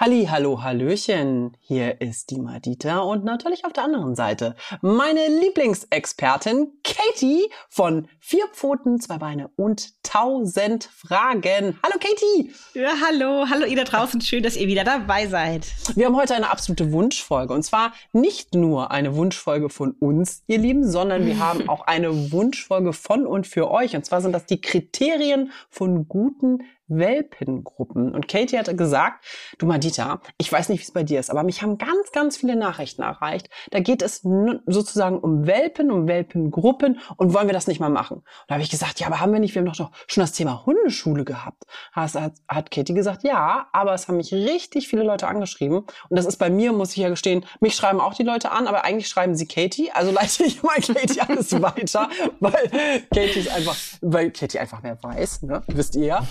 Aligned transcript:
Halli, 0.00 0.28
hallo, 0.30 0.62
hallöchen. 0.62 1.58
Hier 1.60 2.00
ist 2.00 2.30
die 2.30 2.40
Madita 2.40 3.00
und 3.00 3.22
natürlich 3.22 3.66
auf 3.66 3.74
der 3.74 3.84
anderen 3.84 4.14
Seite 4.14 4.56
meine 4.80 5.20
Lieblingsexpertin 5.28 6.72
Katie 6.82 7.50
von 7.68 8.08
Vier 8.18 8.46
Pfoten, 8.50 8.98
zwei 8.98 9.18
Beine 9.18 9.50
und 9.56 10.02
tausend 10.02 10.84
Fragen. 10.84 11.78
Hallo 11.82 11.98
Katie. 12.00 12.50
Ja, 12.72 12.94
hallo, 13.06 13.44
hallo 13.50 13.66
ihr 13.66 13.76
da 13.76 13.84
draußen. 13.84 14.22
Schön, 14.22 14.42
dass 14.42 14.56
ihr 14.56 14.68
wieder 14.68 14.84
dabei 14.84 15.26
seid. 15.26 15.66
Wir 15.94 16.06
haben 16.06 16.16
heute 16.16 16.34
eine 16.34 16.48
absolute 16.48 16.92
Wunschfolge 16.92 17.52
und 17.52 17.62
zwar 17.62 17.92
nicht 18.14 18.54
nur 18.54 18.90
eine 18.92 19.14
Wunschfolge 19.16 19.68
von 19.68 19.90
uns, 19.90 20.44
ihr 20.46 20.56
Lieben, 20.56 20.88
sondern 20.90 21.26
wir 21.26 21.38
haben 21.38 21.68
auch 21.68 21.86
eine 21.86 22.32
Wunschfolge 22.32 22.94
von 22.94 23.26
und 23.26 23.46
für 23.46 23.70
euch. 23.70 23.94
Und 23.94 24.06
zwar 24.06 24.22
sind 24.22 24.32
das 24.32 24.46
die 24.46 24.62
Kriterien 24.62 25.52
von 25.68 26.08
guten 26.08 26.62
Welpengruppen. 26.90 28.14
Und 28.14 28.28
Katie 28.28 28.58
hatte 28.58 28.76
gesagt, 28.76 29.24
du 29.58 29.66
Madita, 29.66 30.20
ich 30.38 30.52
weiß 30.52 30.68
nicht, 30.68 30.80
wie 30.80 30.84
es 30.84 30.92
bei 30.92 31.02
dir 31.02 31.20
ist, 31.20 31.30
aber 31.30 31.42
mich 31.42 31.62
haben 31.62 31.78
ganz, 31.78 32.12
ganz 32.12 32.36
viele 32.36 32.56
Nachrichten 32.56 33.02
erreicht. 33.02 33.48
Da 33.70 33.80
geht 33.80 34.02
es 34.02 34.22
sozusagen 34.66 35.18
um 35.18 35.46
Welpen, 35.46 35.90
um 35.90 36.06
Welpengruppen 36.06 37.00
und 37.16 37.34
wollen 37.34 37.46
wir 37.46 37.54
das 37.54 37.66
nicht 37.66 37.80
mal 37.80 37.88
machen? 37.88 38.18
Und 38.18 38.24
da 38.48 38.54
habe 38.54 38.62
ich 38.62 38.70
gesagt, 38.70 39.00
ja, 39.00 39.06
aber 39.06 39.20
haben 39.20 39.32
wir 39.32 39.40
nicht, 39.40 39.54
wir 39.54 39.62
haben 39.62 39.72
doch 39.72 39.90
schon 40.06 40.22
das 40.22 40.32
Thema 40.32 40.66
Hundeschule 40.66 41.24
gehabt. 41.24 41.64
Hat, 41.92 42.12
hat 42.48 42.70
Katie 42.70 42.94
gesagt, 42.94 43.22
ja, 43.22 43.68
aber 43.72 43.94
es 43.94 44.08
haben 44.08 44.16
mich 44.16 44.32
richtig 44.32 44.88
viele 44.88 45.02
Leute 45.02 45.28
angeschrieben. 45.28 45.78
Und 45.78 46.16
das 46.16 46.26
ist 46.26 46.36
bei 46.36 46.50
mir, 46.50 46.72
muss 46.72 46.90
ich 46.90 46.98
ja 46.98 47.08
gestehen, 47.08 47.44
mich 47.60 47.74
schreiben 47.74 48.00
auch 48.00 48.14
die 48.14 48.22
Leute 48.22 48.50
an, 48.50 48.66
aber 48.66 48.84
eigentlich 48.84 49.08
schreiben 49.08 49.34
sie 49.34 49.46
Katie. 49.46 49.90
Also 49.92 50.10
leite 50.20 50.44
ich 50.44 50.62
mal 50.62 50.76
Katie 50.76 51.20
alles 51.20 51.52
weiter, 51.60 52.08
weil 52.40 52.70
Katie 53.14 53.40
ist 53.40 53.50
einfach, 53.50 53.76
weil 54.00 54.30
Katie 54.30 54.58
einfach 54.58 54.82
mehr 54.82 55.02
weiß, 55.02 55.42
ne? 55.42 55.62
wisst 55.68 55.96
ihr 55.96 56.06
ja. 56.06 56.26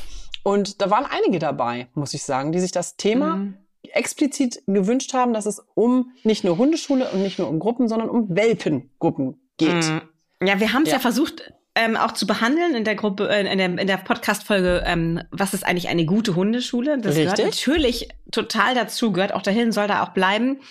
Und 0.49 0.81
da 0.81 0.89
waren 0.89 1.05
einige 1.05 1.37
dabei, 1.37 1.89
muss 1.93 2.15
ich 2.15 2.23
sagen, 2.23 2.51
die 2.51 2.59
sich 2.59 2.71
das 2.71 2.97
Thema 2.97 3.35
mhm. 3.35 3.53
explizit 3.83 4.63
gewünscht 4.65 5.13
haben, 5.13 5.31
dass 5.31 5.45
es 5.45 5.63
um 5.75 6.11
nicht 6.23 6.43
nur 6.43 6.57
Hundeschule 6.57 7.07
und 7.11 7.21
nicht 7.21 7.37
nur 7.37 7.47
um 7.47 7.59
Gruppen, 7.59 7.87
sondern 7.87 8.09
um 8.09 8.35
Welpengruppen 8.35 9.39
geht. 9.57 9.85
Mhm. 9.85 10.01
Ja, 10.41 10.59
wir 10.59 10.73
haben 10.73 10.81
es 10.81 10.89
ja. 10.89 10.95
ja. 10.95 11.01
versucht, 11.01 11.53
ähm, 11.75 11.95
auch 11.95 12.13
zu 12.13 12.25
behandeln 12.25 12.73
in 12.73 12.83
der 12.83 12.95
Gruppe, 12.95 13.29
äh, 13.29 13.41
in 13.41 13.59
der, 13.59 13.77
in 13.77 13.85
der 13.85 13.97
Podcast-Folge, 13.97 14.81
ähm, 14.87 15.21
was 15.29 15.53
ist 15.53 15.63
eigentlich 15.63 15.87
eine 15.87 16.05
gute 16.07 16.33
Hundeschule? 16.33 16.97
Das 16.97 17.15
Richtig. 17.15 17.35
gehört 17.35 17.53
natürlich 17.53 18.09
total 18.31 18.73
dazu, 18.73 19.11
gehört 19.11 19.35
auch 19.35 19.43
dahin, 19.43 19.71
soll 19.71 19.87
da 19.87 20.01
auch 20.01 20.13
bleiben. 20.13 20.61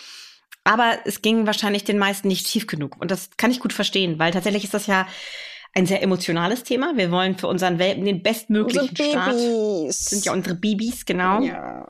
Aber 0.65 0.99
es 1.05 1.23
ging 1.23 1.47
wahrscheinlich 1.47 1.85
den 1.85 1.99
meisten 1.99 2.27
nicht 2.27 2.49
tief 2.49 2.67
genug. 2.67 2.97
Und 3.01 3.13
das 3.13 3.31
kann 3.37 3.53
ich 3.53 3.61
gut 3.61 3.73
verstehen, 3.73 4.19
weil 4.19 4.33
tatsächlich 4.33 4.65
ist 4.65 4.75
das 4.75 4.89
ja 4.89 5.07
ein 5.75 5.87
sehr 5.87 6.03
emotionales 6.03 6.65
Thema. 6.65 6.93
Wir 6.97 7.11
wollen 7.11 7.37
für 7.37 7.47
unseren 7.47 7.79
Welpen 7.79 8.05
den 8.05 8.23
bestmöglichen 8.23 8.97
Start. 8.97 9.35
Das 9.87 10.01
sind 10.01 10.25
ja 10.25 10.33
unsere 10.33 10.55
Babys, 10.55 11.07
genau. 11.07 11.43
Ja. 11.43 11.87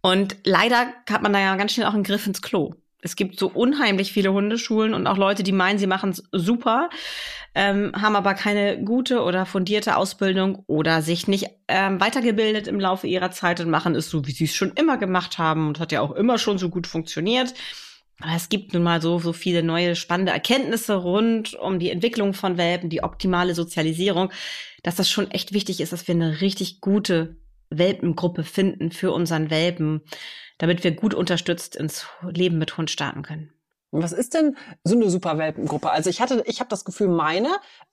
Und 0.00 0.36
leider 0.44 0.92
hat 1.08 1.22
man 1.22 1.32
da 1.32 1.40
ja 1.40 1.56
ganz 1.56 1.72
schnell 1.72 1.86
auch 1.86 1.94
einen 1.94 2.04
Griff 2.04 2.26
ins 2.26 2.42
Klo. 2.42 2.74
Es 3.02 3.16
gibt 3.16 3.38
so 3.38 3.48
unheimlich 3.48 4.12
viele 4.12 4.32
Hundeschulen 4.32 4.92
und 4.92 5.06
auch 5.06 5.16
Leute, 5.16 5.42
die 5.42 5.52
meinen, 5.52 5.78
sie 5.78 5.86
machen 5.86 6.10
es 6.10 6.22
super, 6.32 6.90
ähm, 7.54 7.92
haben 7.94 8.14
aber 8.14 8.34
keine 8.34 8.82
gute 8.84 9.22
oder 9.22 9.46
fundierte 9.46 9.96
Ausbildung 9.96 10.64
oder 10.66 11.00
sich 11.00 11.26
nicht 11.26 11.46
ähm, 11.68 12.00
weitergebildet 12.00 12.68
im 12.68 12.78
Laufe 12.78 13.06
ihrer 13.06 13.30
Zeit 13.30 13.60
und 13.60 13.70
machen 13.70 13.94
es 13.94 14.10
so, 14.10 14.26
wie 14.26 14.32
sie 14.32 14.44
es 14.44 14.54
schon 14.54 14.72
immer 14.72 14.98
gemacht 14.98 15.38
haben 15.38 15.68
und 15.68 15.80
hat 15.80 15.92
ja 15.92 16.00
auch 16.02 16.12
immer 16.12 16.38
schon 16.38 16.58
so 16.58 16.68
gut 16.68 16.86
funktioniert. 16.86 17.54
Aber 18.20 18.36
es 18.36 18.48
gibt 18.48 18.74
nun 18.74 18.82
mal 18.82 19.00
so, 19.00 19.18
so 19.18 19.32
viele 19.32 19.62
neue 19.62 19.96
spannende 19.96 20.32
Erkenntnisse 20.32 20.94
rund 20.94 21.54
um 21.54 21.78
die 21.78 21.90
Entwicklung 21.90 22.34
von 22.34 22.58
Welpen, 22.58 22.90
die 22.90 23.02
optimale 23.02 23.54
Sozialisierung, 23.54 24.30
dass 24.82 24.96
das 24.96 25.10
schon 25.10 25.30
echt 25.30 25.52
wichtig 25.52 25.80
ist, 25.80 25.92
dass 25.92 26.06
wir 26.06 26.14
eine 26.14 26.40
richtig 26.40 26.80
gute 26.80 27.36
Welpengruppe 27.70 28.44
finden 28.44 28.90
für 28.90 29.12
unseren 29.12 29.50
Welpen, 29.50 30.02
damit 30.58 30.84
wir 30.84 30.90
gut 30.90 31.14
unterstützt 31.14 31.76
ins 31.76 32.06
Leben 32.22 32.58
mit 32.58 32.76
Hund 32.76 32.90
starten 32.90 33.22
können. 33.22 33.52
Was 33.92 34.12
ist 34.12 34.34
denn 34.34 34.56
so 34.84 34.94
eine 34.94 35.10
super 35.10 35.36
Welpengruppe? 35.36 35.90
Also 35.90 36.10
ich 36.10 36.20
hatte, 36.20 36.44
ich 36.46 36.60
habe 36.60 36.70
das 36.70 36.84
Gefühl, 36.84 37.08
meine 37.08 37.48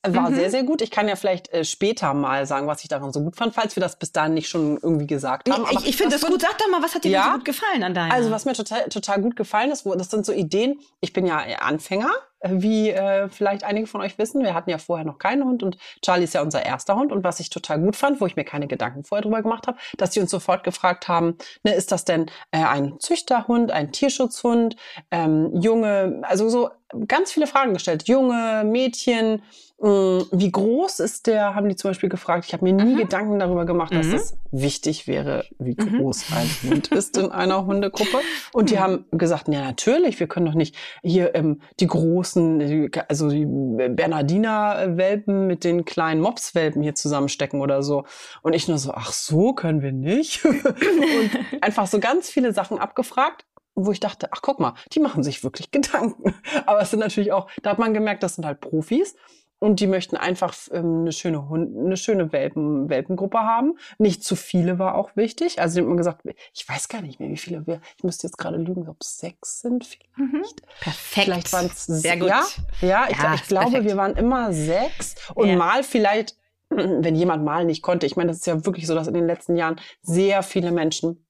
war 0.07 0.29
mhm. 0.29 0.35
sehr, 0.35 0.51
sehr 0.51 0.63
gut. 0.63 0.81
Ich 0.81 0.91
kann 0.91 1.07
ja 1.07 1.15
vielleicht 1.15 1.51
äh, 1.51 1.65
später 1.65 2.13
mal 2.13 2.45
sagen, 2.45 2.67
was 2.67 2.83
ich 2.83 2.87
daran 2.87 3.11
so 3.11 3.21
gut 3.21 3.35
fand, 3.35 3.55
falls 3.55 3.75
wir 3.75 3.81
das 3.81 3.97
bis 3.97 4.11
dahin 4.11 4.35
nicht 4.35 4.47
schon 4.47 4.77
irgendwie 4.77 5.07
gesagt 5.07 5.49
haben. 5.49 5.65
ich, 5.71 5.87
ich 5.87 5.97
finde 5.97 6.17
das 6.17 6.29
gut. 6.29 6.41
Sag 6.41 6.57
doch 6.59 6.69
mal, 6.69 6.83
was 6.83 6.93
hat 6.93 7.03
dir 7.03 7.11
ja? 7.11 7.25
so 7.25 7.31
gut 7.31 7.45
gefallen 7.45 7.83
an 7.83 7.93
deiner? 7.93 8.13
Also 8.13 8.29
was 8.29 8.45
mir 8.45 8.53
total, 8.53 8.87
total 8.89 9.21
gut 9.21 9.35
gefallen 9.35 9.71
ist, 9.71 9.85
wo, 9.85 9.95
das 9.95 10.11
sind 10.11 10.25
so 10.25 10.31
Ideen. 10.31 10.79
Ich 11.01 11.13
bin 11.13 11.25
ja 11.25 11.37
Anfänger 11.59 12.11
wie 12.51 12.89
äh, 12.89 13.29
vielleicht 13.29 13.63
einige 13.63 13.87
von 13.87 14.01
euch 14.01 14.17
wissen, 14.17 14.43
wir 14.43 14.53
hatten 14.53 14.69
ja 14.69 14.77
vorher 14.77 15.05
noch 15.05 15.17
keinen 15.17 15.43
Hund 15.43 15.63
und 15.63 15.77
Charlie 16.03 16.23
ist 16.23 16.33
ja 16.33 16.41
unser 16.41 16.65
erster 16.65 16.95
Hund. 16.95 17.11
Und 17.11 17.23
was 17.23 17.39
ich 17.39 17.49
total 17.49 17.79
gut 17.79 17.95
fand, 17.95 18.21
wo 18.21 18.25
ich 18.25 18.35
mir 18.35 18.45
keine 18.45 18.67
Gedanken 18.67 19.03
vorher 19.03 19.23
drüber 19.23 19.41
gemacht 19.41 19.67
habe, 19.67 19.77
dass 19.97 20.13
sie 20.13 20.19
uns 20.19 20.31
sofort 20.31 20.63
gefragt 20.63 21.07
haben, 21.07 21.37
ne, 21.63 21.73
ist 21.73 21.91
das 21.91 22.05
denn 22.05 22.27
äh, 22.51 22.63
ein 22.63 22.99
Züchterhund, 22.99 23.71
ein 23.71 23.91
Tierschutzhund, 23.91 24.75
ähm, 25.11 25.51
junge, 25.53 26.21
also 26.23 26.49
so 26.49 26.69
ganz 27.07 27.31
viele 27.31 27.47
Fragen 27.47 27.73
gestellt. 27.73 28.07
Junge, 28.07 28.63
Mädchen, 28.65 29.41
wie 29.79 30.51
groß 30.51 30.99
ist 31.01 31.27
der, 31.27 31.53
haben 31.53 31.69
die 31.69 31.75
zum 31.75 31.91
Beispiel 31.91 32.09
gefragt. 32.09 32.45
Ich 32.47 32.53
habe 32.53 32.63
mir 32.63 32.73
nie 32.73 32.95
mhm. 32.95 32.97
Gedanken 32.97 33.37
darüber 33.37 33.65
gemacht, 33.65 33.93
dass 33.93 34.07
mhm. 34.07 34.15
es 34.15 34.35
wichtig 34.51 35.05
wäre, 35.05 35.45
wie 35.59 35.75
mhm. 35.79 35.99
groß 35.99 36.31
mhm. 36.31 36.35
ein 36.35 36.47
Hund 36.63 36.87
ist 36.87 37.15
in 37.15 37.31
einer 37.31 37.67
Hundegruppe. 37.67 38.21
Und 38.53 38.71
die 38.71 38.75
mhm. 38.75 38.79
haben 38.79 39.05
gesagt, 39.11 39.49
ja 39.49 39.61
natürlich, 39.61 40.19
wir 40.19 40.25
können 40.25 40.47
doch 40.47 40.55
nicht 40.55 40.75
hier 41.03 41.35
ähm, 41.35 41.61
die 41.79 41.85
großen, 41.85 42.89
also 43.07 43.29
die 43.29 43.45
Bernardiner-Welpen 43.45 45.45
mit 45.45 45.63
den 45.63 45.85
kleinen 45.85 46.21
Mops-Welpen 46.21 46.81
hier 46.81 46.95
zusammenstecken 46.95 47.61
oder 47.61 47.83
so. 47.83 48.03
Und 48.41 48.53
ich 48.53 48.67
nur 48.67 48.79
so, 48.79 48.93
ach 48.95 49.13
so, 49.13 49.53
können 49.53 49.83
wir 49.83 49.91
nicht. 49.91 50.43
und 50.45 51.29
einfach 51.61 51.85
so 51.85 51.99
ganz 51.99 52.29
viele 52.29 52.51
Sachen 52.51 52.79
abgefragt 52.79 53.45
wo 53.79 53.91
ich 53.91 53.99
dachte, 53.99 54.29
ach 54.31 54.41
guck 54.41 54.59
mal, 54.59 54.73
die 54.91 54.99
machen 54.99 55.21
sich 55.21 55.43
wirklich 55.43 55.69
Gedanken. 55.69 56.33
Aber 56.65 56.81
es 56.81 56.89
sind 56.89 56.97
natürlich 56.97 57.31
auch, 57.31 57.47
da 57.61 57.69
hat 57.69 57.77
man 57.77 57.93
gemerkt, 57.93 58.23
das 58.23 58.33
sind 58.33 58.43
halt 58.43 58.59
Profis 58.59 59.13
und 59.59 59.79
die 59.79 59.87
möchten 59.87 60.17
einfach 60.17 60.53
ähm, 60.71 61.01
eine 61.01 61.11
schöne 61.11 61.49
Hund, 61.49 61.75
eine 61.77 61.97
schöne 61.97 62.31
Welpen, 62.31 62.89
Welpengruppe 62.89 63.39
haben. 63.39 63.77
Nicht 63.97 64.23
zu 64.23 64.35
viele 64.35 64.77
war 64.77 64.95
auch 64.95 65.15
wichtig. 65.15 65.59
Also 65.59 65.79
die 65.79 65.85
haben 65.85 65.97
gesagt, 65.97 66.21
ich 66.53 66.67
weiß 66.67 66.89
gar 66.89 67.01
nicht 67.01 67.19
mehr, 67.19 67.29
wie 67.29 67.37
viele 67.37 67.65
wir. 67.65 67.81
Ich 67.97 68.03
müsste 68.03 68.27
jetzt 68.27 68.37
gerade 68.37 68.57
lügen, 68.57 68.87
ob 68.87 68.97
es 69.01 69.17
sechs 69.17 69.61
sind 69.61 69.85
vielleicht. 69.85 70.17
Mhm. 70.17 70.43
Perfekt. 70.79 71.25
Vielleicht 71.25 71.53
waren 71.53 71.65
es 71.65 71.85
sehr 71.85 72.17
gut. 72.17 72.29
Ja, 72.29 72.45
ja, 72.81 73.07
ich, 73.09 73.17
ja, 73.17 73.33
ich 73.33 73.43
glaube, 73.43 73.71
perfekt. 73.71 73.89
wir 73.89 73.97
waren 73.97 74.15
immer 74.15 74.53
sechs 74.53 75.15
und 75.33 75.49
ja. 75.49 75.55
mal 75.55 75.83
vielleicht, 75.83 76.35
wenn 76.69 77.15
jemand 77.15 77.43
mal 77.43 77.65
nicht 77.65 77.81
konnte. 77.81 78.05
Ich 78.05 78.15
meine, 78.15 78.29
das 78.29 78.37
ist 78.37 78.47
ja 78.47 78.65
wirklich 78.65 78.85
so, 78.85 78.93
dass 78.93 79.07
in 79.07 79.13
den 79.13 79.27
letzten 79.27 79.55
Jahren 79.55 79.79
sehr 80.01 80.43
viele 80.43 80.71
Menschen 80.71 81.26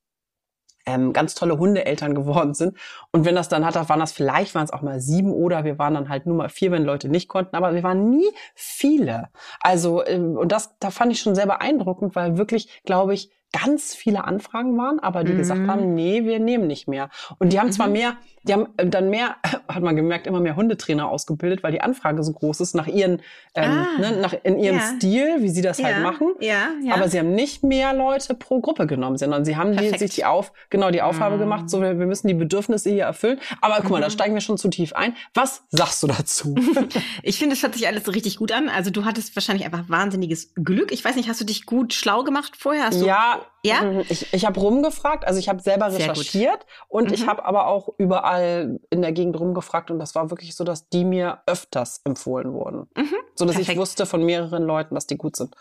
ähm, 0.87 1.13
ganz 1.13 1.35
tolle 1.35 1.59
Hundeeltern 1.59 2.15
geworden 2.15 2.53
sind. 2.53 2.77
Und 3.11 3.25
wenn 3.25 3.35
das 3.35 3.49
dann 3.49 3.65
hat, 3.65 3.75
waren 3.75 3.99
das 3.99 4.11
vielleicht 4.11 4.55
waren 4.55 4.63
es 4.63 4.73
auch 4.73 4.81
mal 4.81 4.99
sieben 4.99 5.31
oder 5.31 5.63
wir 5.65 5.77
waren 5.77 5.93
dann 5.93 6.09
halt 6.09 6.25
nur 6.25 6.35
mal 6.35 6.49
vier, 6.49 6.71
wenn 6.71 6.83
Leute 6.83 7.09
nicht 7.09 7.27
konnten. 7.27 7.55
Aber 7.55 7.75
wir 7.75 7.83
waren 7.83 8.09
nie 8.09 8.29
viele. 8.55 9.29
Also 9.59 10.03
ähm, 10.05 10.37
und 10.37 10.51
das, 10.51 10.77
da 10.79 10.89
fand 10.89 11.11
ich 11.11 11.19
schon 11.19 11.35
sehr 11.35 11.45
beeindruckend, 11.45 12.15
weil 12.15 12.37
wirklich, 12.37 12.81
glaube 12.85 13.13
ich, 13.13 13.29
ganz 13.53 13.95
viele 13.95 14.25
Anfragen 14.25 14.77
waren, 14.77 14.99
aber 14.99 15.23
die 15.23 15.33
mhm. 15.33 15.37
gesagt 15.37 15.67
haben, 15.67 15.95
nee, 15.95 16.25
wir 16.25 16.39
nehmen 16.39 16.67
nicht 16.67 16.87
mehr. 16.87 17.09
Und 17.39 17.53
die 17.53 17.59
haben 17.59 17.71
zwar 17.71 17.87
mhm. 17.87 17.93
mehr, 17.93 18.17
die 18.43 18.53
haben 18.53 18.67
äh, 18.77 18.87
dann 18.87 19.09
mehr, 19.09 19.37
hat 19.67 19.83
man 19.83 19.95
gemerkt, 19.95 20.27
immer 20.27 20.39
mehr 20.39 20.55
Hundetrainer 20.55 21.09
ausgebildet, 21.09 21.63
weil 21.63 21.71
die 21.71 21.81
Anfrage 21.81 22.23
so 22.23 22.33
groß 22.33 22.59
ist 22.61 22.75
nach 22.75 22.87
ihren, 22.87 23.21
ähm, 23.55 23.71
ah. 23.71 23.99
ne, 23.99 24.17
nach 24.21 24.33
in 24.43 24.59
ihrem 24.59 24.77
ja. 24.77 24.95
Stil, 24.95 25.41
wie 25.41 25.49
sie 25.49 25.61
das 25.61 25.81
halt 25.81 25.97
ja. 25.97 26.03
halt 26.03 26.03
machen. 26.03 26.33
Ja, 26.39 26.69
ja. 26.83 26.93
Aber 26.93 27.09
sie 27.09 27.19
haben 27.19 27.31
nicht 27.31 27.63
mehr 27.63 27.93
Leute 27.93 28.33
pro 28.33 28.59
Gruppe 28.59 28.85
genommen, 28.85 29.17
sondern 29.17 29.45
sie 29.45 29.55
haben 29.55 29.75
die, 29.75 29.97
sich 29.97 30.15
die 30.15 30.25
auf, 30.25 30.51
genau 30.69 30.91
die 30.91 31.01
Aufgabe 31.01 31.35
mhm. 31.35 31.41
gemacht, 31.41 31.69
so 31.69 31.81
wir, 31.81 31.93
müssen 31.93 32.27
die 32.27 32.33
Bedürfnisse 32.33 32.89
hier 32.89 33.03
erfüllen. 33.03 33.39
Aber 33.61 33.77
guck 33.81 33.91
mal, 33.91 34.01
da 34.01 34.07
mhm. 34.07 34.11
steigen 34.11 34.33
wir 34.33 34.41
schon 34.41 34.57
zu 34.57 34.69
tief 34.69 34.93
ein. 34.93 35.15
Was 35.33 35.63
sagst 35.69 36.03
du 36.03 36.07
dazu? 36.07 36.55
ich 37.23 37.39
finde, 37.39 37.55
es 37.55 37.63
hört 37.63 37.73
sich 37.73 37.87
alles 37.87 38.03
so 38.05 38.11
richtig 38.11 38.37
gut 38.37 38.51
an. 38.51 38.69
Also 38.69 38.91
du 38.91 39.05
hattest 39.05 39.35
wahrscheinlich 39.35 39.65
einfach 39.65 39.85
wahnsinniges 39.87 40.53
Glück. 40.55 40.91
Ich 40.91 41.03
weiß 41.03 41.15
nicht, 41.15 41.29
hast 41.29 41.39
du 41.41 41.45
dich 41.45 41.65
gut 41.65 41.93
schlau 41.93 42.23
gemacht 42.23 42.55
vorher? 42.57 42.89
Ja, 42.91 43.41
ja? 43.63 43.81
Mhm, 43.81 44.03
ich, 44.09 44.33
ich 44.33 44.45
habe 44.45 44.59
rumgefragt, 44.59 45.25
also 45.25 45.39
ich 45.39 45.49
habe 45.49 45.61
selber 45.61 45.91
recherchiert 45.91 46.65
und 46.87 47.07
mhm. 47.07 47.13
ich 47.13 47.27
habe 47.27 47.45
aber 47.45 47.67
auch 47.67 47.89
überall 47.97 48.79
in 48.89 49.01
der 49.01 49.11
Gegend 49.11 49.39
rumgefragt 49.39 49.91
und 49.91 49.99
das 49.99 50.15
war 50.15 50.29
wirklich 50.29 50.55
so, 50.55 50.63
dass 50.63 50.89
die 50.89 51.05
mir 51.05 51.39
öfters 51.45 52.01
empfohlen 52.03 52.53
wurden. 52.53 52.89
Mhm. 52.95 53.15
So 53.35 53.45
dass 53.45 53.55
Perfekt. 53.55 53.69
ich 53.69 53.77
wusste 53.77 54.05
von 54.05 54.23
mehreren 54.23 54.63
Leuten, 54.63 54.95
dass 54.95 55.07
die 55.07 55.17
gut 55.17 55.35
sind. 55.35 55.55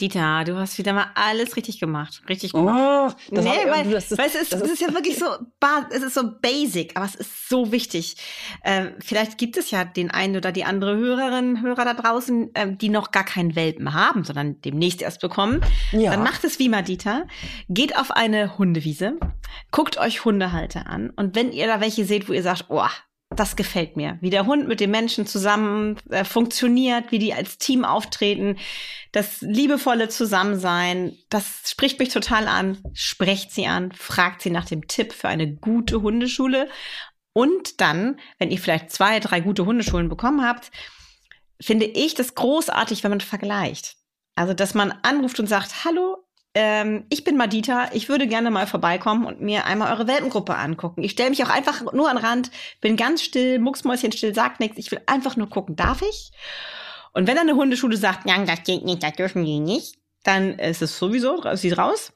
Dieter, 0.00 0.42
du 0.44 0.56
hast 0.56 0.76
wieder 0.78 0.92
mal 0.92 1.06
alles 1.14 1.54
richtig 1.56 1.78
gemacht. 1.78 2.22
Richtig 2.28 2.52
gemacht. 2.52 3.16
Oh, 3.30 3.34
das 3.34 3.44
nee, 3.44 3.50
weil, 3.70 3.88
das 3.90 4.10
ist, 4.10 4.18
weil 4.18 4.26
es 4.26 4.34
ist, 4.34 4.52
das 4.52 4.62
ist 4.62 4.80
ja 4.80 4.92
wirklich 4.92 5.18
so, 5.18 5.26
es 5.90 6.02
ist 6.02 6.14
so 6.14 6.32
basic, 6.40 6.96
aber 6.96 7.06
es 7.06 7.14
ist 7.14 7.48
so 7.48 7.70
wichtig. 7.70 8.16
Äh, 8.62 8.90
vielleicht 8.98 9.38
gibt 9.38 9.56
es 9.56 9.70
ja 9.70 9.84
den 9.84 10.10
einen 10.10 10.36
oder 10.36 10.50
die 10.50 10.64
andere 10.64 10.96
Hörerin, 10.96 11.62
Hörer 11.62 11.84
da 11.84 11.94
draußen, 11.94 12.54
äh, 12.54 12.76
die 12.76 12.88
noch 12.88 13.12
gar 13.12 13.24
keinen 13.24 13.54
Welpen 13.54 13.94
haben, 13.94 14.24
sondern 14.24 14.60
demnächst 14.62 15.00
erst 15.00 15.20
bekommen. 15.20 15.60
Ja. 15.92 16.10
Dann 16.10 16.24
macht 16.24 16.42
es 16.42 16.58
wie 16.58 16.68
Madita. 16.68 17.22
Geht 17.68 17.96
auf 17.96 18.10
eine 18.10 18.58
Hundewiese, 18.58 19.18
guckt 19.70 19.96
euch 19.96 20.24
Hundehalter 20.24 20.88
an 20.88 21.10
und 21.10 21.36
wenn 21.36 21.52
ihr 21.52 21.68
da 21.68 21.80
welche 21.80 22.04
seht, 22.04 22.28
wo 22.28 22.32
ihr 22.32 22.42
sagt, 22.42 22.64
oh, 22.68 22.82
das 23.38 23.56
gefällt 23.56 23.96
mir. 23.96 24.18
Wie 24.20 24.30
der 24.30 24.46
Hund 24.46 24.68
mit 24.68 24.80
den 24.80 24.90
Menschen 24.90 25.26
zusammen 25.26 25.96
äh, 26.10 26.24
funktioniert, 26.24 27.12
wie 27.12 27.18
die 27.18 27.34
als 27.34 27.58
Team 27.58 27.84
auftreten, 27.84 28.56
das 29.12 29.40
liebevolle 29.40 30.08
Zusammensein, 30.08 31.16
das 31.30 31.62
spricht 31.66 31.98
mich 31.98 32.08
total 32.10 32.48
an. 32.48 32.78
Sprecht 32.92 33.52
sie 33.52 33.66
an, 33.66 33.92
fragt 33.92 34.42
sie 34.42 34.50
nach 34.50 34.66
dem 34.66 34.88
Tipp 34.88 35.12
für 35.12 35.28
eine 35.28 35.54
gute 35.54 36.02
Hundeschule. 36.02 36.68
Und 37.32 37.80
dann, 37.80 38.18
wenn 38.38 38.50
ihr 38.50 38.58
vielleicht 38.58 38.90
zwei, 38.90 39.20
drei 39.20 39.40
gute 39.40 39.64
Hundeschulen 39.64 40.08
bekommen 40.08 40.44
habt, 40.44 40.70
finde 41.60 41.86
ich 41.86 42.14
das 42.14 42.34
großartig, 42.34 43.04
wenn 43.04 43.10
man 43.10 43.20
vergleicht. 43.20 43.96
Also, 44.34 44.54
dass 44.54 44.74
man 44.74 44.92
anruft 45.02 45.40
und 45.40 45.48
sagt, 45.48 45.84
hallo, 45.84 46.27
ähm, 46.60 47.04
ich 47.08 47.22
bin 47.22 47.36
Madita, 47.36 47.88
ich 47.92 48.08
würde 48.08 48.26
gerne 48.26 48.50
mal 48.50 48.66
vorbeikommen 48.66 49.26
und 49.26 49.40
mir 49.40 49.64
einmal 49.64 49.92
eure 49.92 50.08
Welpengruppe 50.08 50.56
angucken. 50.56 51.04
Ich 51.04 51.12
stelle 51.12 51.30
mich 51.30 51.44
auch 51.44 51.50
einfach 51.50 51.92
nur 51.92 52.10
an 52.10 52.16
den 52.16 52.24
Rand, 52.24 52.50
bin 52.80 52.96
ganz 52.96 53.22
still, 53.22 53.60
mucksmäuschenstill, 53.60 54.34
sagt 54.34 54.58
nichts. 54.58 54.76
Ich 54.76 54.90
will 54.90 55.00
einfach 55.06 55.36
nur 55.36 55.48
gucken, 55.48 55.76
darf 55.76 56.02
ich? 56.02 56.32
Und 57.12 57.28
wenn 57.28 57.36
dann 57.36 57.48
eine 57.48 57.56
Hundeschule 57.56 57.96
sagt, 57.96 58.28
ja, 58.28 58.36
das 58.44 58.64
geht 58.64 58.84
nicht, 58.84 59.04
das 59.04 59.12
dürfen 59.12 59.44
die 59.44 59.60
nicht, 59.60 59.98
dann 60.24 60.58
ist 60.58 60.82
es 60.82 60.98
sowieso, 60.98 61.40
sie 61.54 61.70
raus. 61.70 62.12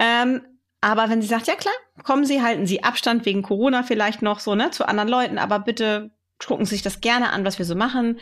Ähm, 0.00 0.42
aber 0.80 1.08
wenn 1.08 1.22
sie 1.22 1.28
sagt, 1.28 1.46
ja 1.46 1.54
klar, 1.54 1.74
kommen 2.02 2.24
Sie, 2.24 2.42
halten 2.42 2.66
Sie 2.66 2.82
Abstand 2.82 3.24
wegen 3.26 3.42
Corona 3.42 3.84
vielleicht 3.84 4.22
noch 4.22 4.40
so, 4.40 4.56
ne, 4.56 4.72
zu 4.72 4.88
anderen 4.88 5.08
Leuten, 5.08 5.38
aber 5.38 5.60
bitte 5.60 6.10
gucken 6.38 6.66
sich 6.66 6.82
das 6.82 7.00
gerne 7.00 7.30
an, 7.30 7.44
was 7.44 7.58
wir 7.58 7.64
so 7.64 7.74
machen 7.74 8.18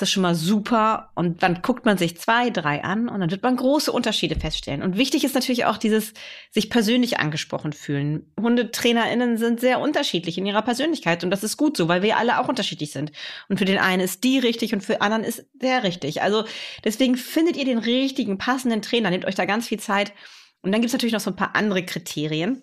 ist 0.00 0.02
das 0.02 0.10
schon 0.10 0.22
mal 0.22 0.34
super. 0.34 1.10
Und 1.14 1.42
dann 1.42 1.60
guckt 1.60 1.84
man 1.84 1.98
sich 1.98 2.16
zwei, 2.16 2.48
drei 2.48 2.82
an 2.82 3.08
und 3.08 3.20
dann 3.20 3.30
wird 3.30 3.42
man 3.42 3.56
große 3.56 3.92
Unterschiede 3.92 4.34
feststellen. 4.34 4.82
Und 4.82 4.96
wichtig 4.96 5.24
ist 5.24 5.34
natürlich 5.34 5.66
auch 5.66 5.76
dieses 5.76 6.14
sich 6.50 6.70
persönlich 6.70 7.18
angesprochen 7.18 7.74
fühlen. 7.74 8.32
HundetrainerInnen 8.40 9.36
sind 9.36 9.60
sehr 9.60 9.78
unterschiedlich 9.78 10.38
in 10.38 10.46
ihrer 10.46 10.62
Persönlichkeit 10.62 11.22
und 11.22 11.30
das 11.30 11.44
ist 11.44 11.58
gut 11.58 11.76
so, 11.76 11.88
weil 11.88 12.02
wir 12.02 12.16
alle 12.16 12.40
auch 12.40 12.48
unterschiedlich 12.48 12.92
sind. 12.92 13.12
Und 13.50 13.58
für 13.58 13.66
den 13.66 13.78
einen 13.78 14.00
ist 14.00 14.24
die 14.24 14.38
richtig 14.38 14.72
und 14.72 14.82
für 14.82 14.94
den 14.94 15.02
anderen 15.02 15.24
ist 15.24 15.44
der 15.52 15.82
richtig. 15.82 16.22
Also 16.22 16.44
deswegen 16.82 17.16
findet 17.16 17.58
ihr 17.58 17.66
den 17.66 17.78
richtigen, 17.78 18.38
passenden 18.38 18.80
Trainer, 18.80 19.10
nehmt 19.10 19.26
euch 19.26 19.34
da 19.34 19.44
ganz 19.44 19.68
viel 19.68 19.80
Zeit. 19.80 20.14
Und 20.62 20.72
dann 20.72 20.80
gibt 20.80 20.88
es 20.88 20.94
natürlich 20.94 21.12
noch 21.12 21.20
so 21.20 21.30
ein 21.30 21.36
paar 21.36 21.54
andere 21.56 21.84
Kriterien 21.84 22.62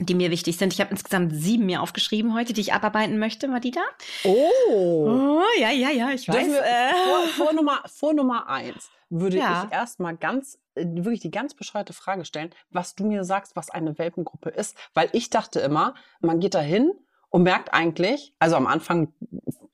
die 0.00 0.14
mir 0.14 0.30
wichtig 0.30 0.56
sind. 0.56 0.72
Ich 0.72 0.80
habe 0.80 0.90
insgesamt 0.90 1.32
sieben 1.34 1.66
mir 1.66 1.82
aufgeschrieben 1.82 2.34
heute, 2.34 2.52
die 2.52 2.62
ich 2.62 2.72
abarbeiten 2.72 3.18
möchte, 3.18 3.48
Madita. 3.48 3.80
Oh. 4.24 5.06
oh 5.06 5.42
ja, 5.58 5.70
ja, 5.70 5.90
ja, 5.90 6.10
ich 6.10 6.26
weiß. 6.26 6.46
Wir, 6.46 6.62
äh. 6.62 6.90
vor, 7.04 7.46
vor, 7.46 7.52
Nummer, 7.52 7.82
vor 7.86 8.12
Nummer 8.14 8.48
eins 8.48 8.90
würde 9.10 9.38
ja. 9.38 9.64
ich 9.66 9.72
erstmal 9.72 10.16
ganz, 10.16 10.58
äh, 10.74 10.84
wirklich 10.86 11.20
die 11.20 11.30
ganz 11.30 11.54
bescheuerte 11.54 11.92
Frage 11.92 12.24
stellen, 12.24 12.50
was 12.70 12.94
du 12.94 13.04
mir 13.04 13.24
sagst, 13.24 13.56
was 13.56 13.70
eine 13.70 13.98
Welpengruppe 13.98 14.50
ist. 14.50 14.76
Weil 14.94 15.10
ich 15.12 15.30
dachte 15.30 15.60
immer, 15.60 15.94
man 16.20 16.40
geht 16.40 16.54
da 16.54 16.60
hin 16.60 16.92
und 17.30 17.42
merkt 17.42 17.72
eigentlich, 17.72 18.34
also 18.38 18.56
am 18.56 18.66
Anfang 18.66 19.12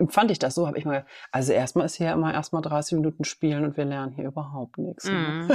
fand 0.08 0.30
ich 0.30 0.38
das 0.38 0.54
so, 0.54 0.66
habe 0.66 0.78
ich 0.78 0.84
mal, 0.84 1.06
also 1.32 1.52
erstmal 1.52 1.86
ist 1.86 1.96
hier 1.96 2.12
immer 2.12 2.32
erstmal 2.32 2.62
30 2.62 2.98
Minuten 2.98 3.24
spielen 3.24 3.64
und 3.64 3.76
wir 3.76 3.84
lernen 3.84 4.12
hier 4.12 4.26
überhaupt 4.26 4.76
nichts. 4.78 5.06
Mm, 5.06 5.10
mm. 5.10 5.50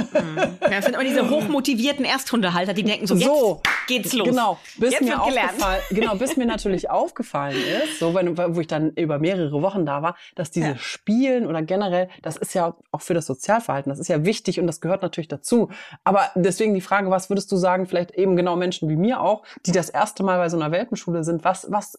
Ja, 0.62 0.70
das 0.70 0.84
sind 0.84 0.94
immer 0.94 1.04
diese 1.04 1.30
hochmotivierten 1.30 2.04
Ersthundehalter, 2.04 2.74
die 2.74 2.82
denken 2.82 3.06
so, 3.06 3.16
so 3.16 3.60
jetzt 3.62 3.86
geht's 3.86 4.12
los. 4.14 4.28
Genau, 4.28 4.58
bis 4.78 4.92
jetzt 4.92 5.02
mir 5.02 5.22
aufgefallen, 5.22 5.80
genau, 5.90 6.14
bis 6.16 6.36
mir 6.36 6.46
natürlich 6.46 6.90
aufgefallen 6.90 7.56
ist, 7.84 8.00
so 8.00 8.14
wenn, 8.14 8.36
wo 8.36 8.60
ich 8.60 8.66
dann 8.66 8.90
über 8.90 9.18
mehrere 9.18 9.62
Wochen 9.62 9.86
da 9.86 10.02
war, 10.02 10.16
dass 10.34 10.50
diese 10.50 10.70
ja. 10.70 10.76
Spielen 10.76 11.46
oder 11.46 11.62
generell, 11.62 12.08
das 12.22 12.36
ist 12.36 12.54
ja 12.54 12.74
auch 12.90 13.00
für 13.00 13.14
das 13.14 13.26
Sozialverhalten, 13.26 13.90
das 13.90 14.00
ist 14.00 14.08
ja 14.08 14.24
wichtig 14.24 14.58
und 14.58 14.66
das 14.66 14.80
gehört 14.80 15.02
natürlich 15.02 15.28
dazu. 15.28 15.70
Aber 16.02 16.30
deswegen 16.34 16.74
die 16.74 16.80
Frage, 16.80 17.10
was 17.10 17.30
würdest 17.30 17.50
du 17.52 17.56
sagen, 17.56 17.86
vielleicht 17.86 18.12
eben 18.12 18.36
genau 18.36 18.56
Menschen 18.56 18.88
wie 18.88 18.96
mir 18.96 19.20
auch, 19.20 19.44
die 19.66 19.72
das 19.72 19.88
erste 19.88 20.24
Mal 20.24 20.38
bei 20.38 20.48
so 20.48 20.56
einer 20.56 20.72
Welpenschule 20.72 21.22
sind, 21.22 21.44
was, 21.44 21.70
was 21.70 21.91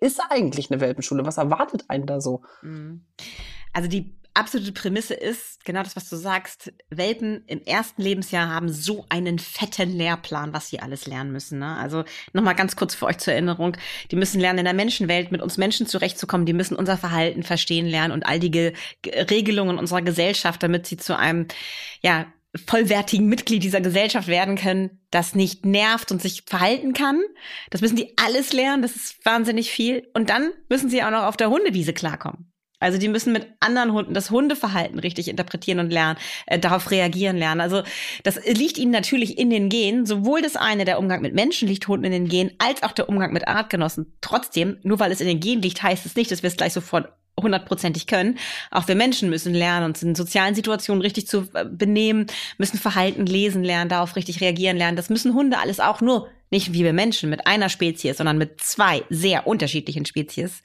ist 0.00 0.20
eigentlich 0.30 0.70
eine 0.70 0.80
Welpenschule? 0.80 1.26
Was 1.26 1.38
erwartet 1.38 1.84
einen 1.88 2.06
da 2.06 2.20
so? 2.20 2.42
Mhm. 2.62 3.04
Also 3.72 3.88
die 3.88 4.16
absolute 4.34 4.72
Prämisse 4.72 5.14
ist, 5.14 5.64
genau 5.64 5.82
das, 5.82 5.96
was 5.96 6.08
du 6.08 6.16
sagst, 6.16 6.72
Welpen 6.90 7.44
im 7.46 7.60
ersten 7.62 8.00
Lebensjahr 8.02 8.48
haben 8.48 8.68
so 8.68 9.04
einen 9.08 9.38
fetten 9.38 9.90
Lehrplan, 9.90 10.52
was 10.52 10.68
sie 10.68 10.80
alles 10.80 11.06
lernen 11.06 11.32
müssen. 11.32 11.58
Ne? 11.58 11.76
Also 11.76 12.04
nochmal 12.32 12.54
ganz 12.54 12.76
kurz 12.76 12.94
für 12.94 13.06
euch 13.06 13.18
zur 13.18 13.34
Erinnerung, 13.34 13.76
die 14.10 14.16
müssen 14.16 14.40
lernen, 14.40 14.60
in 14.60 14.64
der 14.64 14.74
Menschenwelt 14.74 15.32
mit 15.32 15.42
uns 15.42 15.58
Menschen 15.58 15.86
zurechtzukommen, 15.86 16.46
die 16.46 16.54
müssen 16.54 16.76
unser 16.76 16.96
Verhalten 16.96 17.42
verstehen 17.42 17.86
lernen 17.86 18.12
und 18.12 18.26
all 18.26 18.40
die 18.40 18.50
Ge 18.50 18.72
Regelungen 19.04 19.78
unserer 19.78 20.02
Gesellschaft, 20.02 20.62
damit 20.62 20.86
sie 20.86 20.96
zu 20.96 21.16
einem, 21.16 21.46
ja, 22.02 22.26
vollwertigen 22.66 23.28
Mitglied 23.28 23.62
dieser 23.62 23.80
Gesellschaft 23.80 24.28
werden 24.28 24.56
können, 24.56 25.00
das 25.10 25.34
nicht 25.34 25.64
nervt 25.64 26.12
und 26.12 26.20
sich 26.20 26.42
verhalten 26.46 26.92
kann. 26.92 27.20
Das 27.70 27.80
müssen 27.80 27.96
die 27.96 28.16
alles 28.18 28.52
lernen, 28.52 28.82
das 28.82 28.94
ist 28.94 29.24
wahnsinnig 29.24 29.70
viel. 29.70 30.08
Und 30.14 30.28
dann 30.30 30.50
müssen 30.68 30.90
sie 30.90 31.02
auch 31.02 31.10
noch 31.10 31.24
auf 31.24 31.36
der 31.36 31.50
Hundewiese 31.50 31.92
klarkommen. 31.92 32.52
Also 32.82 32.98
die 32.98 33.08
müssen 33.08 33.32
mit 33.32 33.46
anderen 33.60 33.92
Hunden 33.92 34.12
das 34.12 34.30
Hundeverhalten 34.30 34.98
richtig 34.98 35.28
interpretieren 35.28 35.78
und 35.78 35.92
lernen, 35.92 36.18
äh, 36.46 36.58
darauf 36.58 36.90
reagieren 36.90 37.36
lernen. 37.36 37.60
Also 37.60 37.84
das 38.24 38.44
liegt 38.44 38.76
ihnen 38.76 38.90
natürlich 38.90 39.38
in 39.38 39.50
den 39.50 39.68
Genen. 39.68 40.04
Sowohl 40.04 40.42
das 40.42 40.56
eine, 40.56 40.84
der 40.84 40.98
Umgang 40.98 41.22
mit 41.22 41.32
Menschen 41.32 41.68
liegt 41.68 41.86
Hunden 41.86 42.06
in 42.06 42.12
den 42.12 42.28
Genen, 42.28 42.52
als 42.58 42.82
auch 42.82 42.92
der 42.92 43.08
Umgang 43.08 43.32
mit 43.32 43.46
Artgenossen. 43.46 44.16
Trotzdem, 44.20 44.78
nur 44.82 44.98
weil 44.98 45.12
es 45.12 45.20
in 45.20 45.28
den 45.28 45.38
Genen 45.38 45.62
liegt, 45.62 45.82
heißt 45.82 46.04
es 46.04 46.16
nicht, 46.16 46.32
dass 46.32 46.42
wir 46.42 46.48
es 46.48 46.56
gleich 46.56 46.72
sofort 46.72 47.12
hundertprozentig 47.42 48.06
können. 48.06 48.38
Auch 48.70 48.88
wir 48.88 48.94
Menschen 48.94 49.30
müssen 49.30 49.54
lernen, 49.54 49.86
uns 49.86 50.02
in 50.02 50.14
sozialen 50.14 50.54
Situationen 50.54 51.02
richtig 51.02 51.26
zu 51.26 51.48
äh, 51.54 51.64
benehmen, 51.64 52.26
müssen 52.58 52.78
Verhalten 52.78 53.26
lesen 53.26 53.64
lernen, 53.64 53.88
darauf 53.88 54.16
richtig 54.16 54.40
reagieren 54.40 54.76
lernen. 54.76 54.96
Das 54.96 55.10
müssen 55.10 55.34
Hunde 55.34 55.58
alles 55.58 55.80
auch 55.80 56.00
nur 56.00 56.28
nicht 56.52 56.74
wie 56.74 56.84
wir 56.84 56.92
Menschen 56.92 57.30
mit 57.30 57.46
einer 57.46 57.70
Spezies, 57.70 58.18
sondern 58.18 58.36
mit 58.36 58.60
zwei 58.60 59.02
sehr 59.08 59.46
unterschiedlichen 59.46 60.04
Spezies. 60.04 60.62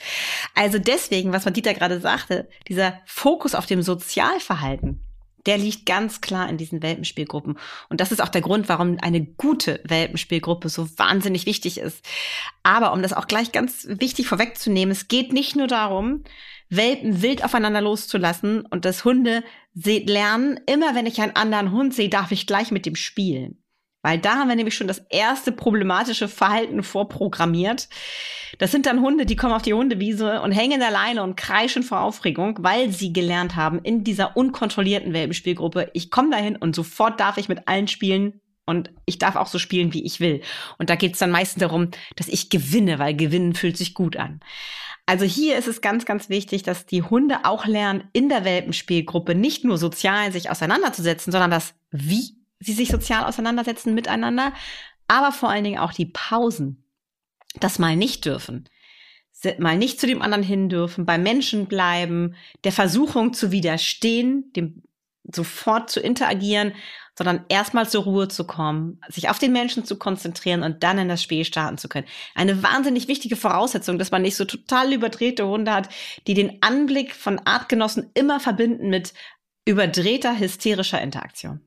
Also 0.54 0.80
deswegen, 0.80 1.32
was 1.32 1.46
man 1.46 1.54
Dieter 1.54 1.74
gerade 1.74 2.02
sagte, 2.02 2.50
dieser 2.68 3.00
Fokus 3.06 3.56
auf 3.56 3.66
dem 3.66 3.82
Sozialverhalten, 3.82 5.02
der 5.46 5.58
liegt 5.58 5.86
ganz 5.86 6.20
klar 6.20 6.50
in 6.50 6.58
diesen 6.58 6.84
Welpenspielgruppen. 6.84 7.58
Und 7.88 8.02
das 8.02 8.12
ist 8.12 8.22
auch 8.22 8.28
der 8.28 8.42
Grund, 8.42 8.68
warum 8.68 8.98
eine 9.02 9.24
gute 9.24 9.80
Welpenspielgruppe 9.86 10.68
so 10.68 10.90
wahnsinnig 10.98 11.46
wichtig 11.46 11.80
ist. 11.80 12.06
Aber 12.64 12.92
um 12.92 13.02
das 13.02 13.14
auch 13.14 13.28
gleich 13.28 13.54
ganz 13.54 13.88
wichtig 13.90 14.28
vorwegzunehmen, 14.28 14.92
es 14.92 15.08
geht 15.08 15.32
nicht 15.32 15.56
nur 15.56 15.68
darum, 15.68 16.26
Welpen 16.70 17.22
wild 17.22 17.44
aufeinander 17.44 17.82
loszulassen 17.82 18.66
und 18.66 18.86
das 18.86 19.06
Hunde 19.06 19.44
lernen, 19.74 20.60
immer 20.66 20.96
wenn 20.96 21.06
ich 21.06 21.22
einen 21.22 21.36
anderen 21.36 21.72
Hund 21.72 21.94
sehe, 21.94 22.10
darf 22.10 22.32
ich 22.32 22.48
gleich 22.48 22.72
mit 22.72 22.86
dem 22.86 22.96
spielen. 22.96 23.64
Weil 24.04 24.20
da 24.20 24.36
haben 24.36 24.48
wir 24.48 24.56
nämlich 24.56 24.76
schon 24.76 24.88
das 24.88 25.04
erste 25.10 25.52
problematische 25.52 26.28
Verhalten 26.28 26.84
vorprogrammiert. 26.84 27.90
Das 28.58 28.72
sind 28.72 28.86
dann 28.86 29.02
Hunde, 29.02 29.26
die 29.26 29.36
kommen 29.36 29.54
auf 29.54 29.64
die 29.64 29.74
Hundewiese 29.74 30.42
und 30.42 30.52
hängen 30.52 30.82
alleine 30.82 31.24
und 31.24 31.36
kreischen 31.36 31.84
vor 31.84 32.02
Aufregung, 32.02 32.58
weil 32.62 32.92
sie 32.92 33.12
gelernt 33.12 33.56
haben 33.56 33.80
in 33.80 34.04
dieser 34.04 34.38
unkontrollierten 34.38 35.14
Welpenspielgruppe, 35.14 35.90
ich 35.94 36.10
komme 36.10 36.30
dahin 36.30 36.56
und 36.56 36.76
sofort 36.76 37.20
darf 37.20 37.38
ich 37.38 37.50
mit 37.50 37.68
allen 37.68 37.88
spielen 37.88 38.40
und 38.66 38.92
ich 39.06 39.18
darf 39.18 39.36
auch 39.36 39.48
so 39.48 39.60
spielen, 39.60 39.94
wie 39.94 40.06
ich 40.06 40.20
will. 40.20 40.42
Und 40.78 40.90
da 40.90 40.96
geht 40.96 41.14
es 41.14 41.20
dann 41.20 41.32
meistens 41.32 41.62
darum, 41.62 41.90
dass 42.16 42.28
ich 42.28 42.50
gewinne, 42.50 43.00
weil 43.00 43.16
gewinnen 43.16 43.56
fühlt 43.56 43.78
sich 43.78 43.94
gut 43.94 44.18
an. 44.18 44.42
Also 45.08 45.24
hier 45.24 45.58
ist 45.58 45.68
es 45.68 45.80
ganz, 45.80 46.06
ganz 46.06 46.28
wichtig, 46.28 46.64
dass 46.64 46.86
die 46.86 47.02
Hunde 47.02 47.46
auch 47.46 47.66
lernen, 47.66 48.04
in 48.12 48.28
der 48.28 48.44
Welpenspielgruppe 48.44 49.36
nicht 49.36 49.64
nur 49.64 49.78
sozial 49.78 50.34
sich 50.34 50.52
auseinanderzusetzen, 50.52 51.32
sondern 51.32 51.50
das 51.50 51.74
Wie 51.92 52.36
sie 52.60 52.74
sich 52.74 52.90
sozial 52.90 53.24
auseinandersetzen 53.24 53.94
miteinander, 53.94 54.52
aber 55.08 55.32
vor 55.32 55.50
allen 55.50 55.64
Dingen 55.64 55.80
auch 55.80 55.94
die 55.94 56.08
Pausen, 56.08 56.84
das 57.60 57.80
mal 57.80 57.96
nicht 57.96 58.26
dürfen, 58.26 58.68
mal 59.60 59.78
nicht 59.78 60.00
zu 60.00 60.08
dem 60.08 60.22
anderen 60.22 60.44
hin 60.44 60.68
dürfen, 60.68 61.06
bei 61.06 61.18
Menschen 61.18 61.68
bleiben, 61.68 62.36
der 62.66 62.74
Versuchung 62.74 63.34
zu 63.34 63.52
widerstehen, 63.52 64.52
dem 64.56 64.84
sofort 65.24 65.90
zu 65.90 66.02
interagieren, 66.02 66.74
sondern 67.18 67.46
erstmal 67.50 67.90
zur 67.90 68.04
Ruhe 68.04 68.28
zu 68.28 68.46
kommen, 68.46 69.02
sich 69.10 69.30
auf 69.30 69.40
den 69.40 69.52
Menschen 69.52 69.86
zu 69.86 69.98
konzentrieren 69.98 70.62
und 70.62 70.84
dann 70.84 71.00
in 71.00 71.10
das 71.10 71.24
Spiel 71.24 71.46
starten 71.46 71.78
zu 71.78 71.90
können. 71.90 72.06
Eine 72.36 72.62
wahnsinnig 72.62 73.08
wichtige 73.08 73.36
Voraussetzung, 73.36 73.98
dass 73.98 74.12
man 74.12 74.22
nicht 74.22 74.36
so 74.36 74.46
total 74.46 74.94
überdrehte 74.94 75.48
Hunde 75.48 75.74
hat, 75.74 75.90
die 76.28 76.36
den 76.36 76.62
Anblick 76.62 77.16
von 77.16 77.40
Artgenossen 77.40 78.12
immer 78.14 78.40
verbinden 78.40 78.90
mit 78.90 79.14
überdrehter, 79.66 80.38
hysterischer 80.40 81.02
Interaktion. 81.02 81.62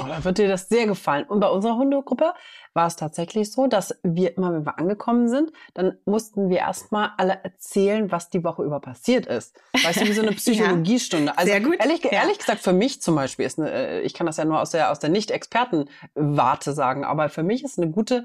Oh, 0.00 0.06
da 0.08 0.24
wird 0.24 0.38
dir 0.38 0.48
das 0.48 0.68
sehr 0.68 0.86
gefallen. 0.86 1.24
Und 1.24 1.38
bei 1.38 1.48
unserer 1.48 1.76
Hundegruppe 1.76 2.32
war 2.72 2.86
es 2.88 2.96
tatsächlich 2.96 3.52
so, 3.52 3.68
dass 3.68 3.96
wir 4.02 4.36
immer, 4.36 4.52
wenn 4.52 4.66
wir 4.66 4.76
angekommen 4.78 5.28
sind, 5.28 5.52
dann 5.74 5.96
mussten 6.04 6.48
wir 6.48 6.58
erstmal 6.58 7.12
alle 7.16 7.38
erzählen, 7.44 8.10
was 8.10 8.28
die 8.28 8.42
Woche 8.42 8.64
über 8.64 8.80
passiert 8.80 9.26
ist. 9.26 9.54
Weißt 9.84 10.00
du, 10.00 10.06
wie 10.06 10.12
so 10.12 10.22
eine 10.22 10.32
Psychologiestunde. 10.36 11.38
Also 11.38 11.48
Sehr 11.52 11.60
gut. 11.60 11.76
Ehrlich, 11.78 12.02
Ja. 12.02 12.10
ehrlich 12.10 12.38
gesagt, 12.38 12.60
für 12.60 12.72
mich 12.72 13.02
zum 13.02 13.14
Beispiel 13.14 13.46
ist 13.46 13.60
eine, 13.60 13.70
äh, 13.70 14.00
ich 14.00 14.14
kann 14.14 14.26
das 14.26 14.36
ja 14.36 14.44
nur 14.44 14.60
aus 14.60 14.70
der, 14.70 14.90
aus 14.90 14.98
der 14.98 15.10
Nicht-Experten-Warte 15.10 16.72
sagen, 16.72 17.04
aber 17.04 17.28
für 17.28 17.44
mich 17.44 17.62
ist 17.62 17.78
eine 17.78 17.90
gute 17.90 18.24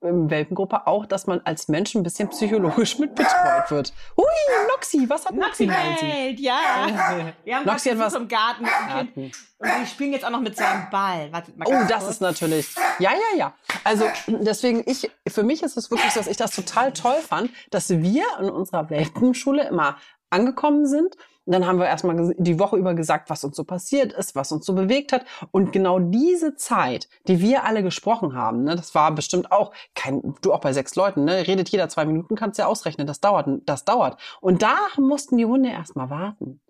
Welpengruppe 0.00 0.86
auch, 0.86 1.06
dass 1.06 1.26
man 1.26 1.40
als 1.44 1.66
Mensch 1.68 1.94
ein 1.96 2.02
bisschen 2.02 2.28
psychologisch 2.28 2.98
mitbetreut 2.98 3.70
wird. 3.70 3.92
Hui, 4.16 4.24
Noxy, 4.68 5.08
was 5.08 5.26
hat 5.26 5.34
Noxy 5.34 5.66
meint 5.66 5.98
sie? 5.98 6.06
Welt, 6.06 6.40
ja. 6.40 7.32
Wir 7.44 7.56
haben 7.56 7.66
Noxy 7.66 7.90
hat 7.90 7.98
was- 7.98 8.14
im 8.14 8.28
Garten 8.28 8.62
mit 8.62 8.70
dem 8.72 8.86
Kind. 9.14 9.14
Garten. 9.14 9.32
Und 9.58 9.68
die 9.82 9.86
spielen 9.86 10.12
jetzt 10.12 10.24
auch 10.24 10.30
noch 10.30 10.40
mit 10.40 10.54
seinem 10.56 10.88
Ball. 10.90 11.32
Wartet 11.32 11.56
mal 11.56 11.66
Oh, 11.66 11.72
das 11.88 12.00
kurz. 12.04 12.10
ist 12.14 12.20
natürlich. 12.20 12.74
Ja, 12.98 13.10
ja, 13.12 13.38
ja. 13.38 13.54
Also 13.84 14.04
deswegen, 14.26 14.82
ich, 14.86 15.10
für 15.26 15.42
mich 15.42 15.62
ist 15.62 15.76
es 15.76 15.90
wirklich 15.90 16.12
so, 16.12 16.20
dass 16.20 16.26
ich 16.28 16.36
das 16.36 16.50
total 16.54 16.92
toll 16.92 17.16
fand, 17.26 17.50
dass 17.70 17.88
wir 17.90 18.24
in 18.38 18.50
unserer 18.50 18.90
Welpenschule 18.90 19.66
immer 19.66 19.96
angekommen 20.36 20.86
sind. 20.86 21.16
Und 21.46 21.52
dann 21.52 21.66
haben 21.66 21.78
wir 21.78 21.86
erstmal 21.86 22.34
die 22.38 22.58
Woche 22.58 22.76
über 22.76 22.94
gesagt, 22.94 23.30
was 23.30 23.44
uns 23.44 23.56
so 23.56 23.62
passiert 23.62 24.12
ist, 24.12 24.34
was 24.34 24.50
uns 24.50 24.66
so 24.66 24.74
bewegt 24.74 25.12
hat. 25.12 25.24
Und 25.52 25.72
genau 25.72 26.00
diese 26.00 26.56
Zeit, 26.56 27.08
die 27.28 27.40
wir 27.40 27.64
alle 27.64 27.84
gesprochen 27.84 28.34
haben, 28.34 28.64
ne, 28.64 28.74
das 28.74 28.94
war 28.96 29.12
bestimmt 29.12 29.52
auch 29.52 29.72
kein, 29.94 30.34
du 30.42 30.52
auch 30.52 30.60
bei 30.60 30.72
sechs 30.72 30.96
Leuten, 30.96 31.24
ne, 31.24 31.46
redet 31.46 31.68
jeder 31.68 31.88
zwei 31.88 32.04
Minuten, 32.04 32.34
kannst 32.34 32.58
ja 32.58 32.66
ausrechnen, 32.66 33.06
das 33.06 33.20
dauert, 33.20 33.48
das 33.64 33.84
dauert. 33.84 34.20
Und 34.40 34.62
da 34.62 34.76
mussten 34.98 35.36
die 35.36 35.46
Hunde 35.46 35.70
erstmal 35.70 36.10
warten 36.10 36.60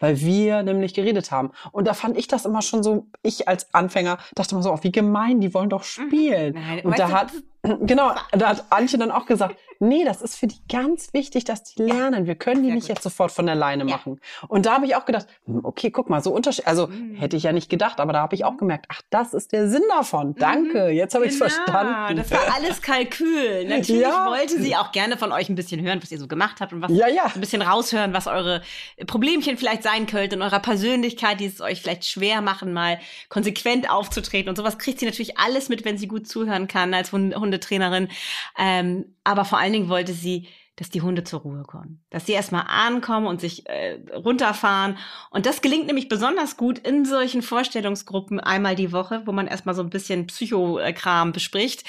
weil 0.00 0.18
wir 0.20 0.62
nämlich 0.62 0.94
geredet 0.94 1.30
haben. 1.30 1.50
Und 1.70 1.86
da 1.86 1.94
fand 1.94 2.16
ich 2.16 2.26
das 2.26 2.46
immer 2.46 2.62
schon 2.62 2.82
so, 2.82 3.06
ich 3.22 3.46
als 3.46 3.72
Anfänger 3.72 4.18
dachte 4.34 4.54
immer 4.54 4.62
so, 4.62 4.72
oh, 4.72 4.78
wie 4.80 4.90
gemein, 4.90 5.40
die 5.40 5.54
wollen 5.54 5.68
doch 5.68 5.84
spielen. 5.84 6.54
Nein, 6.54 6.80
Und 6.84 6.98
da 6.98 7.10
hat, 7.10 7.32
genau, 7.82 8.12
da 8.32 8.48
hat 8.48 8.64
Antje 8.70 8.98
dann 8.98 9.10
auch 9.10 9.26
gesagt, 9.26 9.56
nee, 9.80 10.04
das 10.04 10.22
ist 10.22 10.36
für 10.36 10.46
die 10.46 10.60
ganz 10.70 11.12
wichtig, 11.12 11.44
dass 11.44 11.64
die 11.64 11.82
lernen. 11.82 12.26
Wir 12.26 12.36
können 12.36 12.62
die 12.62 12.68
Sehr 12.68 12.74
nicht 12.76 12.86
gut. 12.88 12.96
jetzt 12.96 13.02
sofort 13.02 13.32
von 13.32 13.48
alleine 13.48 13.84
Ja. 13.84 13.90
machen. 13.96 14.20
Und 14.48 14.66
da 14.66 14.74
habe 14.74 14.86
ich 14.86 14.94
auch 14.94 15.04
gedacht, 15.06 15.26
hm, 15.46 15.60
okay, 15.64 15.90
guck 15.90 16.08
mal, 16.08 16.22
so 16.22 16.32
Unterschied, 16.32 16.66
also 16.66 16.86
Mhm. 16.86 17.14
hätte 17.16 17.36
ich 17.36 17.42
ja 17.42 17.52
nicht 17.52 17.68
gedacht, 17.68 17.98
aber 17.98 18.12
da 18.12 18.20
habe 18.20 18.34
ich 18.34 18.44
auch 18.44 18.56
gemerkt, 18.56 18.86
ach, 18.88 19.00
das 19.10 19.34
ist 19.34 19.52
der 19.52 19.68
Sinn 19.68 19.82
davon. 19.88 20.34
Danke, 20.36 20.88
jetzt 20.90 21.14
habe 21.14 21.26
ich 21.26 21.32
es 21.32 21.38
Genau, 21.38 21.50
verstanden. 21.50 22.16
Das 22.16 22.30
war 22.30 22.54
alles 22.54 22.80
Kalkül. 22.82 23.64
Natürlich 23.68 24.02
Ja. 24.02 24.26
wollte 24.26 24.60
sie 24.60 24.76
auch 24.76 24.92
gerne 24.92 25.16
von 25.16 25.32
euch 25.32 25.48
ein 25.48 25.54
bisschen 25.56 25.80
hören, 25.80 26.00
was 26.02 26.12
ihr 26.12 26.18
so 26.18 26.28
gemacht 26.28 26.60
habt 26.60 26.72
und 26.72 26.82
was 26.82 26.92
Ja, 26.92 27.08
ja. 27.08 27.28
so 27.28 27.34
ein 27.36 27.40
bisschen 27.40 27.62
raushören, 27.62 28.12
was 28.12 28.26
eure 28.26 28.62
Problemchen 29.06 29.56
vielleicht 29.56 29.82
sein 29.82 30.06
könnte 30.06 30.36
in 30.36 30.42
eurer 30.42 30.60
Persönlichkeit, 30.60 31.40
die 31.40 31.46
es 31.46 31.60
euch 31.60 31.80
vielleicht 31.80 32.04
schwer 32.04 32.42
machen, 32.42 32.72
mal 32.72 32.98
konsequent 33.30 33.90
aufzutreten 33.90 34.48
und 34.50 34.56
sowas 34.56 34.78
kriegt 34.78 35.00
sie 35.00 35.06
natürlich 35.06 35.38
alles 35.38 35.68
mit, 35.68 35.84
wenn 35.84 35.96
sie 35.98 36.06
gut 36.06 36.28
zuhören 36.28 36.68
kann 36.68 36.92
als 36.92 37.12
Hund 37.12 37.34
Hundetrainerin. 37.34 38.08
Ähm, 38.58 39.14
aber 39.24 39.44
vor 39.44 39.58
allen 39.70 39.72
Dingen 39.72 39.88
wollte 39.88 40.12
sie 40.12 40.48
dass 40.80 40.88
die 40.88 41.02
Hunde 41.02 41.24
zur 41.24 41.40
Ruhe 41.40 41.62
kommen. 41.64 42.02
Dass 42.08 42.24
sie 42.24 42.32
erstmal 42.32 42.64
ankommen 42.66 43.26
und 43.26 43.38
sich 43.38 43.68
äh, 43.68 44.00
runterfahren. 44.14 44.96
Und 45.30 45.44
das 45.44 45.60
gelingt 45.60 45.86
nämlich 45.86 46.08
besonders 46.08 46.56
gut 46.56 46.78
in 46.78 47.04
solchen 47.04 47.42
Vorstellungsgruppen 47.42 48.40
einmal 48.40 48.76
die 48.76 48.90
Woche, 48.90 49.22
wo 49.26 49.32
man 49.32 49.46
erstmal 49.46 49.74
so 49.74 49.82
ein 49.82 49.90
bisschen 49.90 50.26
Psychokram 50.26 51.32
bespricht, 51.32 51.84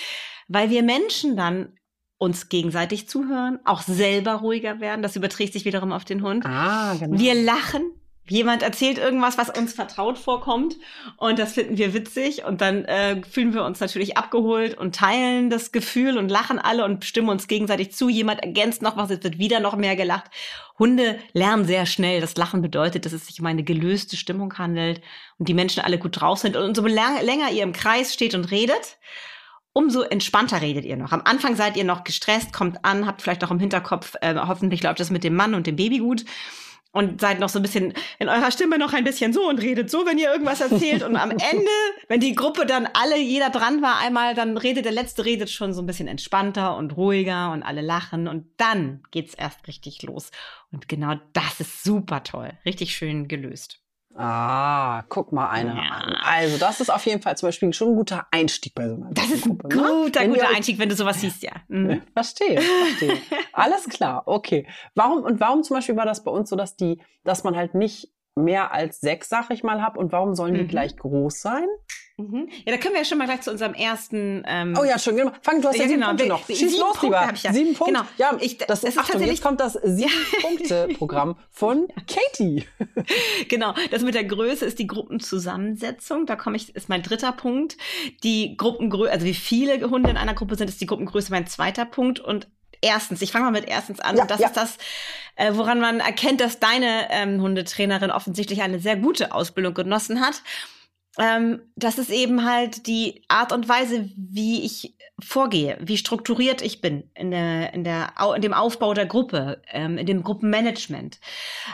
weil 0.50 0.70
wir 0.70 0.84
Menschen 0.84 1.38
dann 1.38 1.78
uns 2.18 2.50
gegenseitig 2.50 3.08
zuhören, 3.08 3.60
auch 3.64 3.82
selber 3.82 4.34
ruhiger 4.34 4.82
werden. 4.82 5.02
Das 5.02 5.16
überträgt 5.16 5.54
sich 5.54 5.64
wiederum 5.64 5.94
auf 5.94 6.04
den 6.04 6.22
Hund. 6.22 6.46
Ah, 6.46 6.94
genau. 7.00 7.18
Wir 7.18 7.34
lachen. 7.34 7.92
Jemand 8.30 8.62
erzählt 8.62 8.98
irgendwas, 8.98 9.38
was 9.38 9.50
uns 9.50 9.74
vertraut 9.74 10.18
vorkommt 10.18 10.78
und 11.18 11.40
das 11.40 11.54
finden 11.54 11.78
wir 11.78 11.94
witzig 11.94 12.46
und 12.46 12.62
dann 12.62 12.86
äh, 12.86 13.22
fühlen 13.24 13.54
wir 13.54 13.66
uns 13.66 13.80
natürlich 13.80 14.16
abgeholt 14.16 14.78
und 14.78 14.96
teilen 14.96 15.50
das 15.50 15.72
Gefühl 15.72 16.18
und 16.18 16.30
lachen 16.30 16.60
alle 16.60 16.86
und 16.86 17.04
stimmen 17.04 17.30
uns 17.30 17.48
gegenseitig 17.48 17.94
zu. 17.94 18.10
Jemand 18.10 18.42
ergänzt 18.42 18.84
noch 18.84 18.96
was, 18.96 19.10
es 19.10 19.24
wird 19.24 19.40
wieder 19.40 19.60
noch 19.60 19.76
mehr 19.76 19.96
gelacht. 19.96 20.26
Hunde 20.78 21.20
lernen 21.34 21.66
sehr 21.66 21.86
schnell. 21.86 22.22
Das 22.22 22.38
Lachen 22.38 22.62
bedeutet, 22.62 23.06
dass 23.06 23.12
es 23.12 23.26
sich 23.28 23.40
um 23.40 23.48
eine 23.48 23.64
gelöste 23.64 24.16
Stimmung 24.16 24.58
handelt 24.58 25.02
und 25.40 25.50
die 25.50 25.54
Menschen 25.54 25.84
alle 25.84 25.98
gut 25.98 26.22
drauf 26.22 26.38
sind 26.38 26.56
und 26.56 26.64
umso 26.64 26.86
länger 26.86 27.52
ihr 27.52 27.64
im 27.64 27.74
Kreis 27.74 28.14
steht 28.14 28.36
und 28.36 28.52
redet, 28.52 28.98
umso 29.74 30.04
entspannter 30.04 30.62
redet 30.62 30.86
ihr 30.86 30.96
noch. 30.96 31.12
Am 31.12 31.22
Anfang 31.26 31.56
seid 31.56 31.76
ihr 31.76 31.86
noch 31.86 32.04
gestresst, 32.04 32.54
kommt 32.54 32.86
an, 32.86 33.08
habt 33.08 33.22
vielleicht 33.22 33.42
noch 33.42 33.52
im 33.52 33.60
Hinterkopf, 33.60 34.16
äh, 34.22 34.36
hoffentlich 34.36 34.84
läuft 34.84 35.00
das 35.00 35.10
mit 35.10 35.24
dem 35.24 35.36
Mann 35.36 35.56
und 35.56 35.66
dem 35.68 35.76
Baby 35.76 35.98
gut 35.98 36.24
und 36.92 37.22
seid 37.22 37.40
noch 37.40 37.50
so 37.50 37.60
ein 37.60 37.62
bisschen 37.62 37.94
in 38.20 38.30
eurer 38.30 38.52
Stimme 38.52 38.78
noch 38.78 38.94
ein 38.94 39.04
bisschen 39.04 39.34
so 39.34 39.48
und 39.48 39.62
redet 39.62 39.90
so, 39.90 40.06
wenn 40.06 40.18
ihr 40.18 40.32
irgendwas 40.32 40.62
erzählt. 40.62 41.04
Und 41.04 41.16
am 41.16 41.32
Ende, 41.32 41.72
wenn 42.08 42.20
die 42.20 42.36
Gruppe 42.36 42.66
dann 42.66 42.88
alle, 42.94 43.18
jeder 43.18 43.50
dran 43.50 43.82
war 43.82 44.00
einmal, 44.00 44.36
dann 44.36 44.58
redet 44.58 44.86
der 44.86 44.92
Letzte 44.92 45.26
redet 45.26 45.50
schon 45.50 45.74
so 45.74 45.82
ein 45.82 45.86
bisschen 45.86 46.08
entspannter 46.08 46.76
und 46.76 46.98
ruhiger 46.98 47.52
und 47.52 47.64
alle 47.64 47.82
lachen. 47.82 48.28
Und 48.28 48.48
dann 48.58 49.04
geht's 49.12 49.34
erst 49.34 49.68
richtig 49.68 50.04
los. 50.04 50.32
Und 50.72 50.90
genau 50.90 51.16
das 51.34 51.60
ist 51.60 51.84
super 51.84 52.24
toll. 52.24 52.52
Richtig 52.66 52.96
schön 52.96 53.28
gelöst. 53.28 53.81
Ah, 54.16 55.04
guck 55.10 55.32
mal 55.32 55.50
einer 55.50 55.76
Ja. 55.76 55.82
an. 55.90 56.16
Also, 56.24 56.58
das 56.58 56.82
ist 56.82 56.90
auf 56.90 57.06
jeden 57.06 57.22
Fall 57.22 57.38
zum 57.38 57.48
Beispiel 57.48 57.72
schon 57.74 57.90
ein 57.90 57.96
guter 57.96 58.28
Einstieg 58.32 58.76
bei 58.76 58.88
so 58.88 58.96
einer 58.96 59.10
Das 59.12 59.30
ist 59.32 59.46
ein 59.46 59.58
ne? 59.64 60.04
guter, 60.04 60.20
Wenn 60.22 60.32
guter 60.34 60.50
Einstieg, 60.50 60.80
wenn 60.80 60.90
du 60.90 60.96
sowas 60.96 61.22
siehst, 61.22 61.42
ja. 61.44 61.54
Mhm. 61.70 62.02
Verstehe, 62.14 62.60
verstehe. 62.62 63.18
Alles 63.54 63.88
klar, 63.88 64.24
okay. 64.26 64.68
Warum 64.96 65.24
und 65.24 65.40
warum 65.40 65.64
zum 65.64 65.76
Beispiel 65.78 65.96
war 65.96 66.06
das 66.06 66.24
bei 66.24 66.32
uns 66.32 66.50
so, 66.50 66.56
dass 66.56 66.76
die, 66.76 67.02
dass 67.24 67.44
man 67.44 67.56
halt 67.56 67.74
nicht 67.74 68.10
mehr 68.36 68.72
als 68.74 69.00
sechs, 69.02 69.30
sag 69.30 69.50
ich 69.52 69.64
mal, 69.64 69.82
hab 69.82 69.98
und 69.98 70.12
warum 70.12 70.36
sollen 70.36 70.54
die 70.54 70.64
Mhm. 70.64 70.68
gleich 70.68 70.96
groß 70.98 71.42
sein? 71.42 71.66
Mhm. 72.18 72.50
Ja, 72.66 72.74
da 72.74 72.78
können 72.78 72.94
wir 72.94 73.02
ja 73.02 73.06
schon 73.06 73.18
mal 73.18 73.26
gleich 73.26 73.42
zu 73.42 73.52
unserem 73.52 73.74
ersten. 73.74 74.44
Ähm, 74.48 74.78
Oh 74.80 74.84
ja, 74.84 75.00
schon, 75.00 75.16
genau. 75.16 75.32
Fang, 75.42 75.62
du 75.62 75.68
hast 75.70 75.78
ja, 75.78 75.84
Ja, 75.84 75.88
sieben 75.90 76.00
genau. 76.02 76.08
Punkte 76.10 76.28
noch. 76.28 76.46
Schieß 76.46 76.60
sieben 76.60 76.72
los, 76.82 76.98
Punkte 76.98 77.06
lieber. 77.08 77.34
ja. 77.42 77.54
Sieben 77.54 77.74
Punkte. 77.74 77.94
Genau. 77.94 78.06
Ja, 78.18 78.38
Ich- 78.40 78.58
das, 78.58 78.68
das 78.68 78.84
ist 78.84 78.98
Achtung, 78.98 79.14
tatsächlich- 79.14 79.38
jetzt 79.40 79.44
kommt 79.44 79.60
das 79.60 79.74
Sieben-Punkte-Programm 79.84 81.36
von 81.50 81.88
Katie. 82.08 82.66
Genau, 83.50 83.74
das 83.90 84.04
mit 84.04 84.14
der 84.16 84.24
Größe 84.26 84.66
ist 84.66 84.80
die 84.80 84.88
Gruppenzusammensetzung. 84.88 86.26
Da 86.26 86.36
komme 86.36 86.56
ich, 86.58 86.76
ist 86.76 86.90
mein 86.90 87.02
dritter 87.02 87.32
Punkt. 87.32 87.78
Die 88.24 88.56
Gruppengröße, 88.56 89.12
also 89.12 89.26
wie 89.26 89.34
viele 89.34 89.90
Hunde 89.90 90.10
in 90.10 90.18
einer 90.18 90.34
Gruppe 90.34 90.56
sind, 90.56 90.70
ist 90.70 90.80
die 90.80 90.86
Gruppengröße 90.86 91.32
mein 91.32 91.48
zweiter 91.48 91.86
Punkt. 91.86 92.20
Und 92.20 92.48
erstens, 92.82 93.22
ich 93.22 93.32
fange 93.32 93.46
mal 93.46 93.52
mit 93.52 93.68
erstens 93.68 94.00
an. 94.00 94.16
Ja, 94.16 94.24
und 94.24 94.32
das 94.32 94.40
ja. 94.40 94.48
ist 94.48 94.58
das, 94.58 94.78
äh, 95.36 95.52
woran 95.54 95.80
man 95.80 96.00
erkennt, 96.00 96.42
dass 96.42 96.60
deine 96.60 97.08
ähm, 97.10 97.42
Hundetrainerin 97.42 98.12
offensichtlich 98.12 98.62
eine 98.62 98.80
sehr 98.80 98.98
gute 98.98 99.34
Ausbildung 99.34 99.74
genossen 99.74 100.22
hat. 100.22 100.42
Ähm, 101.18 101.62
das 101.76 101.98
ist 101.98 102.10
eben 102.10 102.46
halt 102.46 102.88
die 102.88 103.24
Art 103.28 103.52
und 103.52 103.68
Weise, 103.68 104.10
wie 104.16 104.64
ich 104.64 104.96
vorgehe, 105.24 105.78
wie 105.82 105.98
strukturiert 105.98 106.62
ich 106.64 106.82
bin 106.82 107.04
in, 107.14 107.32
der, 107.32 107.74
in, 107.74 107.84
der, 107.84 108.14
in 108.36 108.42
dem 108.42 108.54
Aufbau 108.54 108.94
der 108.94 109.06
Gruppe, 109.06 109.62
ähm, 109.72 109.98
in 109.98 110.08
dem 110.08 110.24
Gruppenmanagement. 110.24 111.20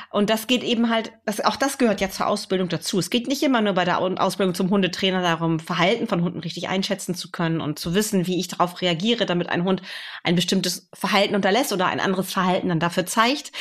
Und 0.10 0.29
das 0.29 0.48
geht 0.48 0.63
eben 0.63 0.89
halt, 0.89 1.13
das, 1.25 1.39
auch 1.39 1.56
das 1.56 1.77
gehört 1.77 2.01
ja 2.01 2.10
zur 2.10 2.27
Ausbildung 2.27 2.67
dazu. 2.67 3.00
Es 3.00 3.10
geht 3.10 3.27
nicht 3.27 3.44
immer 3.44 3.62
nur 3.62 3.74
bei 3.74 3.86
der 3.86 4.01
Au- 4.01 4.15
Ausbildung 4.15 4.56
zum 4.56 4.70
Hundetrainer 4.70 5.22
darum, 5.22 5.60
Verhalten 5.60 6.08
von 6.08 6.24
Hunden 6.24 6.39
richtig 6.39 6.67
einschätzen 6.67 7.15
zu 7.15 7.32
können 7.32 7.62
und 7.62 7.79
zu 7.79 7.94
wissen, 7.94 8.27
wie 8.27 8.39
ich 8.39 8.48
darauf 8.48 8.82
reagiere, 8.82 9.25
damit 9.25 9.50
ein 9.50 9.63
Hund 9.63 9.82
ein 10.24 10.36
bestimmtes 10.36 10.89
Verhalten 10.94 11.36
unterlässt 11.36 11.72
oder 11.72 11.86
ein 11.86 12.00
anderes 12.00 12.34
Verhalten 12.34 12.70
dann 12.70 12.79
dafür 12.79 13.06
zeigt, 13.06 13.51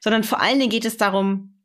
sondern 0.00 0.24
vor 0.24 0.40
allen 0.40 0.60
Dingen 0.60 0.70
geht 0.70 0.84
es 0.86 0.96
darum, 0.96 1.55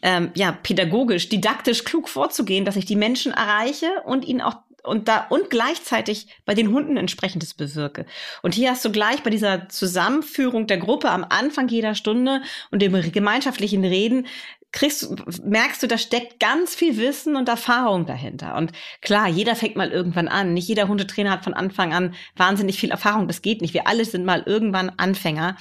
ähm, 0.00 0.30
ja, 0.34 0.52
pädagogisch, 0.52 1.28
didaktisch 1.28 1.84
klug 1.84 2.08
vorzugehen, 2.08 2.64
dass 2.64 2.76
ich 2.76 2.86
die 2.86 2.96
Menschen 2.96 3.32
erreiche 3.32 4.02
und 4.04 4.24
ihnen 4.24 4.40
auch 4.40 4.56
und 4.84 5.06
da 5.06 5.26
und 5.28 5.48
gleichzeitig 5.48 6.26
bei 6.44 6.54
den 6.54 6.72
Hunden 6.72 6.96
entsprechendes 6.96 7.54
bewirke. 7.54 8.04
Und 8.42 8.54
hier 8.54 8.70
hast 8.70 8.84
du 8.84 8.90
gleich 8.90 9.22
bei 9.22 9.30
dieser 9.30 9.68
Zusammenführung 9.68 10.66
der 10.66 10.78
Gruppe 10.78 11.10
am 11.10 11.24
Anfang 11.28 11.68
jeder 11.68 11.94
Stunde 11.94 12.42
und 12.70 12.82
dem 12.82 13.12
gemeinschaftlichen 13.12 13.84
Reden 13.84 14.26
kriegst, 14.72 15.14
merkst 15.44 15.82
du, 15.82 15.86
da 15.86 15.98
steckt 15.98 16.40
ganz 16.40 16.74
viel 16.74 16.96
Wissen 16.96 17.36
und 17.36 17.48
Erfahrung 17.48 18.06
dahinter. 18.06 18.56
Und 18.56 18.72
klar, 19.02 19.28
jeder 19.28 19.54
fängt 19.54 19.76
mal 19.76 19.92
irgendwann 19.92 20.28
an. 20.28 20.54
Nicht 20.54 20.66
jeder 20.66 20.88
Hundetrainer 20.88 21.30
hat 21.30 21.44
von 21.44 21.54
Anfang 21.54 21.92
an 21.92 22.14
wahnsinnig 22.36 22.78
viel 22.78 22.90
Erfahrung. 22.90 23.28
Das 23.28 23.42
geht 23.42 23.60
nicht. 23.60 23.74
Wir 23.74 23.86
alle 23.86 24.06
sind 24.06 24.24
mal 24.24 24.42
irgendwann 24.46 24.90
Anfänger. 24.96 25.56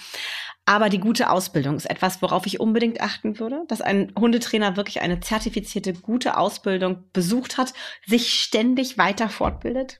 Aber 0.71 0.87
die 0.87 1.01
gute 1.01 1.29
Ausbildung 1.29 1.75
ist 1.75 1.89
etwas, 1.89 2.21
worauf 2.21 2.45
ich 2.45 2.61
unbedingt 2.61 3.01
achten 3.01 3.39
würde, 3.39 3.65
dass 3.67 3.81
ein 3.81 4.13
Hundetrainer 4.17 4.77
wirklich 4.77 5.01
eine 5.01 5.19
zertifizierte 5.19 5.91
gute 5.91 6.37
Ausbildung 6.37 7.03
besucht 7.11 7.57
hat, 7.57 7.73
sich 8.07 8.33
ständig 8.41 8.97
weiter 8.97 9.27
fortbildet. 9.27 9.99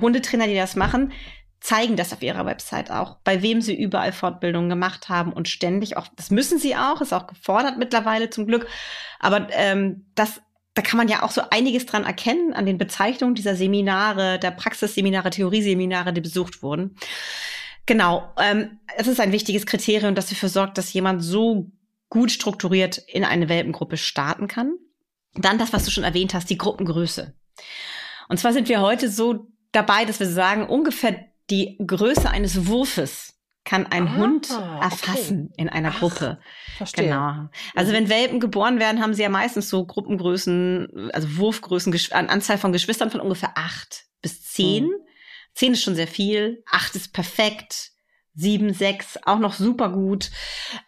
Hundetrainer, 0.00 0.46
die 0.46 0.54
das 0.54 0.76
machen, 0.76 1.10
zeigen 1.58 1.96
das 1.96 2.12
auf 2.12 2.22
ihrer 2.22 2.46
Website 2.46 2.92
auch, 2.92 3.16
bei 3.24 3.42
wem 3.42 3.60
sie 3.60 3.74
überall 3.74 4.12
Fortbildungen 4.12 4.68
gemacht 4.68 5.08
haben 5.08 5.32
und 5.32 5.48
ständig 5.48 5.96
auch, 5.96 6.06
das 6.14 6.30
müssen 6.30 6.60
sie 6.60 6.76
auch, 6.76 7.00
ist 7.00 7.12
auch 7.12 7.26
gefordert 7.26 7.76
mittlerweile 7.76 8.30
zum 8.30 8.46
Glück, 8.46 8.68
aber 9.18 9.48
ähm, 9.50 10.06
das 10.14 10.40
da 10.74 10.82
kann 10.82 10.98
man 10.98 11.08
ja 11.08 11.22
auch 11.22 11.30
so 11.30 11.40
einiges 11.50 11.86
dran 11.86 12.04
erkennen 12.04 12.52
an 12.52 12.66
den 12.66 12.76
Bezeichnungen 12.76 13.34
dieser 13.34 13.56
Seminare, 13.56 14.38
der 14.38 14.50
Praxisseminare, 14.50 15.30
Theorieseminare, 15.30 16.12
die 16.12 16.20
besucht 16.20 16.62
wurden. 16.62 16.96
Genau, 17.86 18.32
ähm, 18.38 18.80
es 18.96 19.06
ist 19.06 19.20
ein 19.20 19.32
wichtiges 19.32 19.64
Kriterium, 19.64 20.14
das 20.14 20.28
dafür 20.28 20.48
sorgt, 20.48 20.76
dass 20.76 20.92
jemand 20.92 21.22
so 21.22 21.70
gut 22.08 22.30
strukturiert 22.30 22.98
in 22.98 23.24
eine 23.24 23.48
Welpengruppe 23.48 23.96
starten 23.96 24.48
kann. 24.48 24.74
Dann 25.34 25.58
das, 25.58 25.72
was 25.72 25.84
du 25.84 25.90
schon 25.90 26.04
erwähnt 26.04 26.34
hast, 26.34 26.50
die 26.50 26.58
Gruppengröße. 26.58 27.34
Und 28.28 28.38
zwar 28.38 28.52
sind 28.52 28.68
wir 28.68 28.80
heute 28.80 29.08
so 29.08 29.48
dabei, 29.72 30.04
dass 30.04 30.18
wir 30.18 30.26
sagen, 30.26 30.66
ungefähr 30.66 31.26
die 31.50 31.78
Größe 31.84 32.28
eines 32.28 32.66
Wurfes 32.66 33.34
kann 33.64 33.86
ein 33.86 34.08
ah, 34.08 34.16
Hund 34.16 34.50
erfassen 34.80 35.48
okay. 35.50 35.62
in 35.62 35.68
einer 35.68 35.90
Ach, 35.94 35.98
Gruppe. 35.98 36.38
Verstehe. 36.76 37.06
Genau. 37.06 37.48
Also 37.74 37.92
wenn 37.92 38.08
Welpen 38.08 38.40
geboren 38.40 38.78
werden, 38.78 39.02
haben 39.02 39.14
sie 39.14 39.22
ja 39.22 39.28
meistens 39.28 39.68
so 39.68 39.84
Gruppengrößen, 39.84 41.10
also 41.12 41.36
Wurfgrößen, 41.36 41.92
Anzahl 42.12 42.58
von 42.58 42.72
Geschwistern 42.72 43.10
von 43.10 43.20
ungefähr 43.20 43.52
acht 43.56 44.06
bis 44.22 44.42
zehn. 44.44 44.84
Mhm. 44.84 44.94
Zehn 45.56 45.72
ist 45.72 45.82
schon 45.82 45.96
sehr 45.96 46.06
viel, 46.06 46.62
acht 46.70 46.94
ist 46.94 47.12
perfekt, 47.12 47.90
sieben, 48.34 48.72
sechs 48.72 49.18
auch 49.24 49.38
noch 49.38 49.54
super 49.54 49.88
gut. 49.88 50.30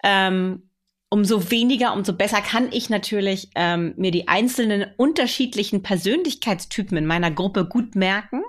Ähm, 0.04 0.70
umso 1.08 1.50
weniger, 1.50 1.94
umso 1.94 2.12
besser 2.12 2.42
kann 2.42 2.70
ich 2.70 2.90
natürlich 2.90 3.50
ähm, 3.54 3.94
mir 3.96 4.10
die 4.10 4.28
einzelnen 4.28 4.86
unterschiedlichen 4.98 5.82
Persönlichkeitstypen 5.82 6.98
in 6.98 7.06
meiner 7.06 7.30
Gruppe 7.30 7.64
gut 7.64 7.94
merken. 7.94 8.42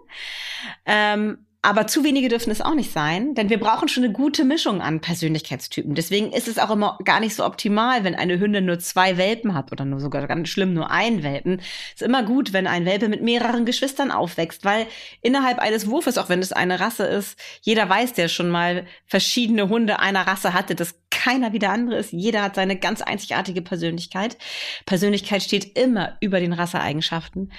Ähm, 0.86 1.46
aber 1.62 1.88
zu 1.88 2.06
wenige 2.06 2.30
dürfen 2.30 2.52
es 2.52 2.62
auch 2.62 2.74
nicht 2.74 2.94
sein, 2.94 3.36
denn 3.36 3.50
wir 3.50 3.60
brauchen 3.60 3.90
schon 3.90 4.06
eine 4.06 4.14
gute 4.14 4.46
Mischung 4.46 4.82
an 4.82 5.02
Persönlichkeitstypen. 5.02 5.94
Deswegen 5.94 6.32
ist 6.32 6.48
es 6.48 6.58
auch 6.58 6.70
immer 6.70 6.98
gar 7.04 7.20
nicht 7.20 7.36
so 7.36 7.46
optimal, 7.46 8.06
wenn 8.06 8.16
eine 8.16 8.40
Hündin 8.40 8.66
nur 8.66 8.80
zwei 8.80 9.18
Welpen 9.18 9.54
hat 9.54 9.74
oder 9.74 9.84
nur 9.84 10.00
sogar 10.00 10.26
ganz 10.28 10.48
schlimm 10.48 10.74
nur 10.74 10.90
einen 10.90 11.22
Welpen. 11.22 11.62
Ist 11.94 12.02
immer 12.02 12.24
gut, 12.24 12.54
wenn 12.54 12.66
ein 12.66 12.86
Welpe 12.86 13.10
mit 13.10 13.22
mehreren 13.22 13.66
Geschwistern 13.66 14.10
aufwächst, 14.10 14.64
weil 14.64 14.88
innerhalb 15.22 15.60
eines 15.60 15.88
Wurfes, 15.88 16.18
auch 16.18 16.30
wenn 16.30 16.40
es 16.40 16.54
eine 16.54 16.80
Rasse 16.80 17.04
ist, 17.04 17.38
jeder 17.62 17.90
weiß, 17.90 18.14
der 18.14 18.30
schon 18.30 18.50
mal 18.50 18.86
verschiedene 19.06 19.68
Hunde 19.68 20.00
einer 20.00 20.28
Rasse 20.28 20.54
hatte, 20.54 20.76
dass 20.76 20.96
keiner 21.10 21.52
wie 21.52 21.60
der 21.60 21.72
andere 21.72 21.98
ist. 21.98 22.14
Jeder 22.14 22.42
hat 22.42 22.56
seine 22.56 22.78
ganz 22.78 23.02
einzigartige 23.02 23.62
Persönlichkeit. 23.62 24.38
Persönlichkeit 24.86 25.44
steht 25.44 25.78
immer 25.78 26.16
über 26.22 26.40
den 26.40 26.54
Rasseeigenschaften. 26.54 27.52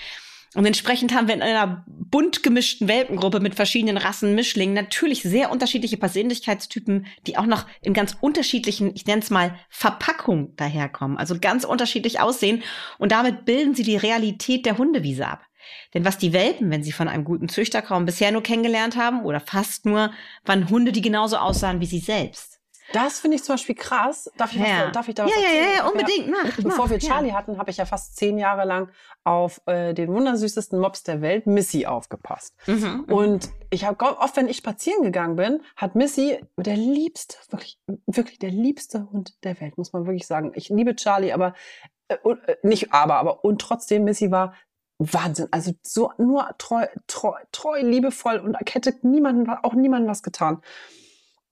Und 0.55 0.67
entsprechend 0.67 1.15
haben 1.15 1.29
wir 1.29 1.35
in 1.35 1.43
einer 1.43 1.85
bunt 1.87 2.43
gemischten 2.43 2.89
Welpengruppe 2.89 3.39
mit 3.39 3.55
verschiedenen 3.55 3.97
Rassen, 3.97 4.35
Mischlingen 4.35 4.75
natürlich 4.75 5.23
sehr 5.23 5.53
unterschiedliche 5.53 5.97
Persönlichkeitstypen, 5.97 7.07
die 7.27 7.39
auch 7.39 7.47
noch 7.47 7.67
in 7.83 7.95
ganz 7.95 8.17
unterschiedlichen, 8.21 8.91
ich 8.95 9.07
nenne 9.07 9.23
es 9.23 9.31
mal, 9.31 9.55
Verpackungen 9.69 10.57
daherkommen. 10.57 11.19
Also 11.19 11.39
ganz 11.41 11.65
unterschiedlich 11.65 12.19
aussehen. 12.19 12.65
Und 12.99 13.13
damit 13.13 13.45
bilden 13.45 13.77
sie 13.77 13.85
die 13.85 13.97
Realität 13.97 14.67
der 14.67 14.77
Hundewiese 14.77 15.29
ab. 15.29 15.43
Denn 15.95 16.05
was 16.05 16.19
die 16.19 16.33
Welpen, 16.33 16.71
wenn 16.71 16.83
sie 16.83 16.93
von 16.93 17.07
einem 17.07 17.25
guten 17.25 17.49
Züchter 17.49 17.81
kaum 17.81 18.05
bisher 18.05 18.33
nur 18.33 18.43
kennengelernt 18.43 18.97
haben 18.97 19.25
oder 19.25 19.39
fast 19.39 19.87
nur, 19.87 20.13
waren 20.45 20.69
Hunde, 20.69 20.91
die 20.91 21.03
genauso 21.03 21.37
aussahen 21.37 21.81
wie 21.81 21.87
sie 21.87 22.01
selbst. 22.01 22.60
Das 22.93 23.21
finde 23.21 23.37
ich 23.37 23.45
zum 23.45 23.55
Beispiel 23.55 23.75
krass. 23.75 24.31
Darf 24.37 24.53
ich, 24.53 24.59
ja. 24.59 24.87
was, 24.87 24.93
darf 24.93 25.09
ich 25.09 25.15
da 25.15 25.25
was 25.25 25.31
ja, 25.31 25.37
erzählen? 25.37 25.65
Ja, 25.65 25.77
ja, 25.77 25.87
unbedingt. 25.87 26.31
Mach, 26.31 26.57
Bevor 26.57 26.85
mach, 26.85 26.91
wir 26.91 26.99
Charlie 26.99 27.29
ja. 27.29 27.35
hatten, 27.35 27.59
habe 27.59 27.71
ich 27.71 27.77
ja 27.77 27.85
fast 27.85 28.17
zehn 28.17 28.39
Jahre 28.39 28.65
lang 28.65 28.91
auf 29.25 29.61
äh, 29.67 29.95
den 29.95 30.13
wundersüßesten 30.13 30.79
Mops 30.79 31.03
der 31.03 31.21
Welt, 31.21 31.47
Missy, 31.47 31.87
aufgepasst. 31.87 32.57
Mhm, 32.67 33.05
mhm. 33.07 33.15
und 33.15 33.51
ich 33.71 33.85
habe 33.85 34.05
oft, 34.19 34.37
wenn 34.37 34.49
ich 34.49 34.57
spazieren 34.57 35.03
gegangen 35.03 35.37
bin, 35.37 35.63
hat 35.77 35.95
Missy 35.95 36.41
der 36.57 36.77
liebste, 36.77 37.37
wirklich, 37.51 37.79
wirklich 38.07 38.39
der 38.39 38.51
liebste 38.51 39.09
Hund 39.11 39.35
der 39.45 39.61
Welt, 39.61 39.79
muss 39.79 39.93
man 39.93 40.07
wirklich 40.07 40.27
sagen. 40.27 40.53
Ich 40.55 40.69
liebe 40.69 40.97
Charlie, 40.97 41.33
aber 41.33 41.55
äh, 42.09 42.15
äh, 42.15 42.57
nicht 42.63 42.93
aber, 42.93 43.17
aber 43.17 43.45
und 43.45 43.61
trotzdem 43.61 44.05
Missy 44.05 44.31
war 44.31 44.55
Wahnsinn. 44.99 45.49
Also 45.51 45.73
so 45.83 46.13
nur 46.19 46.55
treu, 46.59 46.87
treu, 47.07 47.35
treu, 47.53 47.81
liebevoll 47.81 48.39
und 48.39 48.57
hätte 48.73 48.95
niemanden, 49.03 49.49
auch 49.49 49.75
niemandem 49.75 50.11
was 50.11 50.23
getan. 50.23 50.61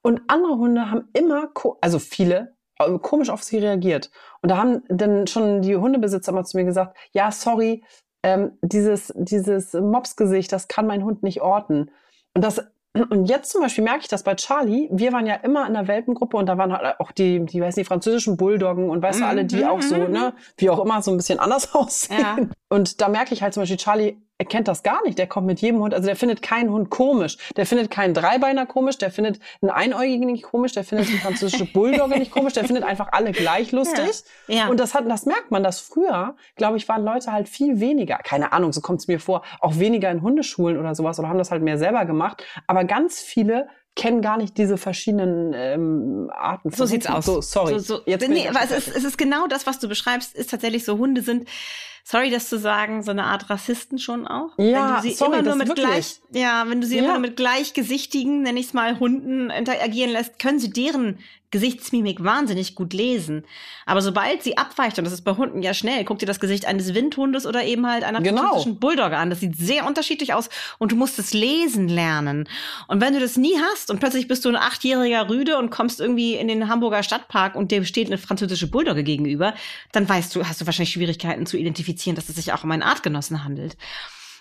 Und 0.03 0.23
andere 0.29 0.57
Hunde 0.57 0.91
haben 0.91 1.09
immer, 1.13 1.51
also 1.81 1.99
viele, 1.99 2.57
äh, 2.79 2.99
komisch 2.99 3.31
auf 3.31 3.43
sie 3.43 3.59
reagiert. 3.59 4.11
Und 4.43 4.51
da 4.51 4.59
haben 4.59 4.83
dann 4.89 5.27
schon 5.27 5.63
die 5.63 5.77
Hundebesitzer 5.77 6.33
mal 6.33 6.45
zu 6.45 6.57
mir 6.57 6.65
gesagt, 6.65 6.97
ja, 7.13 7.31
sorry, 7.31 7.85
ähm, 8.23 8.59
dieses, 8.63 9.13
dieses 9.17 9.75
Mopsgesicht, 9.75 10.53
das 10.53 10.69
kann 10.69 10.87
mein 10.87 11.05
Hund 11.05 11.23
nicht 11.23 11.41
orten. 11.41 11.91
Und 12.35 12.45
das 12.45 12.63
und 13.11 13.27
jetzt 13.27 13.51
zum 13.51 13.63
Beispiel 13.63 13.85
merke 13.85 14.01
ich 14.01 14.09
das 14.09 14.23
bei 14.23 14.35
Charlie. 14.35 14.89
Wir 14.91 15.13
waren 15.13 15.27
ja 15.27 15.35
immer 15.35 15.67
in 15.67 15.75
der 15.75 15.89
Welpengruppe 15.89 16.37
und 16.37 16.47
da 16.47 16.59
waren 16.59 16.73
halt 16.73 17.01
auch 17.01 17.13
die, 17.13 17.45
die 17.45 17.61
weiß 17.61 17.77
nicht, 17.77 17.87
französischen 17.87 18.37
Bulldoggen 18.37 18.91
und 18.91 19.03
weißt 19.03 19.21
du, 19.21 19.27
alle, 19.27 19.45
die 19.45 19.65
auch 19.65 19.83
so, 19.83 19.97
mhm. 19.97 20.13
ne, 20.13 20.35
wie 20.57 20.71
auch 20.71 20.85
immer, 20.85 21.03
so 21.03 21.11
ein 21.11 21.17
bisschen 21.17 21.39
anders 21.39 21.75
aussehen. 21.75 22.21
Ja. 22.21 22.37
Und 22.69 23.01
da 23.01 23.09
merke 23.09 23.33
ich 23.33 23.43
halt 23.43 23.55
zum 23.55 23.63
Beispiel, 23.63 23.79
Charlie 23.79 24.17
erkennt 24.39 24.69
das 24.69 24.83
gar 24.83 25.03
nicht. 25.05 25.19
Der 25.19 25.27
kommt 25.27 25.47
mit 25.47 25.61
jedem 25.61 25.81
Hund, 25.81 25.93
also 25.95 26.07
der 26.07 26.17
findet 26.17 26.43
keinen 26.43 26.71
Hund 26.71 26.91
komisch. 26.91 27.37
Der 27.57 27.67
findet 27.67 27.91
keinen 27.91 28.15
Dreibeiner 28.15 28.67
komisch, 28.67 28.97
der 28.99 29.11
findet 29.11 29.41
einen 29.61 29.71
Einäugigen 29.71 30.31
nicht 30.31 30.45
komisch, 30.45 30.73
der 30.73 30.85
findet 30.85 31.09
die 31.09 31.19
französische 31.19 31.65
Bulldogge 31.73 32.19
nicht 32.19 32.31
komisch, 32.31 32.53
der 32.53 32.65
findet 32.65 32.85
einfach 32.85 33.09
alle 33.13 33.33
gleich 33.33 33.73
lustig. 33.73 34.23
Ja. 34.47 34.55
ja. 34.55 34.69
Und 34.69 34.79
das 34.79 34.95
hat, 34.95 35.09
das 35.11 35.27
merkt 35.27 35.51
man, 35.51 35.65
dass 35.65 35.81
früher, 35.81 36.37
glaube 36.57 36.77
ich, 36.77 36.89
waren 36.89 37.05
Leute 37.05 37.33
halt 37.33 37.49
viel 37.49 37.81
weniger, 37.81 38.19
keine 38.19 38.53
Ahnung, 38.53 38.73
so 38.73 38.81
kommt 38.81 39.01
es 39.01 39.09
mir 39.09 39.19
vor, 39.19 39.43
auch 39.61 39.79
weniger 39.79 40.11
in 40.11 40.23
Hundeschulen 40.23 40.79
oder 40.79 40.95
sowas 40.95 41.19
oder 41.19 41.29
haben 41.29 41.39
das 41.39 41.51
halt 41.51 41.63
mehr 41.63 41.79
selber 41.79 42.05
gemacht. 42.05 42.45
Aber 42.67 42.85
ganz 42.85 43.21
viele 43.21 43.67
kennen 43.97 44.23
gar 44.23 44.37
nicht 44.37 44.57
diese 44.57 44.77
verschiedenen 44.77 45.53
ähm, 45.55 46.31
Arten. 46.33 46.71
Von 46.71 46.79
so 46.79 46.87
sieht's 46.87 47.09
aus. 47.09 47.27
So, 47.27 47.41
sorry. 47.41 47.81
So, 47.81 47.97
so. 47.97 48.01
Jetzt 48.07 48.29
nee, 48.29 48.47
aber 48.47 48.61
es 48.63 48.71
ist, 48.71 48.97
es 48.97 49.03
ist 49.03 49.19
genau 49.19 49.49
das, 49.49 49.67
was 49.67 49.81
du 49.81 49.89
beschreibst, 49.89 50.37
ist 50.37 50.51
tatsächlich 50.51 50.85
so, 50.85 50.99
Hunde 50.99 51.23
sind 51.23 51.49
sorry, 52.09 52.31
das 52.31 52.49
zu 52.49 52.59
sagen, 52.59 53.03
so 53.03 53.11
eine 53.11 53.25
Art 53.25 53.51
Rassisten 53.51 53.99
schon 53.99 54.27
auch. 54.27 54.51
Ja, 54.57 54.65
wenn 54.65 54.97
du 54.97 55.03
sie 55.03 55.15
sorry, 55.15 55.33
immer 55.41 55.43
nur 55.43 55.57
mit 55.57 55.69
wirklich. 55.69 55.87
gleich, 55.87 56.21
ja, 56.33 56.65
wenn 56.67 56.81
du 56.81 56.87
sie 56.87 56.97
ja. 56.97 57.05
immer 57.05 57.13
nur 57.13 57.21
mit 57.21 57.37
gleichgesichtigen, 57.37 58.43
nenn 58.43 58.57
ich 58.57 58.67
es 58.67 58.73
mal, 58.73 58.99
Hunden 58.99 59.51
interagieren 59.51 60.13
lässt, 60.13 60.39
können 60.39 60.59
sie 60.59 60.71
deren 60.71 61.19
Gesichtsmimik 61.51 62.23
wahnsinnig 62.23 62.75
gut 62.75 62.93
lesen. 62.93 63.45
Aber 63.87 64.03
sobald 64.03 64.43
sie 64.43 64.59
abweicht, 64.59 64.99
und 64.99 65.05
das 65.05 65.15
ist 65.15 65.23
bei 65.23 65.35
Hunden 65.35 65.63
ja 65.63 65.73
schnell, 65.73 66.05
guck 66.05 66.19
dir 66.19 66.27
das 66.27 66.41
Gesicht 66.41 66.67
eines 66.67 66.93
Windhundes 66.93 67.47
oder 67.47 67.65
eben 67.65 67.87
halt 67.87 68.05
einer 68.05 68.21
genau. 68.21 68.63
Bulldogge 68.67 69.17
an. 69.17 69.31
Das 69.31 69.41
sieht 69.41 69.57
sehr 69.57 69.87
unterschiedlich 69.87 70.35
aus 70.35 70.51
und 70.77 70.93
du 70.93 70.97
musst 70.97 71.19
es 71.19 71.33
lesen 71.33 71.89
lernen. 71.89 72.47
Und 72.87 73.01
wenn 73.01 73.15
du 73.15 73.21
das 73.21 73.39
nie 73.39 73.55
hast 73.71 73.91
und 73.91 73.99
plötzlich 73.99 74.29
bist 74.29 74.45
du 74.45 74.51
ein 74.51 74.57
achtjähriger 74.57 75.31
Rüde 75.31 75.57
und 75.57 75.71
kommst 75.71 76.01
irgendwie 76.01 76.35
in 76.35 76.49
den 76.49 76.69
Hamburger 76.69 77.03
Stadtpark 77.03 77.55
und 77.55 77.71
dir 77.71 77.83
steht 77.87 78.09
eine 78.09 78.19
französische 78.19 78.67
Bulldogge 78.67 79.03
gegenüber, 79.03 79.55
dann 79.93 80.07
weißt 80.07 80.35
du, 80.35 80.45
hast 80.47 80.61
du 80.61 80.67
wahrscheinlich 80.67 80.93
Schwierigkeiten 80.93 81.47
zu 81.47 81.57
identifizieren, 81.57 81.98
dass 82.15 82.29
es 82.29 82.37
sich 82.37 82.53
auch 82.53 82.65
um 82.65 82.71
einen 82.71 82.83
Artgenossen 82.83 83.45
handelt. 83.45 83.77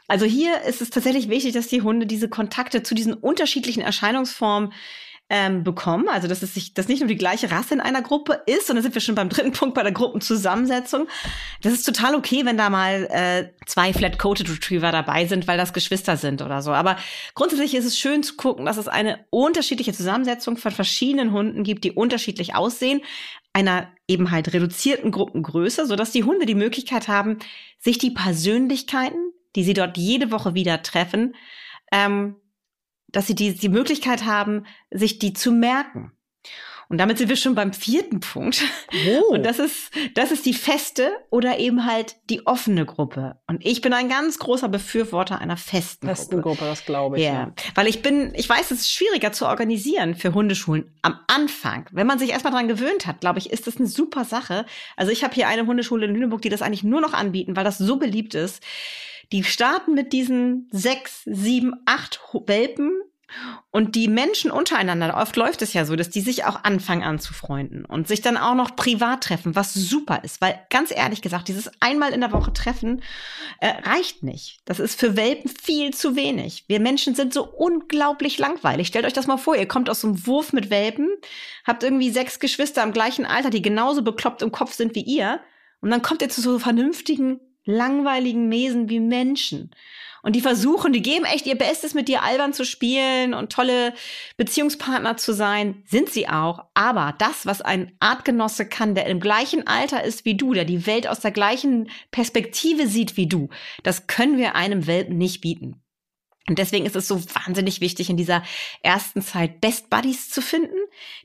Also 0.07 0.25
hier 0.25 0.61
ist 0.61 0.81
es 0.81 0.89
tatsächlich 0.89 1.29
wichtig, 1.29 1.53
dass 1.53 1.67
die 1.67 1.81
Hunde 1.81 2.05
diese 2.05 2.29
Kontakte 2.29 2.81
zu 2.81 2.95
diesen 2.95 3.13
unterschiedlichen 3.13 3.81
Erscheinungsformen 3.81 4.71
ähm, 5.29 5.63
bekommen. 5.63 6.07
Also, 6.07 6.27
dass 6.27 6.41
es 6.41 6.53
sich, 6.53 6.73
dass 6.73 6.87
nicht 6.87 6.99
nur 6.99 7.09
die 7.09 7.17
gleiche 7.17 7.51
Rasse 7.51 7.73
in 7.73 7.81
einer 7.81 8.01
Gruppe 8.01 8.41
ist, 8.45 8.67
sondern 8.67 8.83
sind 8.83 8.95
wir 8.95 9.01
schon 9.01 9.15
beim 9.15 9.29
dritten 9.29 9.51
Punkt 9.53 9.75
bei 9.75 9.83
der 9.83 9.91
Gruppenzusammensetzung. 9.91 11.07
Das 11.61 11.73
ist 11.73 11.83
total 11.83 12.15
okay, 12.15 12.45
wenn 12.45 12.57
da 12.57 12.69
mal 12.69 13.07
äh, 13.11 13.49
zwei 13.65 13.91
Flat-Coated 13.91 14.49
Retriever 14.49 14.91
dabei 14.91 15.25
sind, 15.25 15.47
weil 15.47 15.57
das 15.57 15.73
Geschwister 15.73 16.15
sind 16.15 16.41
oder 16.41 16.61
so. 16.61 16.71
Aber 16.71 16.95
grundsätzlich 17.35 17.75
ist 17.75 17.85
es 17.85 17.99
schön 17.99 18.23
zu 18.23 18.35
gucken, 18.35 18.65
dass 18.65 18.77
es 18.77 18.87
eine 18.87 19.25
unterschiedliche 19.29 19.91
Zusammensetzung 19.91 20.55
von 20.55 20.71
verschiedenen 20.71 21.33
Hunden 21.33 21.63
gibt, 21.63 21.83
die 21.83 21.91
unterschiedlich 21.91 22.55
aussehen, 22.55 23.01
einer 23.57 23.91
eben 24.07 24.29
halt 24.29 24.53
reduzierten 24.53 25.09
Gruppengröße, 25.09 25.87
sodass 25.87 26.11
die 26.11 26.23
Hunde 26.23 26.45
die 26.45 26.53
Möglichkeit 26.53 27.07
haben, 27.07 27.39
sich 27.79 27.97
die 27.97 28.11
Persönlichkeiten, 28.11 29.33
die 29.55 29.63
sie 29.63 29.73
dort 29.73 29.97
jede 29.97 30.29
Woche 30.29 30.53
wieder 30.53 30.83
treffen, 30.83 31.35
ähm, 31.91 32.35
dass 33.07 33.25
sie 33.25 33.33
die, 33.33 33.55
die 33.55 33.69
Möglichkeit 33.69 34.25
haben, 34.25 34.67
sich 34.91 35.17
die 35.17 35.33
zu 35.33 35.51
merken. 35.51 36.11
Und 36.89 36.99
damit 36.99 37.17
sind 37.17 37.29
wir 37.29 37.35
schon 37.35 37.55
beim 37.55 37.73
vierten 37.73 38.19
Punkt. 38.19 38.63
Oh. 39.09 39.33
Und 39.33 39.45
das 39.45 39.59
ist, 39.59 39.91
das 40.15 40.31
ist 40.31 40.45
die 40.45 40.53
feste 40.53 41.11
oder 41.29 41.59
eben 41.59 41.85
halt 41.85 42.15
die 42.29 42.45
offene 42.47 42.85
Gruppe. 42.85 43.35
Und 43.47 43.65
ich 43.65 43.81
bin 43.81 43.93
ein 43.93 44.09
ganz 44.09 44.39
großer 44.39 44.69
Befürworter 44.69 45.39
einer 45.39 45.57
festen, 45.57 46.07
festen 46.07 46.41
Gruppe. 46.41 46.57
Gruppe. 46.57 46.65
das 46.65 46.85
glaube 46.85 47.17
ich. 47.17 47.25
Ja. 47.25 47.33
ja. 47.33 47.53
Weil 47.75 47.87
ich 47.87 48.01
bin, 48.01 48.33
ich 48.35 48.47
weiß, 48.47 48.71
es 48.71 48.81
ist 48.81 48.91
schwieriger 48.91 49.31
zu 49.31 49.45
organisieren 49.45 50.15
für 50.15 50.33
Hundeschulen 50.33 50.93
am 51.01 51.19
Anfang. 51.27 51.87
Wenn 51.91 52.07
man 52.07 52.19
sich 52.19 52.31
erstmal 52.31 52.53
dran 52.53 52.67
gewöhnt 52.67 53.05
hat, 53.05 53.19
glaube 53.19 53.39
ich, 53.39 53.51
ist 53.51 53.67
das 53.67 53.77
eine 53.77 53.87
super 53.87 54.23
Sache. 54.25 54.65
Also 54.95 55.11
ich 55.11 55.23
habe 55.23 55.35
hier 55.35 55.47
eine 55.47 55.65
Hundeschule 55.65 56.05
in 56.05 56.13
Lüneburg, 56.13 56.41
die 56.41 56.49
das 56.49 56.61
eigentlich 56.61 56.83
nur 56.83 57.01
noch 57.01 57.13
anbieten, 57.13 57.55
weil 57.55 57.63
das 57.63 57.77
so 57.77 57.97
beliebt 57.97 58.35
ist. 58.35 58.63
Die 59.31 59.43
starten 59.43 59.93
mit 59.93 60.13
diesen 60.13 60.69
sechs, 60.71 61.23
sieben, 61.25 61.73
acht 61.85 62.21
Welpen 62.45 62.91
und 63.71 63.95
die 63.95 64.07
Menschen 64.07 64.51
untereinander, 64.51 65.17
oft 65.17 65.35
läuft 65.35 65.61
es 65.61 65.73
ja 65.73 65.85
so, 65.85 65.95
dass 65.95 66.09
die 66.09 66.21
sich 66.21 66.45
auch 66.45 66.63
anfangen 66.63 67.03
anzufreunden 67.03 67.85
und 67.85 68.07
sich 68.07 68.21
dann 68.21 68.37
auch 68.37 68.55
noch 68.55 68.75
privat 68.75 69.23
treffen, 69.23 69.55
was 69.55 69.73
super 69.73 70.21
ist, 70.23 70.41
weil 70.41 70.59
ganz 70.69 70.91
ehrlich 70.91 71.21
gesagt, 71.21 71.47
dieses 71.47 71.69
einmal 71.81 72.13
in 72.13 72.21
der 72.21 72.31
Woche 72.31 72.53
Treffen 72.53 73.01
äh, 73.59 73.67
reicht 73.83 74.23
nicht. 74.23 74.61
Das 74.65 74.79
ist 74.79 74.99
für 74.99 75.17
Welpen 75.17 75.49
viel 75.49 75.93
zu 75.93 76.15
wenig. 76.15 76.65
Wir 76.67 76.79
Menschen 76.79 77.15
sind 77.15 77.33
so 77.33 77.45
unglaublich 77.45 78.37
langweilig. 78.37 78.87
Stellt 78.87 79.05
euch 79.05 79.13
das 79.13 79.27
mal 79.27 79.37
vor, 79.37 79.55
ihr 79.55 79.67
kommt 79.67 79.89
aus 79.89 80.01
so 80.01 80.07
einem 80.07 80.25
Wurf 80.25 80.53
mit 80.53 80.69
Welpen, 80.69 81.09
habt 81.65 81.83
irgendwie 81.83 82.09
sechs 82.09 82.39
Geschwister 82.39 82.83
im 82.83 82.93
gleichen 82.93 83.25
Alter, 83.25 83.49
die 83.49 83.61
genauso 83.61 84.01
bekloppt 84.01 84.41
im 84.41 84.51
Kopf 84.51 84.73
sind 84.73 84.95
wie 84.95 85.03
ihr 85.03 85.41
und 85.81 85.89
dann 85.89 86.01
kommt 86.01 86.21
ihr 86.21 86.29
zu 86.29 86.41
so 86.41 86.59
vernünftigen, 86.59 87.39
langweiligen 87.65 88.47
Mesen 88.47 88.89
wie 88.89 88.99
Menschen. 88.99 89.71
Und 90.27 90.35
die 90.35 90.41
versuchen, 90.41 90.91
die 90.91 91.01
geben 91.01 91.23
echt 91.23 91.47
ihr 91.47 91.57
Bestes, 91.57 91.93
mit 91.93 92.09
dir 92.09 92.21
albern 92.21 92.51
zu 92.51 92.65
spielen 92.65 93.33
und 93.33 93.49
tolle 93.49 93.93
Beziehungspartner 94.35 95.15
zu 95.15 95.31
sein. 95.31 95.83
Sind 95.85 96.09
sie 96.09 96.27
auch. 96.27 96.65
Aber 96.73 97.15
das, 97.17 97.45
was 97.45 97.61
ein 97.61 97.93
Artgenosse 98.01 98.65
kann, 98.67 98.93
der 98.93 99.05
im 99.05 99.21
gleichen 99.21 99.67
Alter 99.67 100.03
ist 100.03 100.25
wie 100.25 100.35
du, 100.35 100.53
der 100.53 100.65
die 100.65 100.85
Welt 100.85 101.07
aus 101.07 101.21
der 101.21 101.31
gleichen 101.31 101.89
Perspektive 102.11 102.87
sieht 102.87 103.15
wie 103.15 103.27
du, 103.27 103.47
das 103.83 104.07
können 104.07 104.37
wir 104.37 104.55
einem 104.55 104.85
Welpen 104.85 105.17
nicht 105.17 105.39
bieten. 105.39 105.81
Und 106.49 106.59
deswegen 106.59 106.85
ist 106.85 106.95
es 106.95 107.07
so 107.07 107.21
wahnsinnig 107.35 107.81
wichtig, 107.81 108.09
in 108.09 108.15
dieser 108.15 108.41
ersten 108.81 109.21
Zeit 109.21 109.59
Best 109.59 109.89
Buddies 109.89 110.29
zu 110.29 110.41
finden, 110.41 110.77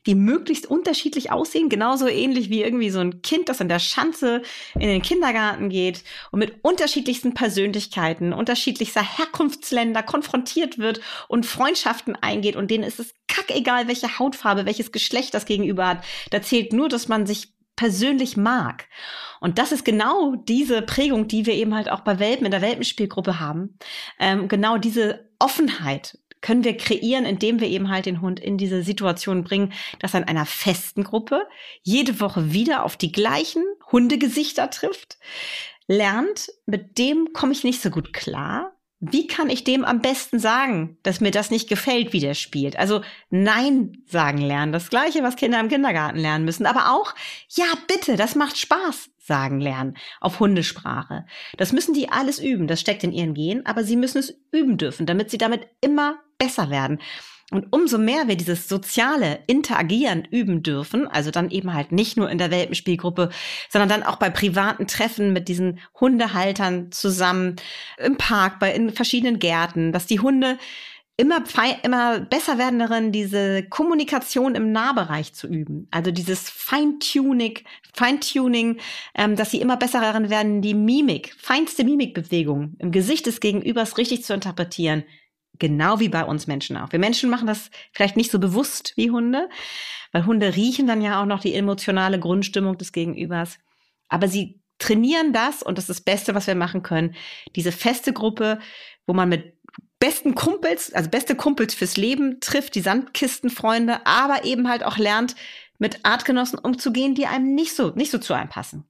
die 0.06 0.16
möglichst 0.16 0.66
unterschiedlich 0.66 1.30
aussehen, 1.30 1.68
genauso 1.68 2.08
ähnlich 2.08 2.50
wie 2.50 2.62
irgendwie 2.62 2.90
so 2.90 2.98
ein 2.98 3.22
Kind, 3.22 3.48
das 3.48 3.60
in 3.60 3.68
der 3.68 3.78
Schanze 3.78 4.42
in 4.74 4.88
den 4.88 5.02
Kindergarten 5.02 5.68
geht 5.68 6.02
und 6.32 6.40
mit 6.40 6.56
unterschiedlichsten 6.62 7.34
Persönlichkeiten, 7.34 8.32
unterschiedlichster 8.32 9.02
Herkunftsländer 9.02 10.02
konfrontiert 10.02 10.78
wird 10.78 11.00
und 11.28 11.46
Freundschaften 11.46 12.16
eingeht 12.16 12.56
und 12.56 12.70
denen 12.70 12.84
ist 12.84 12.98
es 12.98 13.14
kackegal, 13.28 13.86
welche 13.88 14.18
Hautfarbe, 14.18 14.66
welches 14.66 14.92
Geschlecht 14.92 15.34
das 15.34 15.46
gegenüber 15.46 15.86
hat. 15.86 16.04
Da 16.30 16.42
zählt 16.42 16.72
nur, 16.72 16.88
dass 16.88 17.08
man 17.08 17.26
sich 17.26 17.51
persönlich 17.76 18.36
mag. 18.36 18.88
Und 19.40 19.58
das 19.58 19.72
ist 19.72 19.84
genau 19.84 20.36
diese 20.36 20.82
Prägung, 20.82 21.28
die 21.28 21.46
wir 21.46 21.54
eben 21.54 21.74
halt 21.74 21.90
auch 21.90 22.00
bei 22.00 22.18
Welpen 22.18 22.44
in 22.44 22.52
der 22.52 22.62
Welpenspielgruppe 22.62 23.40
haben. 23.40 23.78
Ähm, 24.18 24.48
genau 24.48 24.78
diese 24.78 25.28
Offenheit 25.38 26.18
können 26.42 26.64
wir 26.64 26.76
kreieren, 26.76 27.24
indem 27.24 27.60
wir 27.60 27.68
eben 27.68 27.88
halt 27.88 28.06
den 28.06 28.20
Hund 28.20 28.40
in 28.40 28.58
diese 28.58 28.82
Situation 28.82 29.44
bringen, 29.44 29.72
dass 30.00 30.14
er 30.14 30.20
in 30.20 30.28
einer 30.28 30.44
festen 30.44 31.04
Gruppe 31.04 31.46
jede 31.82 32.20
Woche 32.20 32.52
wieder 32.52 32.84
auf 32.84 32.96
die 32.96 33.12
gleichen 33.12 33.64
Hundegesichter 33.90 34.68
trifft, 34.68 35.18
lernt, 35.86 36.50
mit 36.66 36.98
dem 36.98 37.32
komme 37.32 37.52
ich 37.52 37.64
nicht 37.64 37.80
so 37.80 37.90
gut 37.90 38.12
klar, 38.12 38.71
wie 39.04 39.26
kann 39.26 39.50
ich 39.50 39.64
dem 39.64 39.84
am 39.84 40.00
besten 40.00 40.38
sagen, 40.38 40.96
dass 41.02 41.20
mir 41.20 41.32
das 41.32 41.50
nicht 41.50 41.68
gefällt, 41.68 42.12
wie 42.12 42.20
der 42.20 42.34
spielt? 42.34 42.78
Also 42.78 43.02
Nein 43.30 44.04
sagen 44.06 44.38
lernen. 44.38 44.70
Das 44.70 44.90
gleiche, 44.90 45.24
was 45.24 45.34
Kinder 45.34 45.58
im 45.58 45.68
Kindergarten 45.68 46.18
lernen 46.18 46.44
müssen. 46.44 46.66
Aber 46.66 46.92
auch, 46.92 47.12
ja, 47.48 47.64
bitte, 47.88 48.16
das 48.16 48.36
macht 48.36 48.56
Spaß 48.56 49.10
sagen 49.18 49.60
lernen 49.60 49.96
auf 50.20 50.38
Hundesprache. 50.38 51.26
Das 51.56 51.72
müssen 51.72 51.94
die 51.94 52.10
alles 52.10 52.38
üben. 52.38 52.68
Das 52.68 52.80
steckt 52.80 53.02
in 53.02 53.12
ihren 53.12 53.34
Genen, 53.34 53.66
aber 53.66 53.82
sie 53.82 53.96
müssen 53.96 54.18
es 54.18 54.40
üben 54.52 54.78
dürfen, 54.78 55.04
damit 55.04 55.30
sie 55.30 55.38
damit 55.38 55.66
immer 55.80 56.20
besser 56.38 56.70
werden. 56.70 57.00
Und 57.52 57.66
umso 57.70 57.98
mehr 57.98 58.28
wir 58.28 58.36
dieses 58.36 58.66
soziale 58.66 59.40
Interagieren 59.46 60.26
üben 60.30 60.62
dürfen, 60.62 61.06
also 61.06 61.30
dann 61.30 61.50
eben 61.50 61.74
halt 61.74 61.92
nicht 61.92 62.16
nur 62.16 62.30
in 62.30 62.38
der 62.38 62.50
Welpenspielgruppe, 62.50 63.28
sondern 63.68 63.90
dann 63.90 64.02
auch 64.02 64.16
bei 64.16 64.30
privaten 64.30 64.86
Treffen 64.86 65.34
mit 65.34 65.48
diesen 65.48 65.78
Hundehaltern 66.00 66.90
zusammen 66.92 67.56
im 67.98 68.16
Park, 68.16 68.58
bei 68.58 68.72
in 68.72 68.90
verschiedenen 68.90 69.38
Gärten, 69.38 69.92
dass 69.92 70.06
die 70.06 70.20
Hunde 70.20 70.56
immer, 71.18 71.44
immer 71.82 72.20
besser 72.20 72.56
werden 72.56 72.78
darin, 72.78 73.12
diese 73.12 73.64
Kommunikation 73.64 74.54
im 74.54 74.72
Nahbereich 74.72 75.34
zu 75.34 75.46
üben. 75.46 75.86
Also 75.90 76.10
dieses 76.10 76.48
Feintuning, 76.48 77.58
Feintuning, 77.94 78.78
ähm, 79.14 79.36
dass 79.36 79.50
sie 79.50 79.60
immer 79.60 79.76
besser 79.76 80.00
darin 80.00 80.30
werden, 80.30 80.62
die 80.62 80.74
Mimik, 80.74 81.34
feinste 81.38 81.84
Mimikbewegung 81.84 82.76
im 82.78 82.92
Gesicht 82.92 83.26
des 83.26 83.40
Gegenübers 83.40 83.98
richtig 83.98 84.24
zu 84.24 84.32
interpretieren. 84.32 85.04
Genau 85.62 86.00
wie 86.00 86.08
bei 86.08 86.24
uns 86.24 86.48
Menschen 86.48 86.76
auch. 86.76 86.90
Wir 86.90 86.98
Menschen 86.98 87.30
machen 87.30 87.46
das 87.46 87.70
vielleicht 87.92 88.16
nicht 88.16 88.32
so 88.32 88.40
bewusst 88.40 88.94
wie 88.96 89.12
Hunde, 89.12 89.48
weil 90.10 90.26
Hunde 90.26 90.56
riechen 90.56 90.88
dann 90.88 91.00
ja 91.00 91.22
auch 91.22 91.24
noch 91.24 91.38
die 91.38 91.54
emotionale 91.54 92.18
Grundstimmung 92.18 92.78
des 92.78 92.90
Gegenübers. 92.90 93.58
Aber 94.08 94.26
sie 94.26 94.60
trainieren 94.80 95.32
das 95.32 95.62
und 95.62 95.78
das 95.78 95.84
ist 95.84 96.00
das 96.00 96.04
Beste, 96.04 96.34
was 96.34 96.48
wir 96.48 96.56
machen 96.56 96.82
können. 96.82 97.14
Diese 97.54 97.70
feste 97.70 98.12
Gruppe, 98.12 98.58
wo 99.06 99.14
man 99.14 99.28
mit 99.28 99.56
besten 100.00 100.34
Kumpels, 100.34 100.92
also 100.94 101.08
beste 101.08 101.36
Kumpels 101.36 101.74
fürs 101.74 101.96
Leben 101.96 102.40
trifft, 102.40 102.74
die 102.74 102.80
Sandkistenfreunde, 102.80 104.04
aber 104.04 104.44
eben 104.44 104.68
halt 104.68 104.82
auch 104.82 104.98
lernt, 104.98 105.36
mit 105.78 106.04
Artgenossen 106.04 106.58
umzugehen, 106.58 107.14
die 107.14 107.28
einem 107.28 107.54
nicht 107.54 107.76
so, 107.76 107.90
nicht 107.90 108.10
so 108.10 108.18
zu 108.18 108.34
einem 108.34 108.48
passen. 108.48 108.82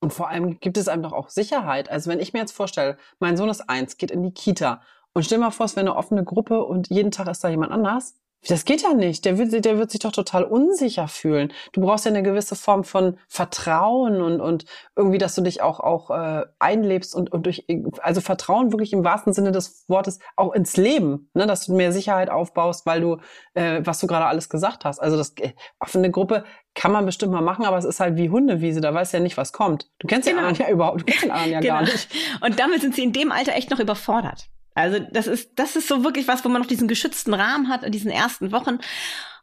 Und 0.00 0.12
vor 0.12 0.28
allem 0.28 0.60
gibt 0.60 0.76
es 0.76 0.86
einem 0.86 1.02
doch 1.02 1.14
auch 1.14 1.30
Sicherheit. 1.30 1.90
Also 1.90 2.10
wenn 2.10 2.20
ich 2.20 2.34
mir 2.34 2.40
jetzt 2.40 2.52
vorstelle, 2.52 2.98
mein 3.20 3.38
Sohn 3.38 3.48
ist 3.48 3.70
eins, 3.70 3.96
geht 3.96 4.10
in 4.10 4.22
die 4.22 4.34
Kita 4.34 4.82
und 5.12 5.24
stell 5.24 5.38
mal 5.38 5.50
vor, 5.50 5.66
es 5.66 5.76
wäre 5.76 5.86
eine 5.86 5.96
offene 5.96 6.24
Gruppe 6.24 6.64
und 6.64 6.88
jeden 6.88 7.10
Tag 7.10 7.28
ist 7.28 7.42
da 7.42 7.48
jemand 7.48 7.72
anders. 7.72 8.14
Das 8.48 8.64
geht 8.64 8.80
ja 8.80 8.94
nicht. 8.94 9.26
Der 9.26 9.36
wird, 9.36 9.64
der 9.64 9.76
wird 9.76 9.90
sich 9.90 10.00
doch 10.00 10.12
total 10.12 10.44
unsicher 10.44 11.08
fühlen. 11.08 11.52
Du 11.72 11.82
brauchst 11.82 12.06
ja 12.06 12.10
eine 12.10 12.22
gewisse 12.22 12.56
Form 12.56 12.84
von 12.84 13.18
Vertrauen 13.28 14.22
und, 14.22 14.40
und 14.40 14.64
irgendwie, 14.96 15.18
dass 15.18 15.34
du 15.34 15.42
dich 15.42 15.60
auch, 15.60 15.78
auch 15.78 16.10
äh, 16.10 16.46
einlebst 16.58 17.14
und, 17.14 17.30
und 17.32 17.44
durch, 17.44 17.66
also 18.00 18.22
Vertrauen 18.22 18.72
wirklich 18.72 18.94
im 18.94 19.04
wahrsten 19.04 19.34
Sinne 19.34 19.52
des 19.52 19.84
Wortes 19.88 20.20
auch 20.36 20.54
ins 20.54 20.78
Leben, 20.78 21.30
ne? 21.34 21.46
dass 21.46 21.66
du 21.66 21.74
mehr 21.74 21.92
Sicherheit 21.92 22.30
aufbaust, 22.30 22.86
weil 22.86 23.02
du, 23.02 23.18
äh, 23.52 23.82
was 23.84 23.98
du 23.98 24.06
gerade 24.06 24.24
alles 24.24 24.48
gesagt 24.48 24.86
hast. 24.86 25.00
Also 25.00 25.18
das 25.18 25.34
äh, 25.36 25.52
offene 25.78 26.10
Gruppe 26.10 26.44
kann 26.74 26.92
man 26.92 27.04
bestimmt 27.04 27.32
mal 27.32 27.42
machen, 27.42 27.66
aber 27.66 27.76
es 27.76 27.84
ist 27.84 28.00
halt 28.00 28.16
wie 28.16 28.30
Hundewiese, 28.30 28.80
da 28.80 28.94
weißt 28.94 29.12
du 29.12 29.18
ja 29.18 29.22
nicht, 29.22 29.36
was 29.36 29.52
kommt. 29.52 29.90
Du 29.98 30.06
kennst 30.06 30.26
genau. 30.26 30.40
den 30.40 30.46
anderen 30.46 30.66
ja 30.66 30.72
überhaupt, 30.72 31.02
du 31.02 31.04
kennst 31.04 31.24
den 31.24 31.30
anderen 31.30 31.52
ja 31.52 31.60
genau. 31.60 31.74
gar 31.74 31.82
nicht. 31.82 32.08
Und 32.40 32.58
damit 32.58 32.80
sind 32.80 32.94
sie 32.94 33.02
in 33.02 33.12
dem 33.12 33.32
Alter 33.32 33.52
echt 33.52 33.70
noch 33.70 33.80
überfordert. 33.80 34.48
Also 34.74 34.98
das 34.98 35.26
ist, 35.26 35.52
das 35.56 35.76
ist 35.76 35.88
so 35.88 36.04
wirklich 36.04 36.28
was, 36.28 36.44
wo 36.44 36.48
man 36.48 36.62
noch 36.62 36.68
diesen 36.68 36.88
geschützten 36.88 37.34
Rahmen 37.34 37.68
hat 37.68 37.82
in 37.82 37.92
diesen 37.92 38.10
ersten 38.10 38.52
Wochen, 38.52 38.78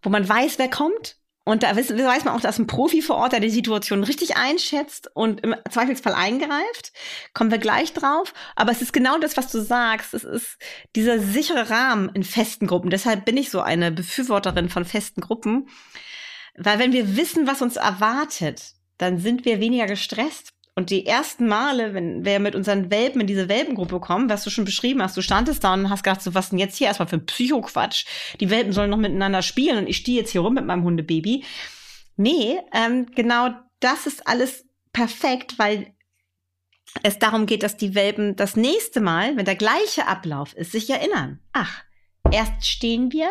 wo 0.01 0.09
man 0.09 0.27
weiß, 0.27 0.57
wer 0.59 0.69
kommt. 0.69 1.17
Und 1.47 1.63
da 1.63 1.77
weiß, 1.77 2.25
man 2.25 2.35
auch, 2.35 2.41
dass 2.41 2.59
ein 2.59 2.67
Profi 2.67 3.01
vor 3.01 3.15
Ort, 3.15 3.31
der 3.31 3.39
die 3.39 3.49
Situation 3.49 4.03
richtig 4.03 4.35
einschätzt 4.35 5.09
und 5.13 5.39
im 5.45 5.55
Zweifelsfall 5.71 6.13
eingreift. 6.13 6.91
Kommen 7.33 7.51
wir 7.51 7.57
gleich 7.57 7.93
drauf. 7.93 8.33
Aber 8.57 8.73
es 8.73 8.81
ist 8.81 8.91
genau 8.91 9.17
das, 9.17 9.37
was 9.37 9.49
du 9.49 9.61
sagst. 9.61 10.13
Es 10.13 10.25
ist 10.25 10.57
dieser 10.93 11.19
sichere 11.19 11.69
Rahmen 11.69 12.09
in 12.09 12.25
festen 12.25 12.67
Gruppen. 12.67 12.89
Deshalb 12.89 13.23
bin 13.23 13.37
ich 13.37 13.49
so 13.49 13.61
eine 13.61 13.91
Befürworterin 13.91 14.67
von 14.67 14.83
festen 14.83 15.21
Gruppen. 15.21 15.69
Weil 16.57 16.79
wenn 16.79 16.91
wir 16.91 17.15
wissen, 17.15 17.47
was 17.47 17.61
uns 17.61 17.77
erwartet, 17.77 18.73
dann 18.97 19.17
sind 19.17 19.45
wir 19.45 19.61
weniger 19.61 19.85
gestresst 19.85 20.56
und 20.77 20.91
die 20.91 21.07
ersten 21.07 21.47
Male, 21.47 21.95
wenn 21.95 22.23
wir 22.23 22.39
mit 22.39 22.53
unseren 22.53 22.91
Welpen 22.91 23.21
in 23.21 23.25
diese 23.25 23.49
Welpengruppe 23.49 23.99
kommen, 23.99 24.29
was 24.29 24.43
du 24.43 24.51
schon 24.51 24.63
beschrieben 24.63 25.01
hast, 25.01 25.17
du 25.17 25.23
standest 25.23 25.63
da 25.63 25.73
und 25.73 25.89
hast 25.89 26.03
gedacht, 26.03 26.21
so 26.21 26.35
was 26.35 26.51
denn 26.51 26.59
jetzt 26.59 26.77
hier 26.77 26.85
erstmal 26.85 27.07
für 27.07 27.15
ein 27.15 27.25
Psychoquatsch? 27.25 28.05
Die 28.39 28.51
Welpen 28.51 28.73
sollen 28.73 28.91
noch 28.91 28.97
miteinander 28.97 29.41
spielen 29.41 29.79
und 29.79 29.89
ich 29.89 29.97
stehe 29.97 30.19
jetzt 30.19 30.29
hier 30.29 30.41
rum 30.41 30.53
mit 30.53 30.67
meinem 30.67 30.83
Hundebaby. 30.83 31.43
Nee, 32.15 32.59
ähm, 32.75 33.07
genau 33.15 33.55
das 33.79 34.05
ist 34.05 34.27
alles 34.27 34.67
perfekt, 34.93 35.57
weil 35.57 35.95
es 37.01 37.17
darum 37.17 37.47
geht, 37.47 37.63
dass 37.63 37.77
die 37.77 37.95
Welpen 37.95 38.35
das 38.35 38.55
nächste 38.55 39.01
Mal, 39.01 39.35
wenn 39.35 39.45
der 39.45 39.55
gleiche 39.55 40.05
Ablauf 40.05 40.53
ist, 40.53 40.73
sich 40.73 40.91
erinnern. 40.91 41.39
Ach, 41.53 41.81
erst 42.31 42.67
stehen 42.67 43.11
wir, 43.11 43.29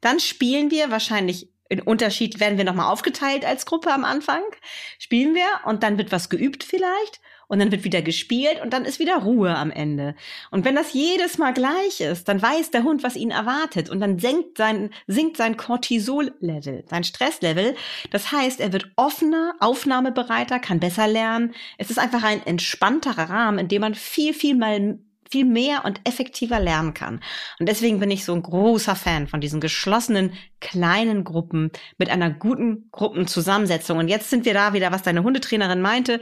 dann 0.00 0.18
spielen 0.18 0.72
wir 0.72 0.90
wahrscheinlich 0.90 1.52
in 1.68 1.80
Unterschied 1.80 2.40
werden 2.40 2.58
wir 2.58 2.64
nochmal 2.64 2.90
aufgeteilt 2.90 3.44
als 3.44 3.66
Gruppe 3.66 3.92
am 3.92 4.04
Anfang, 4.04 4.42
spielen 4.98 5.34
wir 5.34 5.46
und 5.64 5.82
dann 5.82 5.98
wird 5.98 6.12
was 6.12 6.28
geübt 6.28 6.64
vielleicht 6.64 7.20
und 7.48 7.58
dann 7.58 7.72
wird 7.72 7.84
wieder 7.84 8.02
gespielt 8.02 8.60
und 8.62 8.72
dann 8.72 8.84
ist 8.84 8.98
wieder 8.98 9.16
Ruhe 9.16 9.54
am 9.56 9.70
Ende. 9.70 10.14
Und 10.50 10.64
wenn 10.64 10.76
das 10.76 10.92
jedes 10.92 11.38
Mal 11.38 11.52
gleich 11.52 12.00
ist, 12.00 12.28
dann 12.28 12.40
weiß 12.40 12.70
der 12.70 12.84
Hund, 12.84 13.02
was 13.02 13.16
ihn 13.16 13.30
erwartet 13.30 13.90
und 13.90 14.00
dann 14.00 14.18
senkt 14.18 14.58
sein, 14.58 14.90
sinkt 15.06 15.36
sein 15.36 15.56
Cortisol-Level, 15.56 16.84
sein 16.88 17.04
Stresslevel. 17.04 17.74
Das 18.10 18.30
heißt, 18.32 18.60
er 18.60 18.72
wird 18.72 18.90
offener, 18.96 19.54
aufnahmebereiter, 19.60 20.58
kann 20.60 20.80
besser 20.80 21.08
lernen. 21.08 21.54
Es 21.78 21.90
ist 21.90 21.98
einfach 21.98 22.22
ein 22.22 22.46
entspannterer 22.46 23.30
Rahmen, 23.30 23.58
in 23.58 23.68
dem 23.68 23.80
man 23.80 23.94
viel, 23.94 24.34
viel 24.34 24.54
mal 24.54 24.98
viel 25.30 25.44
mehr 25.44 25.84
und 25.84 26.00
effektiver 26.04 26.60
lernen 26.60 26.94
kann. 26.94 27.20
Und 27.58 27.68
deswegen 27.68 28.00
bin 28.00 28.10
ich 28.10 28.24
so 28.24 28.34
ein 28.34 28.42
großer 28.42 28.96
Fan 28.96 29.26
von 29.26 29.40
diesen 29.40 29.60
geschlossenen 29.60 30.32
kleinen 30.60 31.24
Gruppen 31.24 31.70
mit 31.98 32.10
einer 32.10 32.30
guten 32.30 32.88
Gruppenzusammensetzung. 32.90 33.98
Und 33.98 34.08
jetzt 34.08 34.30
sind 34.30 34.44
wir 34.44 34.54
da 34.54 34.72
wieder, 34.72 34.92
was 34.92 35.02
deine 35.02 35.22
Hundetrainerin 35.22 35.80
meinte. 35.80 36.20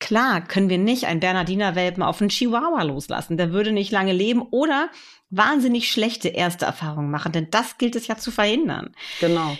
Klar 0.00 0.46
können 0.46 0.68
wir 0.68 0.78
nicht 0.78 1.06
einen 1.06 1.20
Bernardiner 1.20 1.74
Welpen 1.74 2.02
auf 2.02 2.20
einen 2.20 2.30
Chihuahua 2.30 2.82
loslassen. 2.82 3.36
Der 3.36 3.52
würde 3.52 3.72
nicht 3.72 3.90
lange 3.90 4.12
leben 4.12 4.42
oder 4.42 4.90
wahnsinnig 5.30 5.90
schlechte 5.90 6.28
erste 6.28 6.64
Erfahrungen 6.64 7.10
machen, 7.10 7.32
denn 7.32 7.50
das 7.50 7.78
gilt 7.78 7.96
es 7.96 8.06
ja 8.06 8.16
zu 8.16 8.30
verhindern. 8.30 8.94
Genau. 9.20 9.56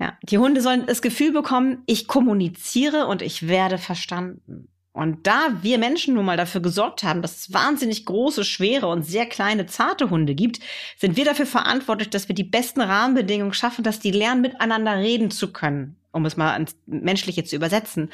Ja, 0.00 0.16
die 0.22 0.38
Hunde 0.38 0.62
sollen 0.62 0.86
das 0.86 1.02
Gefühl 1.02 1.32
bekommen, 1.32 1.82
ich 1.86 2.08
kommuniziere 2.08 3.06
und 3.06 3.20
ich 3.20 3.48
werde 3.48 3.76
verstanden. 3.76 4.69
Und 4.92 5.26
da 5.26 5.58
wir 5.62 5.78
Menschen 5.78 6.14
nun 6.14 6.24
mal 6.24 6.36
dafür 6.36 6.60
gesorgt 6.60 7.04
haben, 7.04 7.22
dass 7.22 7.38
es 7.38 7.52
wahnsinnig 7.52 8.06
große, 8.06 8.44
schwere 8.44 8.88
und 8.88 9.04
sehr 9.04 9.26
kleine, 9.26 9.66
zarte 9.66 10.10
Hunde 10.10 10.34
gibt, 10.34 10.58
sind 10.98 11.16
wir 11.16 11.24
dafür 11.24 11.46
verantwortlich, 11.46 12.10
dass 12.10 12.26
wir 12.26 12.34
die 12.34 12.44
besten 12.44 12.80
Rahmenbedingungen 12.80 13.54
schaffen, 13.54 13.84
dass 13.84 14.00
die 14.00 14.10
lernen, 14.10 14.40
miteinander 14.40 14.96
reden 14.96 15.30
zu 15.30 15.52
können, 15.52 15.96
um 16.10 16.26
es 16.26 16.36
mal 16.36 16.52
ans 16.52 16.76
Menschliche 16.86 17.44
zu 17.44 17.54
übersetzen. 17.54 18.10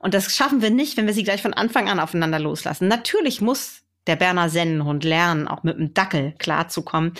Und 0.00 0.14
das 0.14 0.34
schaffen 0.34 0.62
wir 0.62 0.70
nicht, 0.70 0.96
wenn 0.96 1.06
wir 1.06 1.14
sie 1.14 1.24
gleich 1.24 1.42
von 1.42 1.54
Anfang 1.54 1.88
an 1.88 2.00
aufeinander 2.00 2.40
loslassen. 2.40 2.88
Natürlich 2.88 3.40
muss 3.40 3.82
der 4.06 4.16
Berner 4.16 4.48
Sennenhund 4.48 5.04
lernen, 5.04 5.46
auch 5.46 5.62
mit 5.62 5.78
dem 5.78 5.94
Dackel 5.94 6.34
klarzukommen. 6.38 7.12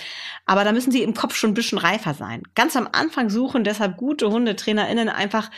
Aber 0.45 0.63
da 0.63 0.71
müssen 0.71 0.91
sie 0.91 1.03
im 1.03 1.13
Kopf 1.13 1.35
schon 1.35 1.51
ein 1.51 1.55
bisschen 1.55 1.77
reifer 1.77 2.13
sein. 2.13 2.43
Ganz 2.55 2.75
am 2.75 2.89
Anfang 2.91 3.29
suchen 3.29 3.63
deshalb 3.63 3.97
gute 3.97 4.29
HundetrainerInnen 4.29 5.07
einfach 5.07 5.51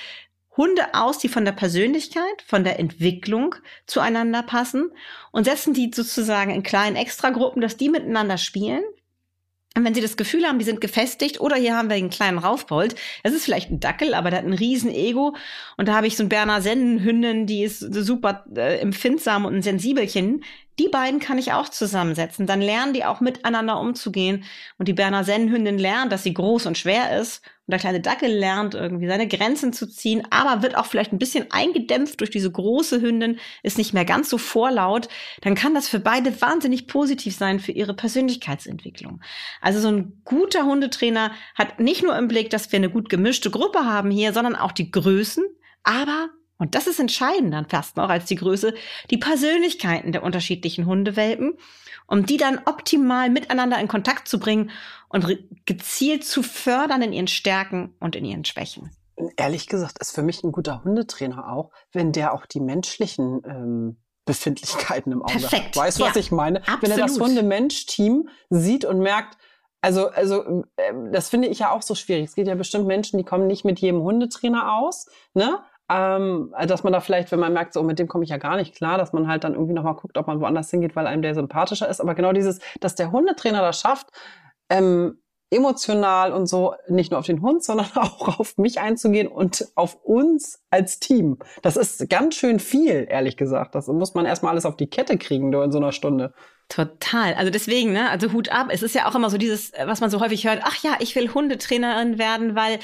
Hunde 0.55 0.93
aus, 0.93 1.17
die 1.17 1.29
von 1.29 1.45
der 1.45 1.51
Persönlichkeit, 1.51 2.43
von 2.45 2.63
der 2.63 2.79
Entwicklung 2.79 3.55
zueinander 3.87 4.43
passen 4.43 4.91
und 5.31 5.45
setzen 5.45 5.73
die 5.73 5.91
sozusagen 5.93 6.51
in 6.51 6.63
kleinen 6.63 6.95
Extragruppen, 6.95 7.61
dass 7.61 7.77
die 7.77 7.89
miteinander 7.89 8.37
spielen. 8.37 8.83
Und 9.75 9.85
wenn 9.85 9.95
sie 9.95 10.01
das 10.01 10.17
Gefühl 10.17 10.45
haben, 10.45 10.59
die 10.59 10.65
sind 10.65 10.81
gefestigt, 10.81 11.41
oder 11.41 11.55
hier 11.55 11.75
haben 11.75 11.89
wir 11.89 11.95
einen 11.95 12.11
kleinen 12.11 12.37
Raufbold, 12.37 12.95
das 13.23 13.33
ist 13.33 13.43
vielleicht 13.43 13.71
ein 13.71 13.79
Dackel, 13.79 14.13
aber 14.13 14.29
der 14.29 14.39
hat 14.39 14.45
ein 14.45 14.53
riesen 14.53 14.91
Ego. 14.91 15.35
Und 15.77 15.87
da 15.87 15.95
habe 15.95 16.05
ich 16.05 16.15
so 16.15 16.23
ein 16.23 16.29
Berner 16.29 16.61
Sennenhündin, 16.61 17.47
die 17.47 17.63
ist 17.63 17.79
super 17.79 18.45
äh, 18.55 18.77
empfindsam 18.77 19.45
und 19.45 19.55
ein 19.55 19.61
Sensibelchen. 19.63 20.43
die 20.77 20.89
beiden 20.89 21.19
kann 21.19 21.39
ich 21.39 21.53
auch 21.53 21.69
zusammensetzen. 21.69 22.45
Dann 22.45 22.61
lernen 22.61 22.93
die 22.93 23.03
auch 23.03 23.19
miteinander 23.19 23.79
umzugehen. 23.79 24.43
Und 24.77 24.87
die 24.87 24.93
Berner 24.93 25.23
Sennenhündin 25.23 25.79
lernt, 25.79 26.11
dass 26.11 26.21
sie 26.21 26.35
groß 26.35 26.67
und 26.67 26.77
schwer 26.77 27.19
ist. 27.19 27.41
Und 27.65 27.71
der 27.71 27.79
kleine 27.79 28.01
Dackel 28.01 28.29
lernt 28.29 28.75
irgendwie 28.75 29.07
seine 29.07 29.27
Grenzen 29.27 29.71
zu 29.71 29.87
ziehen, 29.87 30.27
aber 30.31 30.61
wird 30.63 30.75
auch 30.75 30.85
vielleicht 30.85 31.13
ein 31.13 31.17
bisschen 31.17 31.49
eingedämpft 31.49 32.19
durch 32.19 32.29
diese 32.29 32.51
große 32.51 33.01
Hündin, 33.01 33.39
ist 33.63 33.77
nicht 33.77 33.93
mehr 33.93 34.03
ganz 34.03 34.29
so 34.29 34.37
vorlaut. 34.37 35.07
Dann 35.41 35.55
kann 35.55 35.73
das 35.73 35.87
für 35.87 36.01
beide 36.01 36.41
wahnsinnig 36.41 36.87
positiv 36.87 37.37
sein 37.37 37.61
für 37.61 37.71
ihre 37.71 37.93
Persönlichkeitsentwicklung. 37.93 39.21
Also 39.61 39.79
so 39.79 39.87
ein 39.87 40.21
guter 40.25 40.65
Hundetrainer 40.65 41.31
hat 41.55 41.79
nicht 41.79 42.03
nur 42.03 42.17
im 42.17 42.27
Blick, 42.27 42.49
dass 42.49 42.69
wir 42.71 42.77
eine 42.77 42.89
gut 42.89 43.09
gemischte 43.09 43.49
Gruppe 43.49 43.85
haben 43.85 44.11
hier, 44.11 44.33
sondern 44.33 44.57
auch 44.57 44.73
die 44.73 44.91
Größen, 44.91 45.45
aber 45.83 46.29
und 46.57 46.75
das 46.75 46.87
ist 46.87 46.99
entscheidend 46.99 47.53
dann 47.53 47.67
fast 47.67 47.97
noch 47.97 48.09
als 48.09 48.25
die 48.25 48.35
Größe, 48.35 48.73
die 49.09 49.17
Persönlichkeiten 49.17 50.13
der 50.13 50.23
unterschiedlichen 50.23 50.85
Hundewelpen, 50.85 51.55
um 52.13 52.27
die 52.27 52.37
dann 52.37 52.61
optimal 52.65 53.31
miteinander 53.31 53.79
in 53.79 53.87
Kontakt 53.87 54.27
zu 54.27 54.37
bringen 54.37 54.69
und 55.09 55.25
gezielt 55.65 56.23
zu 56.23 56.43
fördern 56.43 57.01
in 57.01 57.11
ihren 57.11 57.27
Stärken 57.27 57.95
und 57.99 58.15
in 58.15 58.23
ihren 58.23 58.45
Schwächen. 58.45 58.91
Ehrlich 59.35 59.65
gesagt 59.65 59.97
ist 59.97 60.13
für 60.13 60.21
mich 60.21 60.43
ein 60.43 60.51
guter 60.51 60.83
Hundetrainer 60.83 61.51
auch, 61.51 61.71
wenn 61.91 62.11
der 62.11 62.35
auch 62.35 62.45
die 62.45 62.59
menschlichen 62.59 63.41
ähm, 63.47 63.97
Befindlichkeiten 64.25 65.11
im 65.11 65.23
Auge 65.23 65.39
Perfekt. 65.39 65.75
hat. 65.75 65.77
Weißt 65.77 65.97
du, 65.97 66.03
ja. 66.03 66.09
was 66.09 66.15
ich 66.15 66.31
meine? 66.31 66.59
Absolut. 66.59 66.83
Wenn 66.83 66.91
er 66.91 66.97
das 66.97 67.19
Hunde-Mensch-Team 67.19 68.29
sieht 68.51 68.85
und 68.85 68.99
merkt, 68.99 69.39
also, 69.81 70.09
also 70.09 70.63
äh, 70.75 70.93
das 71.11 71.29
finde 71.29 71.47
ich 71.47 71.59
ja 71.59 71.71
auch 71.71 71.81
so 71.81 71.95
schwierig. 71.95 72.25
Es 72.25 72.35
gibt 72.35 72.47
ja 72.47 72.53
bestimmt 72.53 72.85
Menschen, 72.85 73.17
die 73.17 73.23
kommen 73.23 73.47
nicht 73.47 73.65
mit 73.65 73.79
jedem 73.79 74.03
Hundetrainer 74.03 74.75
aus, 74.75 75.07
ne? 75.33 75.63
Ähm, 75.93 76.51
dass 76.65 76.83
man 76.83 76.91
da 76.91 77.01
vielleicht, 77.01 77.31
wenn 77.31 77.39
man 77.39 77.53
merkt, 77.53 77.73
so 77.73 77.83
mit 77.83 77.99
dem 77.99 78.07
komme 78.07 78.23
ich 78.23 78.31
ja 78.31 78.37
gar 78.37 78.55
nicht 78.55 78.73
klar, 78.73 78.97
dass 78.97 79.13
man 79.13 79.27
halt 79.27 79.43
dann 79.43 79.53
irgendwie 79.53 79.73
nochmal 79.73 79.93
guckt, 79.93 80.17
ob 80.17 80.25
man 80.25 80.41
woanders 80.41 80.71
hingeht, 80.71 80.95
weil 80.95 81.05
einem 81.05 81.21
der 81.21 81.35
sympathischer 81.35 81.87
ist. 81.87 82.01
Aber 82.01 82.15
genau 82.15 82.33
dieses, 82.33 82.59
dass 82.79 82.95
der 82.95 83.11
Hundetrainer 83.11 83.61
das 83.61 83.79
schafft, 83.79 84.07
ähm, 84.69 85.19
emotional 85.51 86.33
und 86.33 86.47
so 86.47 86.73
nicht 86.87 87.11
nur 87.11 87.19
auf 87.19 87.27
den 87.27 87.43
Hund, 87.43 87.63
sondern 87.65 87.91
auch 87.95 88.39
auf 88.39 88.57
mich 88.57 88.79
einzugehen 88.79 89.27
und 89.27 89.67
auf 89.75 90.03
uns 90.03 90.63
als 90.71 90.99
Team. 90.99 91.37
Das 91.61 91.77
ist 91.77 92.09
ganz 92.09 92.35
schön 92.35 92.59
viel, 92.59 93.05
ehrlich 93.07 93.37
gesagt. 93.37 93.75
Das 93.75 93.87
muss 93.87 94.15
man 94.15 94.25
erstmal 94.25 94.53
alles 94.53 94.65
auf 94.65 94.75
die 94.75 94.89
Kette 94.89 95.19
kriegen, 95.19 95.51
nur 95.51 95.63
in 95.63 95.71
so 95.71 95.77
einer 95.77 95.91
Stunde. 95.91 96.33
Total. 96.69 97.35
Also 97.35 97.51
deswegen, 97.51 97.93
ne, 97.93 98.09
also 98.09 98.31
Hut 98.31 98.49
ab. 98.49 98.69
Es 98.71 98.81
ist 98.81 98.95
ja 98.95 99.07
auch 99.07 99.13
immer 99.13 99.29
so 99.29 99.37
dieses, 99.37 99.73
was 99.85 100.01
man 100.01 100.09
so 100.09 100.19
häufig 100.21 100.47
hört, 100.47 100.61
ach 100.63 100.81
ja, 100.83 100.95
ich 100.99 101.15
will 101.15 101.31
Hundetrainerin 101.31 102.17
werden, 102.17 102.55
weil 102.55 102.79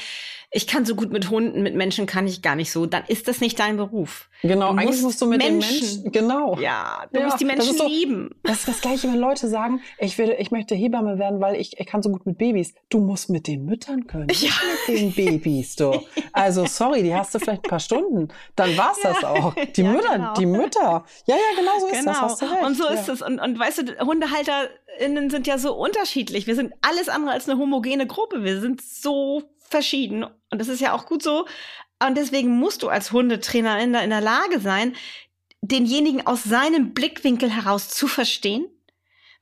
ich 0.52 0.66
kann 0.66 0.84
so 0.84 0.96
gut 0.96 1.12
mit 1.12 1.30
Hunden, 1.30 1.62
mit 1.62 1.76
Menschen 1.76 2.08
kann 2.08 2.26
ich 2.26 2.42
gar 2.42 2.56
nicht 2.56 2.72
so, 2.72 2.88
dann 2.88 3.04
ist 3.08 3.28
das 3.28 3.40
nicht 3.40 3.60
dein 3.60 3.78
Beruf. 3.78 4.30
Genau, 4.42 4.72
du 4.72 4.80
eigentlich 4.80 5.02
musst, 5.02 5.22
du 5.22 5.28
mit 5.28 5.38
Menschen, 5.40 5.60
den 5.60 5.82
Menschen, 5.82 6.12
genau. 6.12 6.58
Ja, 6.60 7.06
du 7.12 7.20
ja, 7.20 7.26
musst 7.26 7.40
die 7.40 7.46
Menschen 7.46 7.78
das 7.78 7.88
lieben. 7.88 8.36
Das 8.44 8.60
ist 8.60 8.68
das 8.68 8.82
Gleiche, 8.82 9.10
wenn 9.10 9.20
Leute 9.20 9.48
sagen, 9.48 9.82
ich 10.00 10.18
will, 10.18 10.36
ich 10.40 10.50
möchte 10.50 10.74
Hebamme 10.74 11.20
werden, 11.20 11.40
weil 11.40 11.56
ich, 11.56 11.80
ich 11.80 11.86
kann 11.86 12.02
so 12.02 12.10
gut 12.10 12.26
mit 12.26 12.40
Babys. 12.40 12.74
Du 12.90 13.00
musst 13.00 13.30
mit 13.30 13.48
den 13.48 13.66
Müttern 13.66 14.08
können. 14.08 14.28
Ja. 14.32 14.50
mit 14.88 14.98
den 14.98 15.14
Babys, 15.14 15.76
du. 15.76 16.02
Also, 16.34 16.66
sorry, 16.66 17.04
die 17.04 17.14
hast 17.14 17.36
du 17.36 17.40
vielleicht 17.40 17.66
ein 17.66 17.70
paar 17.70 17.80
Stunden. 17.80 18.30
Dann 18.56 18.76
war's 18.76 19.04
ja. 19.04 19.14
das 19.14 19.24
auch. 19.24 19.54
Die 19.54 19.82
ja, 19.84 19.92
Mütter, 19.92 20.14
genau. 20.14 20.34
die 20.34 20.46
Mütter. 20.48 21.06
Ja, 21.26 21.36
ja, 21.36 21.60
genau 21.60 21.80
so 21.80 21.88
ist 21.88 22.00
genau. 22.00 22.12
das. 22.12 22.22
Hast 22.22 22.42
du 22.42 22.46
recht. 22.46 22.66
Und 22.66 22.76
so 22.76 22.88
ist 22.88 23.10
es. 23.10 23.22
Und, 23.22 23.40
und 23.40 23.60
weißt 23.60 23.78
du, 23.80 24.06
HundehalterInnen 24.06 25.30
sind 25.30 25.46
ja 25.46 25.60
so 25.60 25.76
unterschiedlich. 25.76 26.48
Wir 26.48 26.56
sind 26.56 26.74
alles 26.82 27.08
andere 27.08 27.34
als 27.34 27.48
eine 27.48 27.60
homogene 27.60 28.08
Gruppe. 28.08 28.44
Wir 28.44 28.62
sind 28.62 28.82
so 28.82 29.44
verschieden. 29.70 30.24
Und 30.24 30.60
das 30.60 30.68
ist 30.68 30.82
ja 30.82 30.94
auch 30.94 31.06
gut 31.06 31.24
so. 31.24 31.46
Und 32.06 32.18
deswegen 32.18 32.58
musst 32.58 32.84
du 32.84 32.90
als 32.90 33.12
Hundetrainerin 33.12 33.94
da 33.94 34.02
in 34.02 34.10
der 34.10 34.22
Lage 34.22 34.60
sein, 34.60 34.96
denjenigen 35.62 36.26
aus 36.26 36.44
seinem 36.44 36.94
Blickwinkel 36.94 37.50
heraus 37.50 37.90
zu 37.90 38.08
verstehen, 38.08 38.68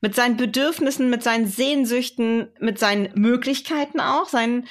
mit 0.01 0.15
seinen 0.15 0.37
Bedürfnissen, 0.37 1.09
mit 1.09 1.23
seinen 1.23 1.47
Sehnsüchten, 1.47 2.49
mit 2.59 2.79
seinen 2.79 3.11
Möglichkeiten 3.15 3.99
auch, 3.99 4.27
seinen 4.27 4.67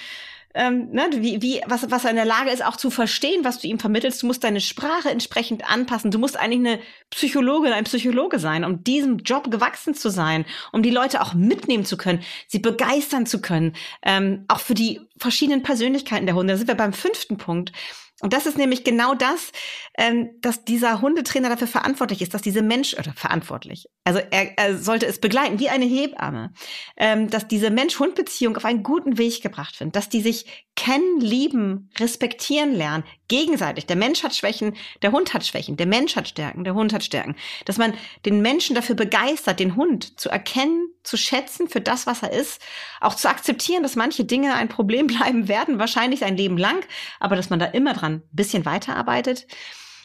ähm, 0.57 0.91
ne, 0.91 1.09
wie, 1.13 1.43
wie, 1.43 1.61
was, 1.67 1.91
was 1.91 2.05
er 2.05 2.11
in 2.11 2.17
der 2.17 2.25
Lage 2.25 2.51
ist, 2.51 2.65
auch 2.65 2.77
zu 2.77 2.91
verstehen, 2.91 3.45
was 3.45 3.61
du 3.61 3.69
ihm 3.69 3.79
vermittelst. 3.79 4.23
Du 4.23 4.27
musst 4.27 4.43
deine 4.43 4.61
Sprache 4.61 5.11
entsprechend 5.11 5.71
anpassen. 5.71 6.11
Du 6.11 6.19
musst 6.19 6.37
eigentlich 6.39 6.67
eine 6.67 6.81
Psychologin, 7.11 7.73
ein 7.73 7.85
Psychologe 7.85 8.39
sein, 8.39 8.65
um 8.65 8.83
diesem 8.83 9.19
Job 9.19 9.51
gewachsen 9.51 9.95
zu 9.95 10.11
sein, 10.11 10.47
um 10.73 10.83
die 10.83 10.91
Leute 10.91 11.21
auch 11.21 11.35
mitnehmen 11.35 11.85
zu 11.85 11.97
können, 11.97 12.23
sie 12.49 12.59
begeistern 12.59 13.27
zu 13.27 13.41
können, 13.41 13.75
ähm, 14.03 14.45
auch 14.49 14.61
für 14.61 14.75
die 14.75 15.01
verschiedenen 15.19 15.63
Persönlichkeiten 15.63 16.27
der 16.27 16.35
Hunde. 16.35 16.55
Da 16.55 16.59
sind 16.59 16.69
wir 16.69 16.75
beim 16.75 16.93
fünften 16.93 17.37
Punkt. 17.37 17.73
Und 18.23 18.33
das 18.33 18.47
ist 18.47 18.57
nämlich 18.57 18.83
genau 18.83 19.15
das, 19.15 19.53
ähm, 19.99 20.31
dass 20.41 20.65
dieser 20.65 21.03
Hundetrainer 21.03 21.51
dafür 21.51 21.67
verantwortlich 21.67 22.23
ist, 22.23 22.33
dass 22.33 22.41
diese 22.41 22.63
Mensch 22.63 22.95
oder 22.95 23.13
verantwortlich, 23.13 23.89
also 24.05 24.21
er, 24.31 24.57
er 24.57 24.79
sollte 24.79 25.05
es 25.05 25.21
begleiten 25.21 25.59
wie 25.59 25.69
eine 25.69 25.85
Hebamme, 25.85 26.55
ähm, 26.97 27.29
dass 27.29 27.47
diese 27.47 27.71
Mensch-Hund-Beziehung 27.71 28.57
auf 28.57 28.65
einen 28.65 28.83
guten 28.83 29.19
Weg 29.19 29.43
gebracht 29.43 29.79
wird, 29.81 29.95
dass 29.95 30.09
die 30.09 30.23
sich 30.23 30.47
kennen, 30.77 31.21
lieben, 31.21 31.91
respektieren 31.99 32.73
lernen, 32.73 33.05
gegenseitig. 33.29 33.85
Der 33.85 33.97
Mensch 33.97 34.23
hat 34.23 34.35
Schwächen, 34.35 34.77
der 35.03 35.13
Hund 35.13 35.35
hat 35.35 35.45
Schwächen, 35.45 35.77
der 35.77 35.87
Mensch 35.87 36.17
hat 36.17 36.29
Stärken, 36.29 36.65
der 36.65 36.75
Hund 36.75 36.95
hat 36.95 37.05
Stärken. 37.05 37.37
Dass 37.67 37.77
man 37.77 37.93
den 38.25 38.41
Menschen 38.41 38.75
dafür 38.75 38.95
begeistert, 38.95 39.61
den 39.61 39.77
Hund 39.77 40.19
zu 40.19 40.31
erkennen, 40.31 40.89
zu 41.07 41.17
schätzen 41.17 41.69
für 41.69 41.81
das, 41.81 42.07
was 42.07 42.23
er 42.23 42.33
ist, 42.33 42.61
auch 43.01 43.15
zu 43.15 43.29
akzeptieren, 43.29 43.83
dass 43.83 43.97
manche 43.97 44.25
Dinge 44.25 44.55
ein 44.55 44.69
Problem 44.69 45.07
bleiben 45.07 45.49
werden, 45.49 45.79
wahrscheinlich 45.79 46.21
sein 46.21 46.37
Leben 46.37 46.59
lang, 46.59 46.85
aber 47.21 47.37
dass 47.37 47.51
man 47.51 47.59
da 47.59 47.67
immer 47.67 47.95
dran 47.95 48.15
ein 48.15 48.23
bisschen 48.33 48.65
weiterarbeitet. 48.65 49.47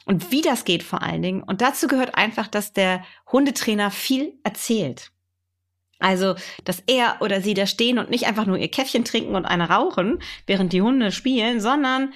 Und 0.05 0.31
wie 0.31 0.41
das 0.41 0.65
geht 0.65 0.83
vor 0.83 1.03
allen 1.03 1.21
Dingen. 1.21 1.43
Und 1.43 1.61
dazu 1.61 1.87
gehört 1.87 2.15
einfach, 2.15 2.47
dass 2.47 2.73
der 2.73 3.03
Hundetrainer 3.31 3.91
viel 3.91 4.33
erzählt. 4.43 5.11
Also, 5.99 6.35
dass 6.63 6.81
er 6.87 7.17
oder 7.21 7.41
sie 7.41 7.53
da 7.53 7.67
stehen 7.67 7.99
und 7.99 8.09
nicht 8.09 8.25
einfach 8.25 8.47
nur 8.47 8.57
ihr 8.57 8.71
Käffchen 8.71 9.05
trinken 9.05 9.35
und 9.35 9.45
eine 9.45 9.69
rauchen, 9.69 10.19
während 10.47 10.73
die 10.73 10.81
Hunde 10.81 11.11
spielen, 11.11 11.61
sondern 11.61 12.13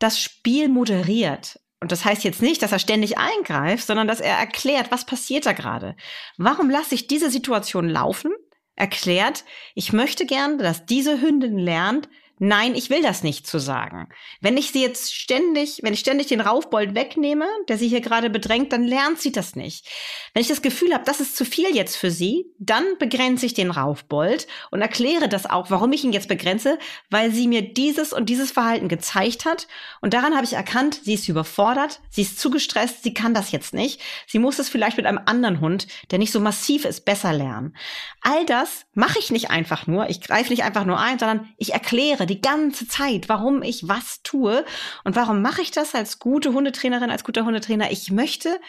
das 0.00 0.20
Spiel 0.20 0.68
moderiert. 0.68 1.59
Und 1.80 1.92
das 1.92 2.04
heißt 2.04 2.24
jetzt 2.24 2.42
nicht, 2.42 2.62
dass 2.62 2.72
er 2.72 2.78
ständig 2.78 3.16
eingreift, 3.16 3.86
sondern 3.86 4.06
dass 4.06 4.20
er 4.20 4.36
erklärt, 4.36 4.90
was 4.90 5.06
passiert 5.06 5.46
da 5.46 5.52
gerade. 5.52 5.96
Warum 6.36 6.68
lasse 6.68 6.94
ich 6.94 7.06
diese 7.06 7.30
Situation 7.30 7.88
laufen? 7.88 8.32
Erklärt, 8.76 9.44
ich 9.74 9.92
möchte 9.92 10.26
gern, 10.26 10.58
dass 10.58 10.84
diese 10.84 11.20
Hündin 11.20 11.58
lernt, 11.58 12.08
nein, 12.40 12.74
ich 12.74 12.90
will 12.90 13.02
das 13.02 13.22
nicht 13.22 13.46
zu 13.46 13.58
sagen. 13.58 14.08
Wenn 14.40 14.56
ich 14.56 14.72
sie 14.72 14.82
jetzt 14.82 15.14
ständig, 15.14 15.80
wenn 15.82 15.92
ich 15.92 16.00
ständig 16.00 16.26
den 16.26 16.40
Raufbold 16.40 16.94
wegnehme, 16.94 17.46
der 17.68 17.78
sie 17.78 17.86
hier 17.86 18.00
gerade 18.00 18.30
bedrängt, 18.30 18.72
dann 18.72 18.82
lernt 18.82 19.20
sie 19.20 19.30
das 19.30 19.54
nicht. 19.54 19.86
Wenn 20.32 20.40
ich 20.40 20.48
das 20.48 20.62
Gefühl 20.62 20.94
habe, 20.94 21.04
das 21.04 21.20
ist 21.20 21.36
zu 21.36 21.44
viel 21.44 21.76
jetzt 21.76 21.96
für 21.96 22.10
sie, 22.10 22.46
dann 22.58 22.84
begrenze 22.98 23.44
ich 23.44 23.54
den 23.54 23.70
Raufbold 23.70 24.46
und 24.70 24.80
erkläre 24.80 25.28
das 25.28 25.44
auch, 25.44 25.70
warum 25.70 25.92
ich 25.92 26.02
ihn 26.02 26.14
jetzt 26.14 26.28
begrenze, 26.28 26.78
weil 27.10 27.30
sie 27.30 27.46
mir 27.46 27.60
dieses 27.60 28.12
und 28.12 28.30
dieses 28.30 28.50
Verhalten 28.50 28.88
gezeigt 28.88 29.44
hat 29.44 29.68
und 30.00 30.14
daran 30.14 30.34
habe 30.34 30.46
ich 30.46 30.54
erkannt, 30.54 31.00
sie 31.04 31.14
ist 31.14 31.28
überfordert, 31.28 32.00
sie 32.08 32.22
ist 32.22 32.40
zu 32.40 32.50
gestresst, 32.50 33.02
sie 33.02 33.12
kann 33.12 33.34
das 33.34 33.52
jetzt 33.52 33.74
nicht. 33.74 34.00
Sie 34.26 34.38
muss 34.38 34.58
es 34.58 34.70
vielleicht 34.70 34.96
mit 34.96 35.04
einem 35.04 35.20
anderen 35.26 35.60
Hund, 35.60 35.86
der 36.10 36.18
nicht 36.18 36.32
so 36.32 36.40
massiv 36.40 36.86
ist, 36.86 37.04
besser 37.04 37.34
lernen. 37.34 37.76
All 38.22 38.46
das 38.46 38.86
mache 38.94 39.18
ich 39.18 39.30
nicht 39.30 39.50
einfach 39.50 39.86
nur, 39.86 40.08
ich 40.08 40.22
greife 40.22 40.50
nicht 40.50 40.64
einfach 40.64 40.86
nur 40.86 40.98
ein, 40.98 41.18
sondern 41.18 41.52
ich 41.58 41.74
erkläre 41.74 42.29
die 42.30 42.40
ganze 42.40 42.88
Zeit, 42.88 43.28
warum 43.28 43.62
ich 43.62 43.88
was 43.88 44.22
tue. 44.22 44.64
Und 45.04 45.16
warum 45.16 45.42
mache 45.42 45.62
ich 45.62 45.70
das 45.70 45.94
als 45.94 46.18
gute 46.18 46.52
Hundetrainerin, 46.52 47.10
als 47.10 47.24
guter 47.24 47.44
Hundetrainer? 47.44 47.90
Ich 47.90 48.10
möchte, 48.10 48.60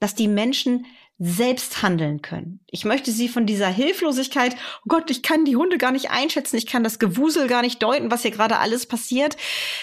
dass 0.00 0.14
die 0.14 0.28
Menschen 0.28 0.86
selbst 1.18 1.80
handeln 1.82 2.22
können. 2.22 2.58
Ich 2.66 2.84
möchte 2.84 3.12
sie 3.12 3.28
von 3.28 3.46
dieser 3.46 3.68
Hilflosigkeit, 3.68 4.56
oh 4.80 4.88
Gott, 4.88 5.12
ich 5.12 5.22
kann 5.22 5.44
die 5.44 5.54
Hunde 5.54 5.78
gar 5.78 5.92
nicht 5.92 6.10
einschätzen, 6.10 6.56
ich 6.56 6.66
kann 6.66 6.82
das 6.82 6.98
Gewusel 6.98 7.46
gar 7.46 7.62
nicht 7.62 7.80
deuten, 7.84 8.10
was 8.10 8.22
hier 8.22 8.32
gerade 8.32 8.58
alles 8.58 8.86
passiert, 8.86 9.36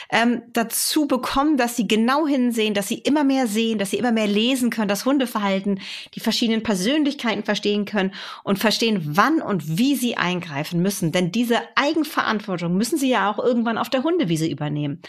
ähm, 0.09 0.41
dazu 0.51 1.07
bekommen, 1.07 1.55
dass 1.55 1.77
sie 1.77 1.87
genau 1.87 2.27
hinsehen, 2.27 2.73
dass 2.73 2.89
sie 2.89 2.97
immer 2.97 3.23
mehr 3.23 3.47
sehen, 3.47 3.79
dass 3.79 3.91
sie 3.91 3.97
immer 3.97 4.11
mehr 4.11 4.27
lesen 4.27 4.71
können, 4.71 4.89
das 4.89 5.05
Hundeverhalten, 5.05 5.79
die 6.15 6.19
verschiedenen 6.19 6.63
Persönlichkeiten 6.63 7.43
verstehen 7.43 7.85
können 7.85 8.13
und 8.43 8.59
verstehen, 8.59 9.01
wann 9.03 9.41
und 9.41 9.77
wie 9.77 9.95
sie 9.95 10.17
eingreifen 10.17 10.81
müssen. 10.81 11.13
Denn 11.13 11.31
diese 11.31 11.59
Eigenverantwortung 11.75 12.75
müssen 12.75 12.97
sie 12.97 13.09
ja 13.09 13.31
auch 13.31 13.39
irgendwann 13.39 13.77
auf 13.77 13.89
der 13.89 14.03
Hundewiese 14.03 14.47
übernehmen. 14.47 15.01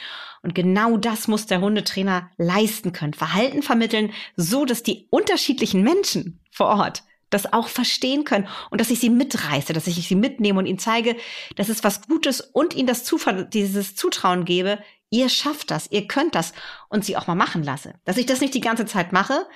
Und 0.42 0.56
genau 0.56 0.96
das 0.96 1.28
muss 1.28 1.46
der 1.46 1.60
Hundetrainer 1.60 2.28
leisten 2.36 2.92
können. 2.92 3.14
Verhalten 3.14 3.62
vermitteln, 3.62 4.12
so 4.36 4.64
dass 4.64 4.82
die 4.82 5.06
unterschiedlichen 5.10 5.82
Menschen 5.82 6.11
vor 6.50 6.66
Ort 6.66 7.02
das 7.32 7.52
auch 7.52 7.68
verstehen 7.68 8.24
können 8.24 8.46
und 8.70 8.80
dass 8.80 8.90
ich 8.90 9.00
sie 9.00 9.10
mitreiße, 9.10 9.72
dass 9.72 9.86
ich 9.86 10.06
sie 10.06 10.14
mitnehme 10.14 10.58
und 10.58 10.66
ihnen 10.66 10.78
zeige, 10.78 11.16
dass 11.56 11.68
es 11.68 11.82
was 11.82 12.02
Gutes 12.02 12.40
und 12.40 12.74
ihnen 12.74 12.86
das 12.86 13.04
Zufall, 13.04 13.46
dieses 13.46 13.94
Zutrauen 13.96 14.44
gebe, 14.44 14.78
ihr 15.10 15.28
schafft 15.28 15.70
das, 15.70 15.90
ihr 15.90 16.06
könnt 16.06 16.34
das 16.34 16.52
und 16.88 17.04
sie 17.04 17.16
auch 17.16 17.26
mal 17.26 17.34
machen 17.34 17.62
lasse. 17.62 17.94
Dass 18.04 18.18
ich 18.18 18.26
das 18.26 18.40
nicht 18.40 18.54
die 18.54 18.60
ganze 18.60 18.86
Zeit 18.86 19.12
mache, 19.12 19.46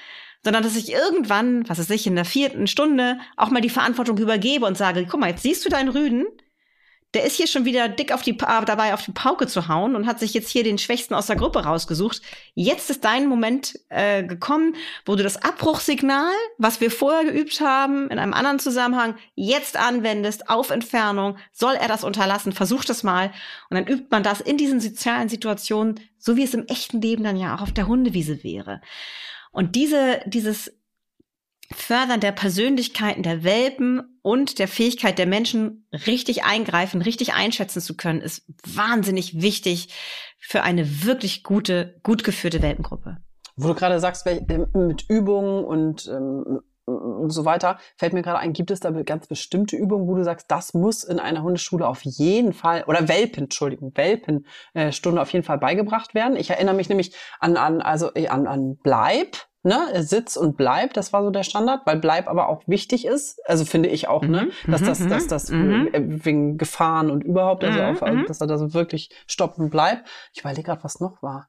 sondern 0.43 0.63
dass 0.63 0.77
ich 0.77 0.93
irgendwann, 0.93 1.69
was 1.69 1.79
weiß 1.79 1.91
ich, 1.91 2.07
in 2.07 2.15
der 2.15 2.25
vierten 2.25 2.67
Stunde 2.67 3.19
auch 3.37 3.51
mal 3.51 3.61
die 3.61 3.71
Verantwortung 3.71 4.19
übergebe 4.19 4.67
und 4.67 4.77
sage, 4.77 5.07
guck 5.09 5.21
mal, 5.21 5.31
jetzt 5.31 5.43
siehst 5.43 5.65
du 5.65 5.69
deinen 5.69 5.89
Rüden, 5.89 6.27
der 7.17 7.25
ist 7.25 7.37
hier 7.37 7.47
schon 7.47 7.65
wieder 7.65 7.89
dick 7.89 8.13
auf 8.13 8.21
die 8.21 8.37
dabei 8.37 8.93
auf 8.93 9.03
die 9.03 9.13
Pauke 9.13 9.47
zu 9.47 9.69
hauen 9.69 9.97
und 9.97 10.07
hat 10.07 10.21
sich 10.21 10.35
jetzt 10.35 10.51
hier 10.51 10.63
den 10.63 10.77
Schwächsten 10.77 11.15
aus 11.15 11.27
der 11.27 11.37
Gruppe 11.37 11.65
rausgesucht. 11.65 12.21
Jetzt 12.55 12.91
ist 12.91 13.07
dein 13.07 13.27
Moment 13.27 13.79
äh, 13.89 14.23
gekommen, 14.23 14.77
wo 15.07 15.17
du 15.17 15.23
das 15.23 15.43
Abbruchsignal, 15.43 16.31
was 16.59 16.83
wir 16.83 16.91
vorher 16.91 17.25
geübt 17.25 17.63
haben, 17.63 18.11
in 18.11 18.19
einem 18.19 18.35
anderen 18.35 18.59
Zusammenhang, 18.59 19.17
jetzt 19.35 19.79
anwendest 19.79 20.51
auf 20.51 20.69
Entfernung. 20.69 21.39
Soll 21.53 21.75
er 21.75 21.89
das 21.89 22.05
unterlassen? 22.05 22.53
Versuch 22.53 22.85
das 22.85 23.03
mal. 23.03 23.33
Und 23.71 23.77
dann 23.77 23.87
übt 23.87 24.09
man 24.11 24.23
das 24.23 24.43
in 24.43 24.59
diesen 24.59 24.81
sozialen 24.81 25.31
Situationen, 25.31 25.99
so 26.19 26.37
wie 26.37 26.45
es 26.45 26.53
im 26.53 26.67
echten 26.67 27.01
Leben 27.01 27.25
dann 27.25 27.39
ja 27.39 27.57
auch 27.57 27.63
auf 27.63 27.73
der 27.73 27.87
Hundewiese 27.87 28.45
wäre. 28.45 28.83
Und 29.53 29.75
diese, 29.75 30.21
dieses 30.27 30.71
Fördern 31.73 32.21
der 32.21 32.33
Persönlichkeiten 32.33 33.23
der 33.23 33.45
Welpen 33.45 34.19
und 34.23 34.59
der 34.59 34.69
Fähigkeit 34.69 35.19
der 35.19 35.27
Menschen, 35.27 35.87
richtig 36.07 36.45
eingreifen, 36.45 37.03
richtig 37.03 37.35
einschätzen 37.35 37.81
zu 37.81 37.97
können, 37.97 38.21
ist 38.21 38.45
wahnsinnig 38.67 39.41
wichtig 39.41 39.95
für 40.39 40.63
eine 40.63 41.05
wirklich 41.05 41.43
gute, 41.43 41.99
gut 42.03 42.25
geführte 42.25 42.63
Welpengruppe. 42.63 43.19
Wo 43.57 43.69
du 43.69 43.75
gerade 43.75 43.99
sagst, 44.01 44.27
mit 44.27 45.05
Übungen 45.09 45.65
und 45.65 46.07
ähm, 46.09 46.61
so 47.29 47.45
weiter, 47.45 47.79
fällt 47.97 48.13
mir 48.13 48.23
gerade 48.23 48.39
ein, 48.39 48.53
gibt 48.53 48.71
es 48.71 48.81
da 48.81 48.91
ganz 48.91 49.27
bestimmte 49.27 49.77
Übungen, 49.77 50.07
wo 50.07 50.15
du 50.15 50.23
sagst, 50.23 50.51
das 50.51 50.73
muss 50.73 51.03
in 51.03 51.19
einer 51.19 51.43
Hundeschule 51.43 51.87
auf 51.87 52.03
jeden 52.03 52.53
Fall, 52.53 52.85
oder 52.87 53.09
Welpen, 53.09 53.45
Entschuldigung, 53.45 53.93
Welpenstunde 53.97 55.21
auf 55.21 55.33
jeden 55.33 55.45
Fall 55.45 55.59
beigebracht 55.59 56.15
werden. 56.15 56.37
Ich 56.37 56.51
erinnere 56.51 56.77
mich 56.77 56.89
nämlich 56.89 57.17
an, 57.41 57.57
an 57.57 57.81
also 57.81 58.15
äh, 58.15 58.29
an, 58.29 58.47
an 58.47 58.77
Bleib, 58.83 59.37
ne, 59.67 60.03
Sitz 60.03 60.37
und 60.37 60.57
Bleib, 60.57 60.95
das 60.95 61.13
war 61.13 61.23
so 61.23 61.31
der 61.31 61.43
Standard, 61.43 61.83
weil 61.85 61.99
Bleib 61.99 62.29
aber 62.29 62.49
auch 62.49 62.63
wichtig 62.67 63.05
ist, 63.05 63.41
also 63.47 63.65
finde 63.65 63.89
ich 63.89 64.09
auch, 64.09 64.23
ne, 64.23 64.49
mhm, 64.65 64.71
dass 64.71 64.83
das, 64.83 65.01
mhm, 65.01 65.09
dass 65.11 65.27
das 65.27 65.51
mhm. 65.51 65.89
Äh, 65.93 66.25
wegen 66.25 66.57
Gefahren 66.57 67.11
und 67.11 67.25
überhaupt, 67.25 67.65
also 67.65 67.83
auf, 67.83 68.03
also, 68.03 68.23
dass 68.23 68.41
er 68.41 68.47
da 68.47 68.59
so 68.59 68.73
wirklich 68.73 69.11
stoppen 69.27 69.69
bleibt. 69.69 70.09
Ich 70.33 70.41
überlege 70.41 70.63
gerade, 70.63 70.85
was 70.85 71.01
noch 71.01 71.23
war. 71.23 71.49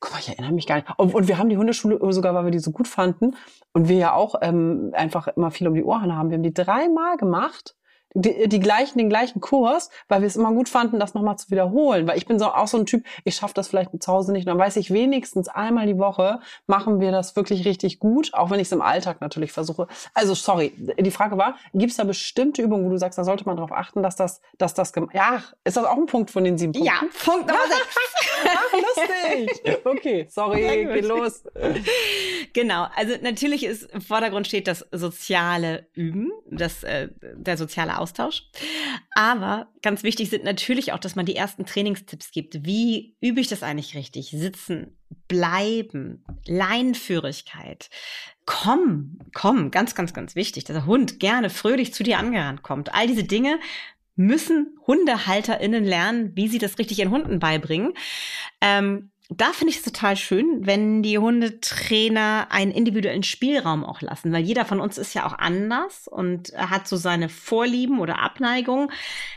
Guck 0.00 0.12
mal, 0.12 0.18
ich 0.20 0.28
erinnere 0.28 0.52
mich 0.52 0.66
gar 0.66 0.76
nicht. 0.76 0.88
Und, 0.96 1.14
und, 1.14 1.28
wir 1.28 1.38
haben 1.38 1.48
die 1.48 1.56
Hundeschule 1.56 1.98
sogar, 2.12 2.34
weil 2.34 2.44
wir 2.44 2.50
die 2.52 2.60
so 2.60 2.70
gut 2.70 2.88
fanden 2.88 3.34
und 3.72 3.88
wir 3.88 3.96
ja 3.96 4.12
auch 4.12 4.36
ähm, 4.42 4.92
einfach 4.94 5.28
immer 5.28 5.50
viel 5.50 5.66
um 5.68 5.74
die 5.74 5.82
Ohren 5.82 6.14
haben. 6.14 6.30
Wir 6.30 6.36
haben 6.36 6.44
die 6.44 6.54
dreimal 6.54 7.16
gemacht 7.16 7.74
die, 8.14 8.48
die 8.48 8.60
gleichen, 8.60 8.98
den 8.98 9.08
gleichen 9.08 9.40
Kurs, 9.40 9.90
weil 10.08 10.22
wir 10.22 10.26
es 10.26 10.36
immer 10.36 10.52
gut 10.52 10.68
fanden, 10.68 10.98
das 10.98 11.14
nochmal 11.14 11.36
zu 11.36 11.50
wiederholen. 11.50 12.06
Weil 12.06 12.16
ich 12.16 12.26
bin 12.26 12.38
so 12.38 12.46
auch 12.46 12.66
so 12.66 12.78
ein 12.78 12.86
Typ, 12.86 13.04
ich 13.24 13.36
schaffe 13.36 13.54
das 13.54 13.68
vielleicht 13.68 13.90
zu 14.02 14.12
Hause 14.12 14.32
nicht. 14.32 14.48
dann 14.48 14.58
weiß 14.58 14.76
ich 14.76 14.92
wenigstens 14.92 15.48
einmal 15.48 15.86
die 15.86 15.98
Woche 15.98 16.40
machen 16.66 17.00
wir 17.00 17.12
das 17.12 17.36
wirklich 17.36 17.66
richtig 17.66 17.98
gut, 17.98 18.32
auch 18.34 18.50
wenn 18.50 18.60
ich 18.60 18.68
es 18.68 18.72
im 18.72 18.82
Alltag 18.82 19.20
natürlich 19.20 19.52
versuche. 19.52 19.86
Also 20.14 20.34
sorry, 20.34 20.72
die 20.76 21.10
Frage 21.10 21.36
war, 21.36 21.56
gibt 21.74 21.90
es 21.90 21.96
da 21.96 22.04
bestimmte 22.04 22.62
Übungen, 22.62 22.86
wo 22.86 22.90
du 22.90 22.98
sagst, 22.98 23.18
da 23.18 23.24
sollte 23.24 23.44
man 23.44 23.56
darauf 23.56 23.72
achten, 23.72 24.02
dass 24.02 24.16
das, 24.16 24.40
dass 24.56 24.74
das, 24.74 24.92
ja, 25.12 25.42
ist 25.64 25.76
das 25.76 25.84
auch 25.84 25.96
ein 25.96 26.06
Punkt 26.06 26.30
von 26.30 26.44
den 26.44 26.56
sieben 26.56 26.72
Punkten? 26.72 26.86
Ja, 26.86 27.00
Punkt 27.24 27.46
Nummer 27.46 27.60
sechs. 27.68 27.96
Ach, 28.44 28.72
lustig. 28.72 29.78
Okay, 29.84 30.26
sorry, 30.30 30.86
geht 30.86 31.04
los. 31.04 31.44
Genau, 32.52 32.86
also 32.96 33.14
natürlich 33.22 33.64
ist 33.64 33.90
im 33.92 34.00
Vordergrund 34.00 34.46
steht 34.46 34.66
das 34.68 34.86
soziale 34.92 35.86
Üben, 35.94 36.32
das, 36.50 36.84
äh, 36.84 37.08
der 37.34 37.56
soziale 37.56 37.97
Austausch. 37.98 38.44
Aber 39.10 39.68
ganz 39.82 40.02
wichtig 40.02 40.30
sind 40.30 40.44
natürlich 40.44 40.92
auch, 40.92 40.98
dass 40.98 41.16
man 41.16 41.26
die 41.26 41.36
ersten 41.36 41.66
Trainingstipps 41.66 42.30
gibt. 42.30 42.64
Wie 42.64 43.16
übe 43.20 43.40
ich 43.40 43.48
das 43.48 43.62
eigentlich 43.62 43.94
richtig? 43.94 44.30
Sitzen, 44.30 44.96
bleiben, 45.28 46.24
Leinführigkeit. 46.46 47.90
Komm, 48.46 49.18
komm, 49.34 49.70
ganz, 49.70 49.94
ganz, 49.94 50.14
ganz 50.14 50.34
wichtig, 50.34 50.64
dass 50.64 50.74
der 50.74 50.86
Hund 50.86 51.20
gerne 51.20 51.50
fröhlich 51.50 51.92
zu 51.92 52.02
dir 52.02 52.18
angerannt 52.18 52.62
kommt. 52.62 52.94
All 52.94 53.06
diese 53.06 53.24
Dinge 53.24 53.58
müssen 54.16 54.76
HundehalterInnen 54.86 55.84
lernen, 55.84 56.32
wie 56.34 56.48
sie 56.48 56.58
das 56.58 56.78
richtig 56.78 56.98
ihren 56.98 57.12
Hunden 57.12 57.38
beibringen. 57.38 57.92
Ähm, 58.60 59.10
da 59.30 59.52
finde 59.52 59.72
ich 59.72 59.78
es 59.78 59.84
total 59.84 60.16
schön, 60.16 60.66
wenn 60.66 61.02
die 61.02 61.18
Hundetrainer 61.18 62.46
einen 62.48 62.72
individuellen 62.72 63.22
Spielraum 63.22 63.84
auch 63.84 64.00
lassen, 64.00 64.32
weil 64.32 64.42
jeder 64.42 64.64
von 64.64 64.80
uns 64.80 64.96
ist 64.96 65.12
ja 65.12 65.26
auch 65.26 65.38
anders 65.38 66.08
und 66.08 66.54
hat 66.56 66.88
so 66.88 66.96
seine 66.96 67.28
Vorlieben 67.28 68.00
oder 68.00 68.20
Abneigungen. 68.20 68.90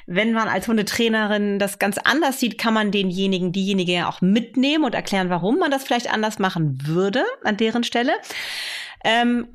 Wenn 0.05 0.31
man 0.31 0.47
als 0.47 0.69
Hundetrainerin 0.69 1.59
das 1.59 1.77
ganz 1.77 1.97
anders 1.97 2.39
sieht, 2.39 2.57
kann 2.57 2.73
man 2.73 2.91
denjenigen, 2.91 3.51
diejenige 3.51 3.91
ja 3.91 4.07
auch 4.07 4.21
mitnehmen 4.21 4.85
und 4.85 4.95
erklären, 4.95 5.29
warum 5.29 5.59
man 5.59 5.71
das 5.71 5.83
vielleicht 5.83 6.11
anders 6.11 6.39
machen 6.39 6.87
würde 6.87 7.25
an 7.43 7.57
deren 7.57 7.83
Stelle. 7.83 8.13
Ähm, 9.03 9.49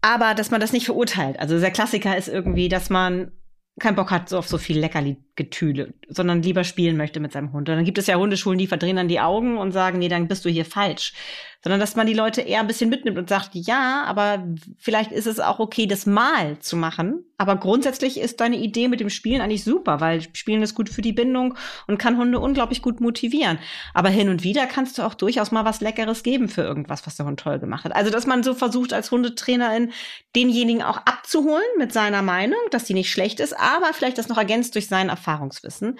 aber 0.00 0.34
dass 0.34 0.52
man 0.52 0.60
das 0.60 0.72
nicht 0.72 0.86
verurteilt. 0.86 1.40
Also 1.40 1.58
der 1.58 1.72
Klassiker 1.72 2.16
ist 2.16 2.28
irgendwie, 2.28 2.68
dass 2.68 2.88
man 2.88 3.32
keinen 3.78 3.96
Bock 3.96 4.10
hat 4.10 4.28
so 4.28 4.38
auf 4.38 4.48
so 4.48 4.58
viel 4.58 4.78
Leckerli-Getüle, 4.78 5.94
sondern 6.08 6.42
lieber 6.42 6.64
spielen 6.64 6.96
möchte 6.96 7.20
mit 7.20 7.32
seinem 7.32 7.52
Hund. 7.52 7.68
Und 7.68 7.76
dann 7.76 7.84
gibt 7.84 7.98
es 7.98 8.06
ja 8.06 8.16
Hundeschulen, 8.16 8.58
die 8.58 8.66
verdrehen 8.66 8.96
dann 8.96 9.08
die 9.08 9.20
Augen 9.20 9.56
und 9.58 9.72
sagen, 9.72 9.98
nee, 9.98 10.08
dann 10.08 10.28
bist 10.28 10.44
du 10.44 10.50
hier 10.50 10.64
falsch 10.64 11.14
sondern 11.62 11.80
dass 11.80 11.96
man 11.96 12.06
die 12.06 12.14
Leute 12.14 12.40
eher 12.40 12.60
ein 12.60 12.66
bisschen 12.66 12.88
mitnimmt 12.88 13.18
und 13.18 13.28
sagt, 13.28 13.50
ja, 13.52 14.04
aber 14.06 14.44
vielleicht 14.78 15.12
ist 15.12 15.26
es 15.26 15.40
auch 15.40 15.58
okay, 15.58 15.86
das 15.86 16.06
mal 16.06 16.58
zu 16.58 16.76
machen. 16.76 17.24
Aber 17.36 17.56
grundsätzlich 17.56 18.20
ist 18.20 18.40
deine 18.40 18.56
Idee 18.56 18.88
mit 18.88 19.00
dem 19.00 19.08
Spielen 19.08 19.40
eigentlich 19.40 19.64
super, 19.64 20.00
weil 20.00 20.22
Spielen 20.34 20.62
ist 20.62 20.74
gut 20.74 20.90
für 20.90 21.00
die 21.00 21.14
Bindung 21.14 21.54
und 21.86 21.98
kann 21.98 22.18
Hunde 22.18 22.38
unglaublich 22.38 22.82
gut 22.82 23.00
motivieren. 23.00 23.58
Aber 23.94 24.10
hin 24.10 24.28
und 24.28 24.42
wieder 24.42 24.66
kannst 24.66 24.98
du 24.98 25.02
auch 25.02 25.14
durchaus 25.14 25.50
mal 25.50 25.64
was 25.64 25.80
Leckeres 25.80 26.22
geben 26.22 26.48
für 26.50 26.62
irgendwas, 26.62 27.06
was 27.06 27.16
der 27.16 27.24
Hund 27.24 27.40
toll 27.40 27.58
gemacht 27.58 27.84
hat. 27.84 27.96
Also, 27.96 28.10
dass 28.10 28.26
man 28.26 28.42
so 28.42 28.54
versucht, 28.54 28.92
als 28.92 29.10
Hundetrainerin 29.10 29.92
denjenigen 30.36 30.82
auch 30.82 30.98
abzuholen 30.98 31.62
mit 31.78 31.92
seiner 31.92 32.20
Meinung, 32.22 32.60
dass 32.70 32.84
die 32.84 32.94
nicht 32.94 33.10
schlecht 33.10 33.40
ist, 33.40 33.58
aber 33.58 33.92
vielleicht 33.94 34.18
das 34.18 34.28
noch 34.28 34.38
ergänzt 34.38 34.74
durch 34.74 34.88
sein 34.88 35.08
Erfahrungswissen. 35.08 35.98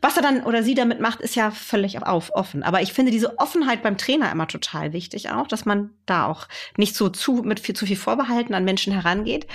Was 0.00 0.16
er 0.16 0.22
dann 0.22 0.42
oder 0.42 0.64
sie 0.64 0.74
damit 0.74 1.00
macht, 1.00 1.20
ist 1.20 1.36
ja 1.36 1.52
völlig 1.52 2.02
auf, 2.02 2.32
offen. 2.34 2.62
Aber 2.64 2.82
ich 2.82 2.92
finde 2.92 3.12
diese 3.12 3.38
Offenheit 3.38 3.82
beim 3.82 3.98
Trainer 3.98 4.32
immer 4.32 4.48
total 4.48 4.91
wichtig 4.92 5.30
auch, 5.30 5.46
dass 5.46 5.64
man 5.64 5.90
da 6.06 6.26
auch 6.26 6.48
nicht 6.76 6.94
so 6.94 7.08
zu, 7.08 7.42
mit 7.44 7.60
viel, 7.60 7.76
zu 7.76 7.86
viel 7.86 7.96
Vorbehalten 7.96 8.54
an 8.54 8.64
Menschen 8.64 8.92
herangeht 8.92 9.46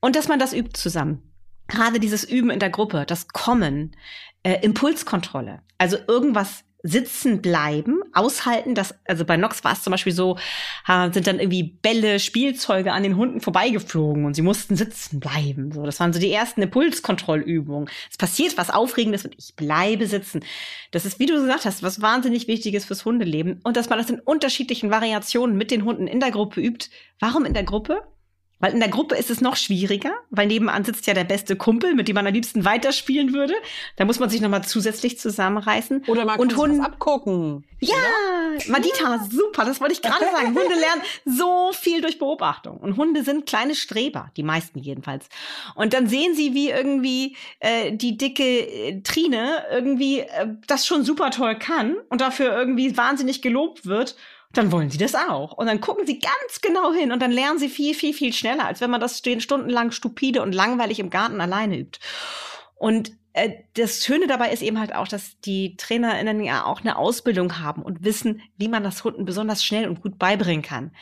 und 0.00 0.16
dass 0.16 0.28
man 0.28 0.38
das 0.38 0.52
übt 0.52 0.78
zusammen. 0.78 1.22
Gerade 1.66 1.98
dieses 1.98 2.24
Üben 2.24 2.50
in 2.50 2.60
der 2.60 2.70
Gruppe, 2.70 3.04
das 3.06 3.28
Kommen, 3.28 3.96
äh, 4.42 4.62
Impulskontrolle. 4.62 5.62
Also 5.78 5.96
irgendwas 6.06 6.64
sitzen 6.86 7.40
bleiben, 7.40 8.02
aushalten, 8.12 8.74
dass, 8.74 8.94
also 9.06 9.24
bei 9.24 9.38
Nox 9.38 9.64
war 9.64 9.72
es 9.72 9.82
zum 9.82 9.90
Beispiel 9.90 10.12
so, 10.12 10.36
sind 10.86 11.26
dann 11.26 11.40
irgendwie 11.40 11.62
Bälle, 11.62 12.20
Spielzeuge 12.20 12.92
an 12.92 13.02
den 13.02 13.16
Hunden 13.16 13.40
vorbeigeflogen 13.40 14.26
und 14.26 14.34
sie 14.34 14.42
mussten 14.42 14.76
sitzen 14.76 15.18
bleiben. 15.18 15.72
So, 15.72 15.86
das 15.86 15.98
waren 15.98 16.12
so 16.12 16.20
die 16.20 16.30
ersten 16.30 16.60
Impulskontrollübungen. 16.60 17.88
Es 18.10 18.18
passiert 18.18 18.58
was 18.58 18.68
Aufregendes 18.68 19.24
und 19.24 19.34
ich 19.38 19.54
bleibe 19.56 20.06
sitzen. 20.06 20.44
Das 20.90 21.06
ist, 21.06 21.18
wie 21.18 21.26
du 21.26 21.34
gesagt 21.34 21.64
hast, 21.64 21.82
was 21.82 22.02
wahnsinnig 22.02 22.48
Wichtiges 22.48 22.84
fürs 22.84 23.06
Hundeleben 23.06 23.60
und 23.64 23.78
dass 23.78 23.88
man 23.88 23.98
das 23.98 24.10
in 24.10 24.20
unterschiedlichen 24.20 24.90
Variationen 24.90 25.56
mit 25.56 25.70
den 25.70 25.86
Hunden 25.86 26.06
in 26.06 26.20
der 26.20 26.32
Gruppe 26.32 26.60
übt. 26.60 26.90
Warum 27.18 27.46
in 27.46 27.54
der 27.54 27.64
Gruppe? 27.64 28.02
Weil 28.64 28.72
in 28.72 28.80
der 28.80 28.88
Gruppe 28.88 29.14
ist 29.14 29.28
es 29.28 29.42
noch 29.42 29.56
schwieriger, 29.56 30.14
weil 30.30 30.46
nebenan 30.46 30.86
sitzt 30.86 31.06
ja 31.06 31.12
der 31.12 31.24
beste 31.24 31.54
Kumpel, 31.54 31.94
mit 31.94 32.08
dem 32.08 32.14
man 32.14 32.26
am 32.26 32.32
liebsten 32.32 32.64
weiterspielen 32.64 33.34
würde. 33.34 33.52
Da 33.96 34.06
muss 34.06 34.20
man 34.20 34.30
sich 34.30 34.40
nochmal 34.40 34.64
zusätzlich 34.64 35.18
zusammenreißen. 35.18 36.04
Oder 36.06 36.24
man 36.24 36.38
kann 36.38 36.56
Hunde 36.56 36.82
abgucken. 36.82 37.66
Ja, 37.80 37.92
oder? 37.94 38.70
Madita, 38.72 39.28
super, 39.30 39.66
das 39.66 39.82
wollte 39.82 39.92
ich 39.92 40.00
gerade 40.00 40.24
sagen. 40.24 40.46
Hunde 40.56 40.76
lernen 40.76 41.02
so 41.26 41.72
viel 41.74 42.00
durch 42.00 42.18
Beobachtung. 42.18 42.78
Und 42.78 42.96
Hunde 42.96 43.22
sind 43.22 43.44
kleine 43.44 43.74
Streber, 43.74 44.30
die 44.38 44.42
meisten 44.42 44.78
jedenfalls. 44.78 45.28
Und 45.74 45.92
dann 45.92 46.06
sehen 46.06 46.34
sie, 46.34 46.54
wie 46.54 46.70
irgendwie 46.70 47.36
äh, 47.60 47.92
die 47.92 48.16
dicke 48.16 48.44
äh, 48.44 49.02
Trine 49.02 49.62
irgendwie 49.70 50.20
äh, 50.20 50.46
das 50.66 50.86
schon 50.86 51.04
super 51.04 51.30
toll 51.30 51.58
kann 51.58 51.96
und 52.08 52.22
dafür 52.22 52.56
irgendwie 52.56 52.96
wahnsinnig 52.96 53.42
gelobt 53.42 53.84
wird 53.84 54.16
dann 54.56 54.72
wollen 54.72 54.90
sie 54.90 54.98
das 54.98 55.14
auch. 55.14 55.52
Und 55.52 55.66
dann 55.66 55.80
gucken 55.80 56.06
sie 56.06 56.18
ganz 56.18 56.60
genau 56.62 56.92
hin 56.92 57.12
und 57.12 57.20
dann 57.20 57.30
lernen 57.30 57.58
sie 57.58 57.68
viel, 57.68 57.94
viel, 57.94 58.14
viel 58.14 58.32
schneller, 58.32 58.66
als 58.66 58.80
wenn 58.80 58.90
man 58.90 59.00
das 59.00 59.22
stundenlang 59.38 59.90
stupide 59.90 60.42
und 60.42 60.54
langweilig 60.54 60.98
im 61.00 61.10
Garten 61.10 61.40
alleine 61.40 61.78
übt. 61.78 62.00
Und 62.76 63.12
äh, 63.34 63.50
das 63.74 64.04
Schöne 64.04 64.26
dabei 64.26 64.50
ist 64.50 64.62
eben 64.62 64.78
halt 64.78 64.94
auch, 64.94 65.08
dass 65.08 65.38
die 65.40 65.76
TrainerInnen 65.76 66.42
ja 66.42 66.64
auch 66.64 66.80
eine 66.80 66.96
Ausbildung 66.96 67.58
haben 67.58 67.82
und 67.82 68.04
wissen, 68.04 68.42
wie 68.56 68.68
man 68.68 68.82
das 68.82 69.04
Hunden 69.04 69.24
besonders 69.24 69.64
schnell 69.64 69.88
und 69.88 70.00
gut 70.00 70.18
beibringen 70.18 70.62
kann. 70.62 70.92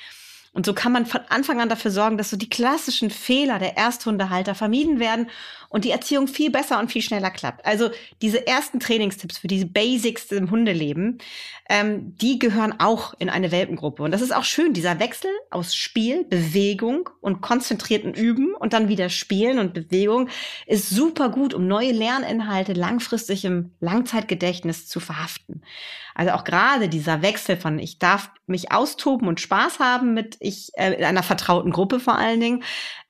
Und 0.55 0.67
so 0.67 0.75
kann 0.75 0.93
man 0.93 1.07
von 1.07 1.23
Anfang 1.29 1.61
an 1.61 1.71
dafür 1.71 1.91
sorgen, 1.91 2.19
dass 2.19 2.31
so 2.31 2.37
die 2.37 2.51
klassischen 2.51 3.11
Fehler 3.11 3.59
der 3.59 3.79
Ersthundehalter 3.79 4.55
vermieden 4.55 5.01
werden 5.01 5.31
und 5.73 5.85
die 5.85 5.91
Erziehung 5.91 6.29
viel 6.29 6.51
besser 6.51 6.79
und 6.79 6.93
viel 6.93 7.03
schneller 7.03 7.31
klappt. 7.31 7.65
Also 7.65 7.91
diese 8.21 8.47
ersten 8.47 8.79
Trainingstipps 8.79 9.39
für 9.39 9.49
diese 9.49 9.67
Basics 9.67 10.31
im 10.31 10.51
Hundeleben, 10.51 11.19
ähm, 11.69 12.15
die 12.19 12.39
gehören 12.39 12.75
auch 12.79 13.15
in 13.19 13.31
eine 13.31 13.51
Welpengruppe. 13.51 14.03
Und 14.03 14.11
das 14.11 14.21
ist 14.21 14.35
auch 14.35 14.45
schön, 14.45 14.75
dieser 14.75 15.01
Wechsel 15.01 15.31
aus 15.51 15.75
Spiel, 15.75 16.25
Bewegung 16.25 17.09
und 17.21 17.41
konzentrierten 17.41 18.13
Üben 18.13 18.55
und 18.55 18.75
dann 18.75 18.89
wieder 18.89 19.09
Spielen 19.09 19.59
und 19.59 19.73
Bewegung 19.73 20.29
ist 20.67 20.91
super 20.91 21.31
gut, 21.31 21.55
um 21.55 21.67
neue 21.67 21.93
Lerninhalte 21.93 22.75
langfristig 22.75 23.45
im 23.47 23.73
Langzeitgedächtnis 23.81 24.87
zu 24.87 25.01
verhaften. 25.01 25.63
Also 26.15 26.33
auch 26.33 26.45
gerade 26.45 26.91
dieser 26.91 27.23
Wechsel 27.23 27.57
von 27.57 27.79
ich 27.79 27.99
darf 27.99 28.31
mich 28.47 28.71
austoben 28.71 29.29
und 29.29 29.41
Spaß 29.41 29.79
haben 29.79 30.13
mit 30.13 30.37
ich 30.41 30.71
äh, 30.75 30.93
in 30.93 31.05
einer 31.05 31.23
vertrauten 31.23 31.73
Gruppe 31.73 32.01
vor 32.01 32.19
allen 32.19 32.41
Dingen 32.41 32.63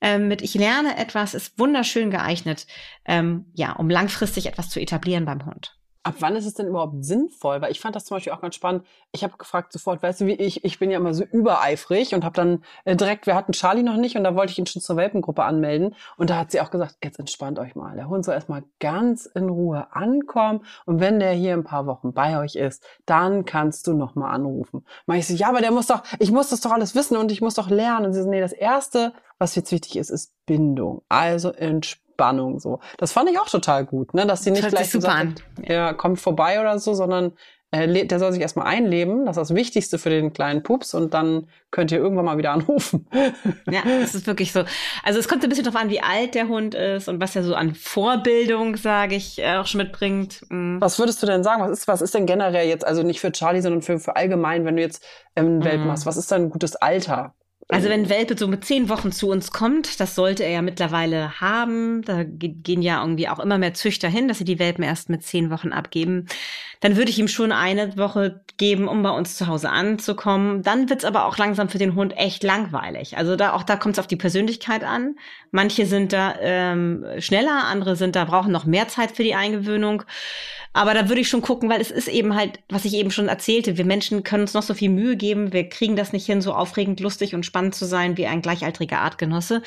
äh, 0.03 0.19
mit 0.19 0.43
ich 0.43 0.55
lerne 0.55 0.99
etwas 0.99 1.33
ist 1.33 1.59
wunderschön 1.59 2.11
geeignet 2.11 2.67
ähm, 3.07 3.47
ja 3.55 3.73
um 3.73 3.89
langfristig 3.89 4.47
etwas 4.47 4.69
zu 4.69 4.81
etablieren 4.81 5.25
beim 5.25 5.47
Hund. 5.47 5.79
Ab 6.05 6.17
wann 6.19 6.35
ist 6.35 6.47
es 6.47 6.55
denn 6.55 6.67
überhaupt 6.67 7.05
sinnvoll? 7.05 7.61
Weil 7.61 7.71
ich 7.71 7.81
fand 7.81 7.95
das 7.95 8.05
zum 8.05 8.17
Beispiel 8.17 8.33
auch 8.33 8.41
ganz 8.41 8.57
spannend. 8.57 8.85
Ich 9.13 9.23
habe 9.23 9.37
gefragt 9.37 9.73
sofort, 9.73 10.03
weißt 10.03 10.23
du, 10.23 10.27
wie 10.27 10.33
ich, 10.33 10.65
ich 10.65 10.81
bin 10.81 10.91
ja 10.91 10.99
immer 10.99 11.15
so 11.15 11.23
übereifrig 11.23 12.15
und 12.15 12.25
habe 12.25 12.35
dann 12.35 12.65
äh, 12.85 12.97
direkt, 12.97 13.27
wir 13.27 13.37
hatten 13.37 13.53
Charlie 13.53 13.85
noch 13.85 13.97
nicht 13.97 14.17
und 14.17 14.25
da 14.25 14.35
wollte 14.35 14.51
ich 14.51 14.59
ihn 14.59 14.67
schon 14.67 14.83
zur 14.83 14.97
Welpengruppe 14.97 15.45
anmelden. 15.45 15.95
Und 16.17 16.31
da 16.31 16.39
hat 16.39 16.51
sie 16.51 16.61
auch 16.61 16.71
gesagt, 16.73 16.97
jetzt 17.05 17.21
entspannt 17.21 17.61
euch 17.61 17.77
mal. 17.77 17.95
Der 17.95 18.09
Hund 18.09 18.25
soll 18.25 18.35
erstmal 18.35 18.65
ganz 18.81 19.27
in 19.27 19.49
Ruhe 19.49 19.87
ankommen. 19.93 20.65
Und 20.87 20.99
wenn 20.99 21.21
der 21.21 21.33
hier 21.33 21.53
ein 21.53 21.65
paar 21.65 21.87
Wochen 21.87 22.13
bei 22.13 22.39
euch 22.41 22.57
ist, 22.57 22.85
dann 23.07 23.45
kannst 23.45 23.87
du 23.87 23.93
nochmal 23.93 24.35
anrufen. 24.35 24.85
Mach 25.07 25.15
ich 25.15 25.29
so, 25.29 25.35
ja, 25.35 25.49
aber 25.51 25.61
der 25.61 25.71
muss 25.71 25.87
doch, 25.87 26.03
ich 26.19 26.33
muss 26.33 26.51
das 26.51 26.61
doch 26.63 26.73
alles 26.73 26.97
wissen 26.97 27.17
und 27.17 27.31
ich 27.31 27.41
muss 27.41 27.55
doch 27.55 27.71
lernen. 27.71 28.07
Und 28.07 28.13
sie 28.13 28.23
so, 28.23 28.29
nee, 28.29 28.41
das 28.41 28.53
Erste, 28.53 29.13
was 29.39 29.55
jetzt 29.55 29.71
wichtig 29.71 29.97
ist, 29.97 30.11
ist 30.11 30.35
Bindung. 30.47 31.03
Also 31.09 31.53
entspannt 31.53 32.02
Spannung 32.23 32.61
so. 32.61 32.79
Das 32.99 33.13
fand 33.13 33.31
ich 33.31 33.39
auch 33.39 33.49
total 33.49 33.85
gut, 33.85 34.15
ne? 34.15 34.27
dass 34.27 34.45
sie 34.45 34.53
nicht 34.53 34.69
gleich 34.69 34.91
super 34.91 35.13
an. 35.13 35.35
ja, 35.63 35.93
kommt 35.93 36.21
vorbei 36.21 36.61
oder 36.61 36.79
so, 36.79 36.95
sondern 36.95 37.33
äh, 37.73 38.07
der 38.07 38.19
soll 38.19 38.33
sich 38.33 38.43
erstmal 38.43 38.67
einleben. 38.67 39.25
Das 39.25 39.37
ist 39.37 39.51
das 39.51 39.57
Wichtigste 39.57 39.99
für 39.99 40.11
den 40.11 40.33
kleinen 40.33 40.63
Pups 40.63 40.95
und 40.95 41.15
dann 41.15 41.49
könnt 41.71 41.91
ihr 41.91 41.99
irgendwann 41.99 42.27
mal 42.27 42.39
wieder 42.39 42.53
anrufen. 42.53 43.09
ja, 43.71 43.81
das 43.85 44.15
ist 44.15 44.27
wirklich 44.27 44.53
so. 44.53 44.63
Also 45.03 45.19
es 45.19 45.27
kommt 45.27 45.43
ein 45.43 45.49
bisschen 45.49 45.65
darauf 45.65 45.81
an, 45.81 45.89
wie 45.89 46.03
alt 46.03 46.35
der 46.35 46.49
Hund 46.49 46.75
ist 46.75 47.09
und 47.09 47.21
was 47.21 47.35
er 47.35 47.43
so 47.43 47.55
an 47.55 47.75
Vorbildung, 47.75 48.77
sage 48.77 49.17
ich, 49.17 49.39
äh, 49.39 49.57
auch 49.57 49.67
schon 49.67 49.79
mitbringt. 49.79 50.43
Mhm. 50.51 50.81
Was 50.81 50.99
würdest 50.99 51.23
du 51.23 51.27
denn 51.27 51.43
sagen? 51.43 51.63
Was 51.63 51.71
ist, 51.71 51.89
was 51.89 52.03
ist 52.03 52.15
denn 52.15 52.27
generell 52.27 52.69
jetzt, 52.69 52.87
also 52.87 53.03
nicht 53.03 53.21
für 53.21 53.33
Charlie, 53.33 53.63
sondern 53.63 53.83
für, 53.83 53.99
für 53.99 54.17
allgemein, 54.17 54.65
wenn 54.65 54.77
du 54.77 54.83
jetzt 54.83 55.05
ähm, 55.35 55.57
mhm. 55.57 55.65
Welt 55.65 55.81
machst, 55.85 56.07
was 56.07 56.19
ist 56.19 56.31
dann 56.31 56.43
ein 56.43 56.51
gutes 56.51 56.77
Alter? 56.77 57.35
Also 57.69 57.89
wenn 57.89 58.09
Welpe 58.09 58.37
so 58.37 58.49
mit 58.49 58.65
zehn 58.65 58.89
Wochen 58.89 59.13
zu 59.13 59.29
uns 59.31 59.51
kommt, 59.51 60.01
das 60.01 60.15
sollte 60.15 60.45
er 60.45 60.51
ja 60.51 60.63
mittlerweile 60.63 61.41
haben, 61.41 62.03
da 62.03 62.23
gehen 62.25 62.83
ja 62.83 63.01
irgendwie 63.01 63.29
auch 63.29 63.39
immer 63.39 63.57
mehr 63.57 63.73
Züchter 63.73 64.09
hin, 64.09 64.29
dass 64.29 64.39
sie 64.39 64.45
die 64.45 64.59
Welpen 64.59 64.85
erst 64.85 65.09
mit 65.09 65.23
zehn 65.23 65.51
Wochen 65.51 65.73
abgeben, 65.73 66.27
dann 66.83 66.97
würde 66.97 67.11
ich 67.11 67.19
ihm 67.21 67.29
schon 67.29 67.53
eine 67.53 67.97
Woche 67.97 68.41
geben, 68.57 68.89
um 68.89 69.05
bei 69.05 69.11
uns 69.11 69.37
zu 69.37 69.47
Hause 69.47 69.71
anzukommen. 69.71 70.63
Dann 70.63 70.91
wird's 70.91 71.05
aber 71.05 71.27
auch 71.27 71.39
langsam 71.39 71.69
für 71.69 71.79
den 71.79 71.95
Hund 71.95 72.13
echt 72.17 72.43
langweilig. 72.43 73.17
Also 73.17 73.37
da 73.37 73.53
auch 73.53 73.63
da 73.63 73.77
kommt 73.77 73.95
es 73.95 73.99
auf 74.01 74.09
die 74.09 74.17
Persönlichkeit 74.17 74.83
an. 74.83 75.15
Manche 75.53 75.87
sind 75.87 76.13
da 76.13 76.35
ähm, 76.41 77.07
schneller, 77.19 77.67
andere 77.67 77.95
sind 77.95 78.17
da 78.17 78.25
brauchen 78.25 78.51
noch 78.51 78.67
mehr 78.67 78.89
Zeit 78.89 79.13
für 79.13 79.23
die 79.23 79.37
Eingewöhnung. 79.37 80.03
Aber 80.73 80.93
da 80.93 81.09
würde 81.09 81.21
ich 81.21 81.29
schon 81.29 81.43
gucken, 81.43 81.71
weil 81.71 81.81
es 81.81 81.93
ist 81.93 82.09
eben 82.09 82.35
halt, 82.35 82.59
was 82.69 82.85
ich 82.85 82.95
eben 82.95 83.13
schon 83.13 83.29
erzählte, 83.29 83.77
wir 83.77 83.85
Menschen 83.85 84.25
können 84.25 84.43
uns 84.43 84.55
noch 84.55 84.65
so 84.65 84.75
viel 84.75 84.91
Mühe 84.91 85.17
geben, 85.17 85.53
wir 85.53 85.69
kriegen 85.69 85.95
das 85.95 86.13
nicht 86.13 86.27
hin, 86.27 86.43
so 86.43 86.53
aufregend, 86.53 86.99
lustig 86.99 87.37
und 87.37 87.47
spannend 87.47 87.77
zu 87.77 87.85
sein 87.85 88.17
wie 88.17 88.27
ein 88.27 88.43
gleichaltriger 88.43 88.99
Artgenosse. 88.99 89.63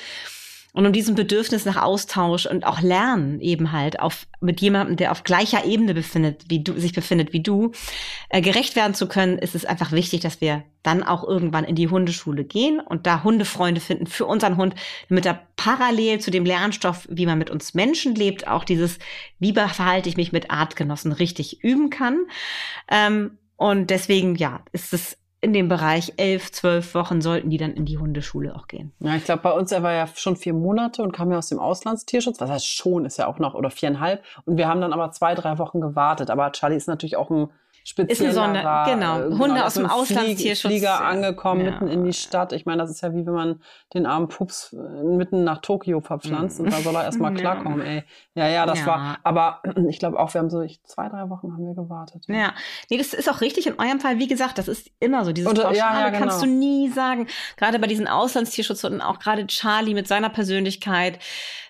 Und 0.76 0.86
um 0.86 0.92
diesem 0.92 1.16
Bedürfnis 1.16 1.64
nach 1.64 1.82
Austausch 1.82 2.46
und 2.46 2.66
auch 2.68 2.82
Lernen 2.82 3.40
eben 3.40 3.72
halt 3.72 4.02
auf, 4.02 4.28
mit 4.42 4.60
jemandem, 4.60 4.98
der 4.98 5.14
auf 5.14 5.24
gleicher 5.24 5.64
Ebene 5.64 5.94
befindet, 5.94 6.44
wie 6.50 6.62
du, 6.62 6.78
sich 6.78 6.92
befindet 6.92 7.32
wie 7.32 7.42
du, 7.42 7.72
äh, 8.28 8.42
gerecht 8.42 8.76
werden 8.76 8.94
zu 8.94 9.08
können, 9.08 9.38
ist 9.38 9.56
es 9.56 9.64
einfach 9.64 9.94
wichtig, 9.94 10.20
dass 10.20 10.42
wir 10.42 10.64
dann 10.84 11.02
auch 11.02 11.24
irgendwann 11.24 11.64
in 11.64 11.76
die 11.76 11.88
Hundeschule 11.88 12.44
gehen 12.44 12.82
und 12.82 13.08
da 13.08 13.24
Hundefreunde 13.24 13.80
finden 13.80 14.06
für 14.06 14.26
unseren 14.26 14.58
Hund, 14.58 14.76
damit 15.08 15.26
er 15.26 15.48
parallel 15.56 16.20
zu 16.20 16.30
dem 16.30 16.44
Lernstoff, 16.44 17.08
wie 17.10 17.26
man 17.26 17.38
mit 17.38 17.50
uns 17.50 17.74
Menschen 17.74 18.14
lebt, 18.14 18.46
auch 18.46 18.66
dieses, 18.66 19.00
wie 19.40 19.54
verhalte 19.54 20.10
ich 20.10 20.18
mich 20.18 20.34
mit 20.34 20.52
Artgenossen 20.52 21.14
richtig 21.14 21.64
üben 21.64 21.90
kann. 21.90 22.26
Ähm, 22.92 23.38
und 23.56 23.90
deswegen, 23.92 24.36
ja, 24.36 24.60
ist 24.74 24.94
es 24.94 25.18
in 25.46 25.54
dem 25.54 25.68
Bereich 25.68 26.14
elf, 26.18 26.52
zwölf 26.52 26.96
Wochen 26.96 27.22
sollten 27.22 27.52
die 27.52 27.58
dann 27.58 27.76
in 27.76 27.86
die 27.86 28.00
Hundeschule 28.00 28.56
auch 28.56 28.68
gehen. 28.68 28.92
Ja, 29.00 29.16
ich 29.16 29.26
glaube, 29.26 29.44
bei 29.44 29.52
uns, 29.52 29.72
er 29.72 29.84
war 29.84 29.94
ja 29.94 30.08
schon 30.08 30.38
vier 30.38 30.54
Monate 30.54 31.04
und 31.04 31.12
kam 31.12 31.32
ja 31.32 31.38
aus 31.38 31.50
dem 31.50 31.60
Auslandstierschutz. 31.60 32.42
Was 32.42 32.50
heißt 32.50 32.68
schon, 32.68 33.06
ist 33.06 33.18
ja 33.18 33.28
auch 33.28 33.38
noch, 33.38 33.54
oder 33.54 33.70
viereinhalb. 33.70 34.24
Und 34.46 34.58
wir 34.58 34.68
haben 34.68 34.82
dann 34.82 34.92
aber 34.92 35.12
zwei, 35.12 35.36
drei 35.36 35.60
Wochen 35.60 35.82
gewartet. 35.82 36.32
Aber 36.32 36.52
Charlie 36.52 36.78
ist 36.78 36.88
natürlich 36.88 37.16
auch 37.16 37.30
ein 37.30 37.50
spezieller 37.86 38.30
ist 38.30 38.38
eine 38.38 38.48
Sonder 38.48 38.86
genau, 38.88 39.20
äh, 39.20 39.24
Hunde 39.26 39.56
genau, 39.56 39.66
aus 39.66 39.76
dem 39.76 39.86
Auslandstierschutz. 39.86 40.72
Flieger 40.72 41.06
angekommen, 41.06 41.64
ja. 41.64 41.72
mitten 41.72 41.88
in 41.88 42.04
die 42.04 42.14
Stadt. 42.14 42.52
Ich 42.52 42.66
meine, 42.66 42.82
das 42.82 42.90
ist 42.90 43.02
ja 43.02 43.14
wie 43.14 43.26
wenn 43.26 43.34
man 43.34 43.62
den 43.94 44.08
armen 44.08 44.28
Pups 44.28 44.74
äh, 44.74 45.04
mitten 45.04 45.44
nach 45.44 45.60
Tokio 45.60 46.02
verpflanzt 46.02 46.60
mhm. 46.60 46.66
und 46.66 46.74
da 46.74 46.80
soll 46.80 46.96
er 46.96 47.04
erstmal 47.04 47.34
klarkommen, 47.36 47.80
ja. 47.80 47.86
ey. 47.86 48.04
Ja, 48.34 48.48
ja, 48.50 48.66
das 48.66 48.80
ja. 48.80 48.88
war, 48.88 49.20
aber 49.24 49.62
ich 49.90 50.00
glaube 50.00 50.20
auch, 50.20 50.34
wir 50.34 50.40
haben 50.40 50.50
so 50.50 50.62
ich, 50.62 50.84
zwei, 50.84 51.08
drei 51.10 51.30
Wochen 51.30 51.54
haben 51.54 51.66
wir 51.66 51.76
gewartet. 51.76 52.26
Ja. 52.28 52.54
nee, 52.90 52.98
das 52.98 53.14
ist 53.14 53.30
auch 53.30 53.42
richtig 53.42 53.68
in 53.68 53.80
eurem 53.80 54.00
Fall. 54.00 54.18
Wie 54.18 54.28
gesagt, 54.28 54.58
das 54.58 54.68
ist 54.68 54.90
immer 55.00 55.24
so. 55.24 55.32
Dieses 55.32 55.50
und, 55.50 55.62
Pauschale 55.62 55.78
ja, 55.78 56.10
genau. 56.10 56.20
kannst 56.20 56.42
du 56.42 56.48
nie 56.48 56.90
sagen. 56.90 57.28
Gerade 57.56 57.78
bei 57.78 57.88
diesen 57.88 58.08
Auslandstierschutzhunden, 58.08 59.02
auch 59.02 59.20
gerade 59.20 59.46
Charlie 59.46 59.94
mit 59.94 60.08
seiner 60.08 60.30
Persönlichkeit, 60.30 61.20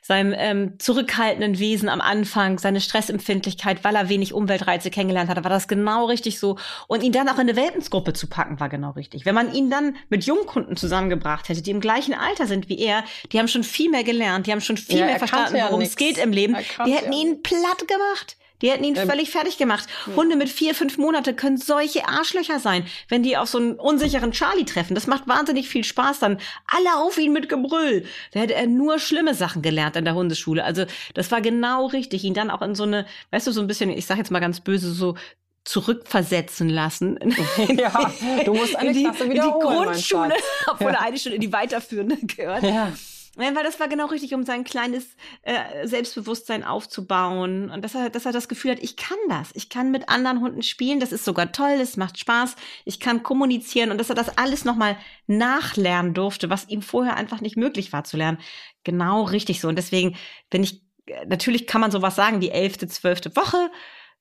seinem 0.07 0.35
ähm, 0.37 0.77
zurückhaltenden 0.77 1.57
Wesen 1.57 1.89
am 1.89 1.99
Anfang, 1.99 2.59
seine 2.59 2.79
Stressempfindlichkeit, 2.79 3.83
weil 3.83 3.95
er 3.95 4.07
wenig 4.07 4.35
Umweltreize 4.35 4.91
kennengelernt 4.91 5.31
hat, 5.31 5.43
war 5.43 5.49
das 5.49 5.67
genau 5.67 6.05
richtig 6.05 6.39
so. 6.39 6.59
Und 6.87 7.01
ihn 7.01 7.11
dann 7.11 7.27
auch 7.27 7.39
in 7.39 7.39
eine 7.39 7.55
Welpensgruppe 7.55 8.13
zu 8.13 8.27
packen, 8.27 8.59
war 8.59 8.69
genau 8.69 8.91
richtig. 8.91 9.25
Wenn 9.25 9.33
man 9.33 9.51
ihn 9.51 9.71
dann 9.71 9.95
mit 10.09 10.23
Jungkunden 10.25 10.75
zusammengebracht 10.75 11.49
hätte, 11.49 11.63
die 11.63 11.71
im 11.71 11.79
gleichen 11.79 12.13
Alter 12.13 12.45
sind 12.45 12.69
wie 12.69 12.77
er, 12.77 13.03
die 13.31 13.39
haben 13.39 13.47
schon 13.47 13.63
viel 13.63 13.89
mehr 13.89 14.03
gelernt, 14.03 14.45
die 14.45 14.51
haben 14.51 14.61
schon 14.61 14.77
viel 14.77 14.99
ja, 14.99 15.05
mehr 15.07 15.17
verstanden, 15.17 15.55
worum 15.55 15.81
es 15.81 15.95
geht 15.95 16.19
im 16.19 16.31
Leben. 16.31 16.55
Die 16.85 16.93
hätten 16.93 17.11
ja 17.11 17.19
ihn 17.19 17.41
platt 17.41 17.87
gemacht. 17.87 18.37
Die 18.65 18.71
hätten 18.71 18.83
ihn 18.83 18.95
ähm, 18.95 19.07
völlig 19.07 19.29
fertig 19.29 19.59
gemacht. 19.59 19.85
Ja. 20.07 20.15
Hunde 20.15 20.35
mit 20.35 20.49
vier, 20.49 20.73
fünf 20.73 20.97
Monate 20.97 21.35
können 21.35 21.57
solche 21.57 22.07
Arschlöcher 22.07 22.59
sein, 22.59 22.83
wenn 23.09 23.21
die 23.21 23.37
auf 23.37 23.47
so 23.47 23.59
einen 23.59 23.73
unsicheren 23.73 24.31
Charlie 24.31 24.65
treffen. 24.65 24.95
Das 24.95 25.05
macht 25.05 25.27
wahnsinnig 25.27 25.69
viel 25.69 25.83
Spaß 25.83 26.17
dann. 26.17 26.39
Alle 26.65 26.95
auf 26.97 27.15
ihn 27.19 27.31
mit 27.31 27.47
Gebrüll. 27.47 28.07
Da 28.31 28.39
hätte 28.39 28.55
er 28.55 28.65
nur 28.65 28.97
schlimme 28.97 29.35
Sachen 29.35 29.61
gelernt 29.61 29.97
an 29.97 30.03
der 30.03 30.15
Hundeschule. 30.15 30.63
Also 30.63 30.85
das 31.13 31.29
war 31.29 31.41
genau 31.41 31.85
richtig. 31.85 32.23
Ihn 32.23 32.33
dann 32.33 32.49
auch 32.49 32.63
in 32.63 32.73
so 32.73 32.83
eine, 32.83 33.05
weißt 33.29 33.45
du, 33.45 33.51
so 33.51 33.61
ein 33.61 33.67
bisschen, 33.67 33.91
ich 33.91 34.07
sag 34.07 34.17
jetzt 34.17 34.31
mal 34.31 34.39
ganz 34.39 34.61
böse, 34.61 34.91
so 34.91 35.13
zurückversetzen 35.63 36.67
lassen. 36.67 37.19
ja, 37.77 38.11
du 38.45 38.55
musst 38.55 38.75
eine 38.75 38.89
in 38.89 38.95
die, 38.95 39.03
Klasse 39.03 39.29
wiederholen, 39.29 39.53
in 39.53 39.69
die 39.69 40.09
Grundschule, 40.09 40.33
obwohl 40.71 40.91
ja. 40.91 40.93
er 40.93 41.01
eigentlich 41.01 41.21
schon 41.21 41.33
in 41.33 41.41
die 41.41 41.53
weiterführende 41.53 42.17
gehört. 42.17 42.63
Ja. 42.63 42.91
Weil 43.35 43.53
das 43.53 43.79
war 43.79 43.89
genau 43.89 44.05
richtig, 44.05 44.33
um 44.33 44.43
sein 44.43 44.63
kleines 44.63 45.15
äh, 45.41 45.85
Selbstbewusstsein 45.85 46.63
aufzubauen. 46.63 47.69
Und 47.69 47.83
dass 47.83 47.93
er, 47.93 48.09
dass 48.09 48.25
er 48.25 48.31
das 48.31 48.47
Gefühl 48.47 48.71
hat, 48.71 48.79
ich 48.81 48.95
kann 48.95 49.17
das, 49.27 49.49
ich 49.53 49.69
kann 49.69 49.91
mit 49.91 50.07
anderen 50.07 50.39
Hunden 50.39 50.63
spielen, 50.63 51.01
das 51.01 51.11
ist 51.11 51.25
sogar 51.25 51.51
toll, 51.51 51.77
das 51.77 51.97
macht 51.97 52.17
Spaß, 52.17 52.55
ich 52.85 52.99
kann 52.99 53.23
kommunizieren. 53.23 53.91
Und 53.91 53.97
dass 53.97 54.09
er 54.09 54.15
das 54.15 54.37
alles 54.37 54.63
nochmal 54.63 54.97
nachlernen 55.27 56.13
durfte, 56.13 56.49
was 56.49 56.69
ihm 56.69 56.81
vorher 56.81 57.17
einfach 57.17 57.41
nicht 57.41 57.57
möglich 57.57 57.91
war 57.91 58.05
zu 58.05 58.15
lernen. 58.15 58.39
Genau 58.83 59.23
richtig 59.23 59.59
so. 59.59 59.67
Und 59.67 59.75
deswegen, 59.75 60.15
wenn 60.49 60.63
ich, 60.63 60.81
natürlich 61.27 61.67
kann 61.67 61.81
man 61.81 61.91
sowas 61.91 62.15
sagen, 62.15 62.39
die 62.39 62.51
elfte, 62.51 62.87
zwölfte 62.87 63.35
Woche, 63.35 63.69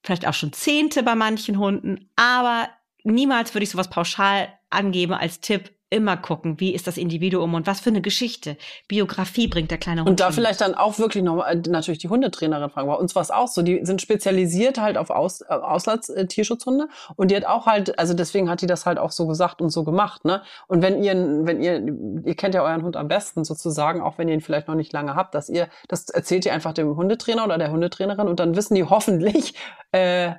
vielleicht 0.02 0.26
auch 0.26 0.34
schon 0.34 0.52
zehnte 0.52 1.02
bei 1.02 1.14
manchen 1.14 1.58
Hunden, 1.58 2.10
aber 2.16 2.68
niemals 3.04 3.54
würde 3.54 3.64
ich 3.64 3.70
sowas 3.70 3.90
pauschal 3.90 4.52
angeben 4.70 5.14
als 5.14 5.40
Tipp, 5.40 5.73
immer 5.94 6.16
gucken, 6.16 6.58
wie 6.58 6.74
ist 6.74 6.86
das 6.86 6.96
Individuum 6.96 7.54
und 7.54 7.66
was 7.66 7.80
für 7.80 7.90
eine 7.90 8.02
Geschichte, 8.02 8.56
Biografie 8.88 9.46
bringt 9.46 9.70
der 9.70 9.78
kleine 9.78 10.00
Hund. 10.00 10.10
Und 10.10 10.20
da 10.20 10.32
vielleicht 10.32 10.60
dann 10.60 10.74
auch 10.74 10.98
wirklich 10.98 11.22
noch 11.22 11.44
äh, 11.46 11.54
natürlich 11.68 11.98
die 11.98 12.08
Hundetrainerin 12.08 12.68
fragen. 12.68 12.88
Bei 12.88 12.94
uns 12.94 13.14
war 13.14 13.22
es 13.22 13.30
auch 13.30 13.46
so, 13.46 13.62
die 13.62 13.84
sind 13.84 14.02
spezialisiert 14.02 14.78
halt 14.78 14.98
auf 14.98 15.10
Aus, 15.10 15.42
äh, 15.42 15.46
Auslandstierschutzhunde 15.46 16.88
und 17.14 17.30
die 17.30 17.36
hat 17.36 17.46
auch 17.46 17.66
halt, 17.66 17.98
also 17.98 18.12
deswegen 18.12 18.50
hat 18.50 18.60
die 18.60 18.66
das 18.66 18.86
halt 18.86 18.98
auch 18.98 19.12
so 19.12 19.26
gesagt 19.26 19.62
und 19.62 19.70
so 19.70 19.84
gemacht, 19.84 20.24
ne? 20.24 20.42
Und 20.66 20.82
wenn 20.82 21.02
ihr, 21.02 21.14
wenn 21.14 21.62
ihr, 21.62 21.80
ihr 22.24 22.34
kennt 22.34 22.54
ja 22.54 22.64
euren 22.64 22.82
Hund 22.82 22.96
am 22.96 23.06
besten 23.06 23.44
sozusagen, 23.44 24.00
auch 24.00 24.18
wenn 24.18 24.28
ihr 24.28 24.34
ihn 24.34 24.40
vielleicht 24.40 24.66
noch 24.66 24.74
nicht 24.74 24.92
lange 24.92 25.14
habt, 25.14 25.34
dass 25.34 25.48
ihr, 25.48 25.68
das 25.88 26.08
erzählt 26.08 26.44
ihr 26.44 26.52
einfach 26.52 26.72
dem 26.72 26.96
Hundetrainer 26.96 27.44
oder 27.44 27.58
der 27.58 27.70
Hundetrainerin 27.70 28.26
und 28.26 28.40
dann 28.40 28.56
wissen 28.56 28.74
die 28.74 28.84
hoffentlich, 28.84 29.54
äh, 29.92 30.32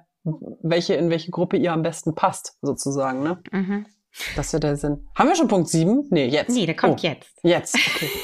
welche, 0.62 0.95
in 0.95 1.10
welche 1.10 1.32
Gruppe 1.32 1.56
ihr 1.56 1.72
am 1.72 1.84
besten 1.84 2.16
passt, 2.16 2.58
sozusagen, 2.62 3.24
ne? 3.24 3.38
Mhm. 3.51 3.86
Das 4.36 4.51
ja 4.51 4.59
der 4.59 4.78
Sinn. 4.78 5.05
Haben 5.16 5.30
wir 5.30 5.36
schon 5.36 5.47
Punkt 5.47 5.70
7? 5.70 6.07
Nee, 6.09 6.28
jetzt. 6.28 6.49
Nee, 6.49 6.66
der 6.66 6.76
kommt 6.76 6.99
oh, 7.03 7.07
jetzt. 7.07 7.30
Jetzt, 7.43 7.76
okay. 7.76 8.09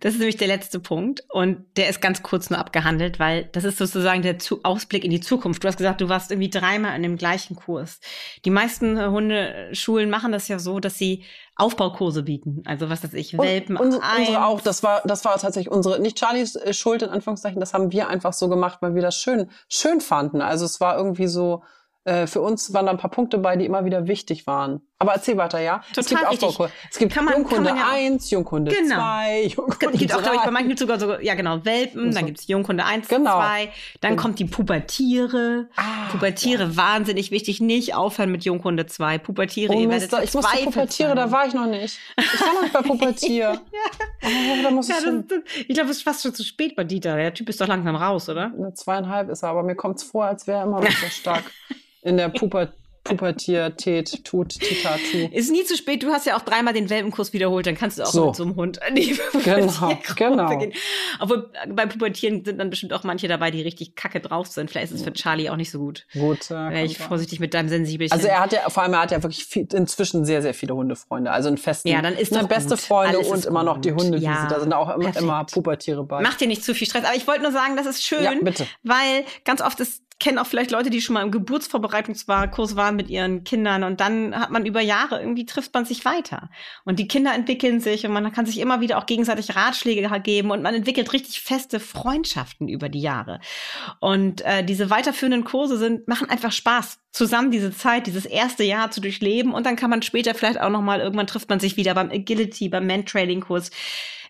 Das 0.00 0.14
ist 0.14 0.18
nämlich 0.18 0.36
der 0.36 0.48
letzte 0.48 0.80
Punkt 0.80 1.24
und 1.30 1.64
der 1.76 1.88
ist 1.88 2.00
ganz 2.00 2.22
kurz 2.22 2.50
nur 2.50 2.58
abgehandelt, 2.58 3.18
weil 3.18 3.44
das 3.52 3.64
ist 3.64 3.78
sozusagen 3.78 4.22
der 4.22 4.36
Ausblick 4.62 5.04
in 5.04 5.10
die 5.10 5.20
Zukunft. 5.20 5.62
Du 5.62 5.68
hast 5.68 5.76
gesagt, 5.76 6.00
du 6.00 6.08
warst 6.08 6.30
irgendwie 6.30 6.50
dreimal 6.50 6.96
in 6.96 7.02
dem 7.02 7.16
gleichen 7.16 7.56
Kurs. 7.56 8.00
Die 8.44 8.50
meisten 8.50 8.98
Hundeschulen 8.98 10.10
machen 10.10 10.32
das 10.32 10.48
ja 10.48 10.58
so, 10.58 10.80
dass 10.80 10.98
sie 10.98 11.24
Aufbaukurse 11.56 12.22
bieten. 12.22 12.62
Also 12.64 12.90
was 12.90 13.04
weiß 13.04 13.14
ich, 13.14 13.36
Welpen. 13.38 13.76
Und, 13.76 13.94
unsere 13.94 14.44
auch, 14.44 14.60
das 14.60 14.82
war, 14.82 15.02
das 15.04 15.24
war 15.24 15.38
tatsächlich 15.38 15.70
unsere, 15.70 16.00
nicht 16.00 16.18
Charlies 16.18 16.56
äh, 16.56 16.72
Schuld 16.72 17.02
in 17.02 17.10
Anführungszeichen, 17.10 17.60
das 17.60 17.74
haben 17.74 17.92
wir 17.92 18.08
einfach 18.08 18.32
so 18.32 18.48
gemacht, 18.48 18.78
weil 18.80 18.94
wir 18.94 19.02
das 19.02 19.16
schön, 19.16 19.50
schön 19.68 20.00
fanden. 20.00 20.40
Also 20.40 20.64
es 20.64 20.80
war 20.80 20.96
irgendwie 20.96 21.28
so, 21.28 21.62
äh, 22.04 22.26
für 22.26 22.40
uns 22.40 22.72
waren 22.72 22.86
da 22.86 22.92
ein 22.92 22.98
paar 22.98 23.10
Punkte 23.10 23.38
bei, 23.38 23.56
die 23.56 23.66
immer 23.66 23.84
wieder 23.84 24.06
wichtig 24.06 24.46
waren. 24.46 24.82
Aber 25.04 25.16
erzähl 25.16 25.36
weiter, 25.36 25.60
ja? 25.60 25.82
Total 25.92 26.00
es 26.00 26.08
gibt 26.08 26.30
richtig. 26.30 26.48
Auch, 26.48 26.70
es 26.90 26.98
gibt 26.98 27.14
man, 27.14 27.34
Jungkunde 27.34 27.70
ja 27.70 27.90
1, 27.92 28.30
Jungkunde 28.30 28.72
genau. 28.72 28.96
2, 28.96 29.42
Jungkunde 29.54 29.92
Es 29.92 30.00
gibt 30.00 30.14
auch, 30.14 30.22
glaube 30.22 30.36
ich, 30.36 30.42
bei 30.42 30.50
manchen 30.50 30.76
sogar 30.78 30.98
so, 30.98 31.18
ja 31.20 31.34
genau, 31.34 31.62
Welpen, 31.62 32.10
so. 32.10 32.18
dann 32.18 32.26
gibt 32.26 32.40
es 32.40 32.46
Jungkunde 32.46 32.86
1, 32.86 33.08
genau. 33.08 33.36
2, 33.36 33.68
dann 34.00 34.12
genau. 34.12 34.22
kommt 34.22 34.38
die 34.38 34.46
Pubertiere. 34.46 35.68
Ah, 35.76 36.08
Pubertiere, 36.10 36.62
ja. 36.62 36.76
wahnsinnig 36.76 37.30
wichtig, 37.30 37.60
nicht 37.60 37.94
aufhören 37.94 38.30
mit 38.30 38.44
Jungkunde 38.46 38.86
2. 38.86 39.18
Pubertiere, 39.18 39.74
oh, 39.74 39.78
ihr 39.78 39.90
werdet 39.90 40.10
Ich 40.24 40.32
musste 40.32 40.56
Pubertiere, 40.64 41.14
da 41.14 41.30
war 41.30 41.46
ich 41.46 41.52
noch 41.52 41.66
nicht. 41.66 41.98
Ich 42.16 42.40
war 42.40 42.54
noch 42.54 42.62
nicht 42.62 42.72
bei 42.72 42.82
Pubertier. 42.82 43.44
ja. 43.44 43.60
oh, 44.22 44.62
da 44.62 44.70
muss 44.70 44.88
ich, 44.88 44.94
ja, 44.94 45.02
das, 45.04 45.40
ich 45.68 45.74
glaube, 45.74 45.90
es 45.90 45.98
ist 45.98 46.02
fast 46.02 46.22
schon 46.22 46.34
zu 46.34 46.44
spät 46.44 46.76
bei 46.76 46.84
Dieter. 46.84 47.14
Der 47.14 47.34
Typ 47.34 47.50
ist 47.50 47.60
doch 47.60 47.68
langsam 47.68 47.94
raus, 47.94 48.30
oder? 48.30 48.52
Eine 48.56 48.72
zweieinhalb 48.72 49.28
ist 49.28 49.42
er, 49.42 49.50
aber 49.50 49.64
mir 49.64 49.74
kommt 49.74 49.98
es 49.98 50.02
vor, 50.02 50.24
als 50.24 50.46
wäre 50.46 50.60
er 50.60 50.64
immer 50.64 50.80
noch 50.80 50.90
so 50.90 51.06
stark 51.08 51.44
in 52.02 52.16
der 52.16 52.30
Pubertät. 52.30 52.83
Pubertät, 53.04 54.24
tut, 54.24 54.48
tita, 54.48 54.96
tu. 55.10 55.28
Ist 55.30 55.52
nie 55.52 55.64
zu 55.64 55.76
spät. 55.76 56.02
Du 56.02 56.08
hast 56.08 56.26
ja 56.26 56.36
auch 56.36 56.42
dreimal 56.42 56.72
den 56.72 56.88
Welpenkurs 56.88 57.32
wiederholt, 57.34 57.66
dann 57.66 57.76
kannst 57.76 57.98
du 57.98 58.02
auch 58.02 58.06
so. 58.12 58.26
mit 58.26 58.36
so 58.36 58.44
einem 58.44 58.56
Hund 58.56 58.82
an 58.82 58.94
die 58.94 59.18
Genau, 59.44 59.98
genau. 60.16 60.58
Gehen. 60.58 60.72
Obwohl 61.20 61.50
bei 61.68 61.86
Pubertieren 61.86 62.44
sind 62.44 62.58
dann 62.58 62.70
bestimmt 62.70 62.92
auch 62.94 63.04
manche 63.04 63.28
dabei, 63.28 63.50
die 63.50 63.60
richtig 63.62 63.94
kacke 63.94 64.20
drauf 64.20 64.46
sind. 64.46 64.70
Vielleicht 64.70 64.92
ist 64.92 65.00
es 65.00 65.04
für 65.04 65.12
Charlie 65.12 65.50
auch 65.50 65.56
nicht 65.56 65.70
so 65.70 65.78
gut. 65.78 66.06
Gut. 66.14 66.50
Äh, 66.50 66.54
Wäre 66.54 66.84
ich 66.84 66.98
vorsichtig 66.98 67.40
mit 67.40 67.52
deinem 67.52 67.68
sensiblen. 67.68 68.10
Also 68.10 68.26
er 68.26 68.40
hat 68.40 68.52
ja, 68.52 68.68
vor 68.70 68.82
allem 68.82 68.94
er 68.94 69.00
hat 69.02 69.10
ja 69.10 69.22
wirklich 69.22 69.44
viel, 69.44 69.68
inzwischen 69.72 70.24
sehr, 70.24 70.40
sehr 70.40 70.54
viele 70.54 70.74
Hundefreunde. 70.74 71.30
Also 71.30 71.48
einen 71.48 71.58
festen, 71.58 71.88
ja, 71.88 72.00
dann 72.00 72.14
ist 72.14 72.34
eine 72.34 72.48
beste 72.48 72.70
gut. 72.70 72.80
Freunde 72.80 73.18
Alles 73.18 73.28
und 73.28 73.44
immer 73.44 73.60
gut. 73.60 73.66
noch 73.66 73.80
die 73.80 73.92
Hunde. 73.92 74.18
Ja, 74.18 74.48
da 74.48 74.60
sind 74.60 74.72
auch 74.72 74.94
immer, 74.96 75.14
immer 75.16 75.44
Pubertiere 75.44 76.04
bei. 76.04 76.22
Macht 76.22 76.40
dir 76.40 76.48
nicht 76.48 76.64
zu 76.64 76.74
viel 76.74 76.86
Stress. 76.86 77.04
Aber 77.04 77.16
ich 77.16 77.26
wollte 77.26 77.42
nur 77.42 77.52
sagen, 77.52 77.76
das 77.76 77.86
ist 77.86 78.02
schön, 78.02 78.22
ja, 78.24 78.32
bitte. 78.40 78.66
weil 78.82 79.24
ganz 79.44 79.60
oft 79.60 79.78
ist 79.80 80.03
kennen 80.24 80.38
auch 80.38 80.46
vielleicht 80.46 80.70
Leute, 80.70 80.88
die 80.88 81.02
schon 81.02 81.12
mal 81.12 81.22
im 81.22 81.30
Geburtsvorbereitungskurs 81.30 82.76
waren 82.76 82.96
mit 82.96 83.10
ihren 83.10 83.44
Kindern 83.44 83.84
und 83.84 84.00
dann 84.00 84.34
hat 84.34 84.50
man 84.50 84.64
über 84.64 84.80
Jahre 84.80 85.20
irgendwie 85.20 85.44
trifft 85.44 85.74
man 85.74 85.84
sich 85.84 86.06
weiter. 86.06 86.48
Und 86.86 86.98
die 86.98 87.06
Kinder 87.06 87.34
entwickeln 87.34 87.78
sich 87.78 88.06
und 88.06 88.12
man 88.14 88.32
kann 88.32 88.46
sich 88.46 88.58
immer 88.58 88.80
wieder 88.80 88.96
auch 88.96 89.04
gegenseitig 89.04 89.54
Ratschläge 89.54 90.08
geben 90.22 90.50
und 90.50 90.62
man 90.62 90.74
entwickelt 90.74 91.12
richtig 91.12 91.42
feste 91.42 91.78
Freundschaften 91.78 92.68
über 92.68 92.88
die 92.88 93.02
Jahre. 93.02 93.38
Und 94.00 94.40
äh, 94.46 94.64
diese 94.64 94.88
weiterführenden 94.88 95.44
Kurse 95.44 95.76
sind 95.76 96.08
machen 96.08 96.30
einfach 96.30 96.52
Spaß 96.52 97.00
zusammen 97.12 97.50
diese 97.50 97.70
Zeit 97.70 98.06
dieses 98.06 98.24
erste 98.24 98.64
Jahr 98.64 98.90
zu 98.90 99.02
durchleben 99.02 99.52
und 99.52 99.66
dann 99.66 99.76
kann 99.76 99.90
man 99.90 100.00
später 100.00 100.34
vielleicht 100.34 100.58
auch 100.58 100.70
noch 100.70 100.80
mal 100.80 101.00
irgendwann 101.00 101.26
trifft 101.26 101.50
man 101.50 101.60
sich 101.60 101.76
wieder 101.76 101.94
beim 101.94 102.10
Agility 102.10 102.70
beim 102.70 102.86
Mentrailing 102.86 103.42
Kurs 103.42 103.70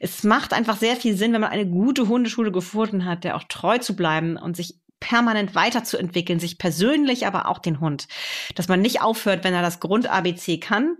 es 0.01 0.23
macht 0.25 0.53
einfach 0.53 0.77
sehr 0.77 0.97
viel 0.97 1.17
Sinn, 1.17 1.33
wenn 1.33 1.41
man 1.41 1.51
eine 1.51 1.67
gute 1.67 2.09
Hundeschule 2.09 2.53
gefunden 2.53 3.07
hat, 3.07 3.25
der 3.25 3.37
auch 3.37 3.45
treu 3.45 3.79
zu 3.79 3.97
bleiben 3.97 4.37
und 4.37 4.55
sich 4.55 4.75
permanent 5.05 5.55
weiterzuentwickeln, 5.55 6.41
sich 6.41 6.57
persönlich, 6.57 7.27
aber 7.27 7.49
auch 7.49 7.59
den 7.59 7.79
Hund. 7.81 8.09
Dass 8.55 8.69
man 8.69 8.81
nicht 8.81 9.03
aufhört, 9.03 9.45
wenn 9.45 9.53
er 9.53 9.61
das 9.61 9.79
Grund-ABC 9.81 10.59
kann. 10.59 10.97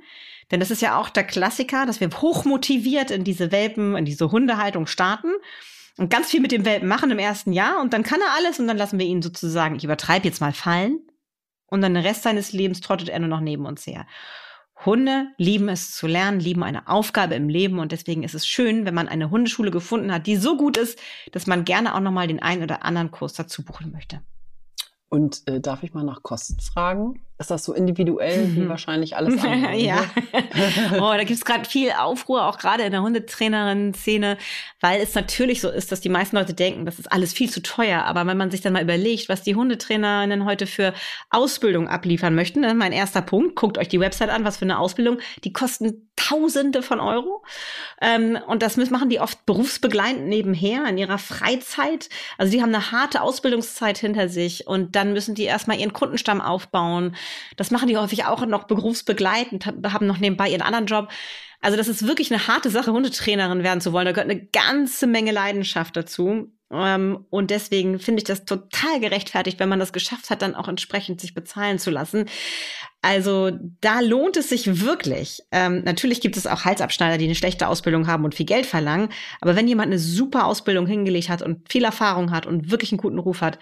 Denn 0.51 0.61
das 0.61 0.71
ist 0.71 0.83
ja 0.83 0.99
auch 1.01 1.09
der 1.09 1.25
Klassiker, 1.25 1.87
dass 1.87 2.01
wir 2.01 2.11
hochmotiviert 2.11 3.11
in 3.11 3.25
diese 3.25 3.51
Welpen, 3.51 3.97
in 3.97 4.05
diese 4.05 4.31
Hundehaltung 4.31 4.87
starten 4.87 5.33
und 5.97 6.11
ganz 6.11 6.31
viel 6.31 6.41
mit 6.41 6.53
dem 6.53 6.67
Welpen 6.67 6.87
machen 6.87 7.11
im 7.11 7.19
ersten 7.19 7.55
Jahr 7.55 7.81
und 7.81 7.95
dann 7.95 8.03
kann 8.03 8.21
er 8.21 8.35
alles 8.37 8.59
und 8.59 8.67
dann 8.67 8.77
lassen 8.77 8.99
wir 8.99 9.07
ihn 9.07 9.23
sozusagen, 9.23 9.77
ich 9.77 9.85
übertreibe 9.85 10.27
jetzt 10.27 10.43
mal 10.43 10.53
fallen 10.53 11.01
und 11.67 11.81
dann 11.81 11.95
den 11.95 12.05
Rest 12.05 12.25
seines 12.25 12.53
Lebens 12.53 12.83
trottet 12.83 13.09
er 13.09 13.21
nur 13.21 13.29
noch 13.29 13.41
neben 13.41 13.65
uns 13.65 13.87
her. 13.87 14.07
Hunde 14.85 15.29
lieben 15.39 15.69
es 15.69 15.93
zu 15.93 16.07
lernen, 16.07 16.41
lieben 16.41 16.63
eine 16.63 16.89
Aufgabe 16.89 17.35
im 17.35 17.49
Leben 17.49 17.79
und 17.79 17.93
deswegen 17.93 18.23
ist 18.23 18.35
es 18.35 18.47
schön, 18.47 18.85
wenn 18.85 18.95
man 18.95 19.09
eine 19.09 19.31
Hundeschule 19.31 19.71
gefunden 19.71 20.13
hat, 20.13 20.27
die 20.27 20.37
so 20.37 20.57
gut 20.57 20.77
ist, 20.77 20.99
dass 21.33 21.47
man 21.47 21.65
gerne 21.65 21.95
auch 21.95 22.01
noch 22.01 22.11
mal 22.11 22.27
den 22.27 22.43
einen 22.43 22.63
oder 22.63 22.85
anderen 22.85 23.11
Kurs 23.11 23.35
dazu 23.35 23.65
buchen 23.65 23.93
möchte. 23.93 24.21
Und 25.09 25.47
äh, 25.47 25.61
darf 25.61 25.83
ich 25.85 25.95
mal 25.95 26.03
nach 26.03 26.23
Kosten 26.23 26.59
fragen? 26.61 27.23
Ist 27.45 27.51
das 27.51 27.65
so 27.65 27.75
individuell 27.75 28.57
wie 28.57 28.61
mhm. 28.61 28.69
wahrscheinlich 28.71 29.17
alles 29.19 29.43
andere? 29.45 29.77
ja. 29.77 30.03
oh, 30.95 31.13
da 31.13 31.19
gibt 31.19 31.39
es 31.39 31.45
gerade 31.45 31.69
viel 31.69 31.91
Aufruhr, 31.91 32.47
auch 32.47 32.57
gerade 32.57 32.85
in 32.85 32.91
der 32.91 33.03
Hundetrainerin-Szene, 33.03 34.39
weil 34.81 35.03
es 35.03 35.15
natürlich 35.15 35.61
so 35.61 35.69
ist, 35.69 35.93
dass 35.93 36.01
die 36.01 36.09
meisten 36.09 36.37
Leute 36.37 36.55
denken, 36.55 36.87
das 36.87 36.99
ist 36.99 37.13
alles 37.13 37.35
viel 37.35 37.51
zu 37.51 37.63
teuer. 37.63 38.05
Aber 38.05 38.27
wenn 38.27 38.39
man 38.39 38.51
sich 38.51 38.63
dann 38.63 38.73
mal 38.73 38.83
überlegt, 38.83 39.29
was 39.29 39.43
die 39.43 39.55
Hundetrainerinnen 39.55 40.47
heute 40.47 40.67
für 40.67 40.95
Ausbildung 41.29 41.87
abliefern 41.87 42.35
möchten, 42.35 42.63
dann 42.63 42.79
mein 42.79 42.93
erster 42.93 43.21
Punkt, 43.21 43.57
guckt 43.57 43.77
euch 43.77 43.89
die 43.89 44.01
Website 44.01 44.31
an, 44.31 44.45
was 44.45 44.57
für 44.57 44.65
eine 44.65 44.79
Ausbildung, 44.79 45.19
die 45.45 45.53
kosten 45.53 46.09
Tausende 46.17 46.83
von 46.83 47.01
Euro. 47.01 47.43
Ähm, 48.01 48.39
und 48.47 48.63
das 48.63 48.77
machen 48.77 49.11
die 49.11 49.21
oft 49.21 49.45
berufsbegleitend 49.47 50.27
nebenher 50.27 50.87
in 50.89 50.97
ihrer 50.97 51.19
Freizeit. 51.19 52.09
Also 52.39 52.53
die 52.53 52.63
haben 52.63 52.75
eine 52.75 52.93
harte 52.93 53.21
Ausbildungszeit 53.21 53.99
hinter 53.99 54.29
sich 54.29 54.67
und 54.67 54.95
dann 54.95 55.13
müssen 55.13 55.35
die 55.35 55.43
erstmal 55.43 55.79
ihren 55.79 55.93
Kundenstamm 55.93 56.41
aufbauen 56.41 57.17
das 57.57 57.71
machen 57.71 57.89
die 57.89 57.97
häufig 57.97 58.25
auch 58.25 58.45
noch 58.47 58.65
berufsbegleitend, 58.65 59.67
haben 59.67 60.07
noch 60.07 60.19
nebenbei 60.19 60.49
ihren 60.49 60.63
anderen 60.63 60.87
Job. 60.87 61.09
Also 61.61 61.79
das 61.79 61.89
ist 61.89 62.07
wirklich 62.07 62.31
eine 62.31 62.47
harte 62.47 62.69
Sache, 62.69 62.93
Hundetrainerin 62.93 63.63
werden 63.63 63.81
zu 63.81 63.93
wollen. 63.93 64.05
Da 64.05 64.13
gehört 64.13 64.31
eine 64.31 64.47
ganze 64.47 65.07
Menge 65.07 65.33
Leidenschaft 65.33 65.97
dazu. 65.97 66.53
Ähm, 66.71 67.25
und 67.31 67.51
deswegen 67.51 67.99
finde 68.01 68.21
ich 68.21 68.25
das 68.25 68.45
total 68.45 69.01
gerechtfertigt, 69.01 69.59
wenn 69.61 69.69
man 69.69 69.79
das 69.79 69.93
geschafft 69.93 70.29
hat, 70.31 70.43
dann 70.43 70.55
auch 70.55 70.69
entsprechend 70.69 71.21
sich 71.21 71.35
bezahlen 71.35 71.79
zu 71.79 71.91
lassen. 71.91 72.27
Also 73.05 73.51
da 73.83 74.01
lohnt 74.01 74.39
es 74.39 74.49
sich 74.49 74.81
wirklich. 74.81 75.43
Ähm, 75.53 75.83
natürlich 75.85 76.23
gibt 76.23 76.39
es 76.39 76.47
auch 76.47 76.65
Halsabschneider, 76.65 77.19
die 77.19 77.27
eine 77.27 77.35
schlechte 77.35 77.69
Ausbildung 77.69 78.07
haben 78.07 78.25
und 78.25 78.35
viel 78.35 78.47
Geld 78.47 78.65
verlangen. 78.65 79.11
Aber 79.43 79.57
wenn 79.57 79.69
jemand 79.69 79.89
eine 79.89 79.99
super 79.99 80.47
Ausbildung 80.47 80.87
hingelegt 80.87 81.29
hat 81.29 81.43
und 81.43 81.71
viel 81.71 81.85
Erfahrung 81.85 82.31
hat 82.31 82.47
und 82.47 82.71
wirklich 82.71 82.93
einen 82.93 83.01
guten 83.03 83.19
Ruf 83.19 83.43
hat, 83.43 83.59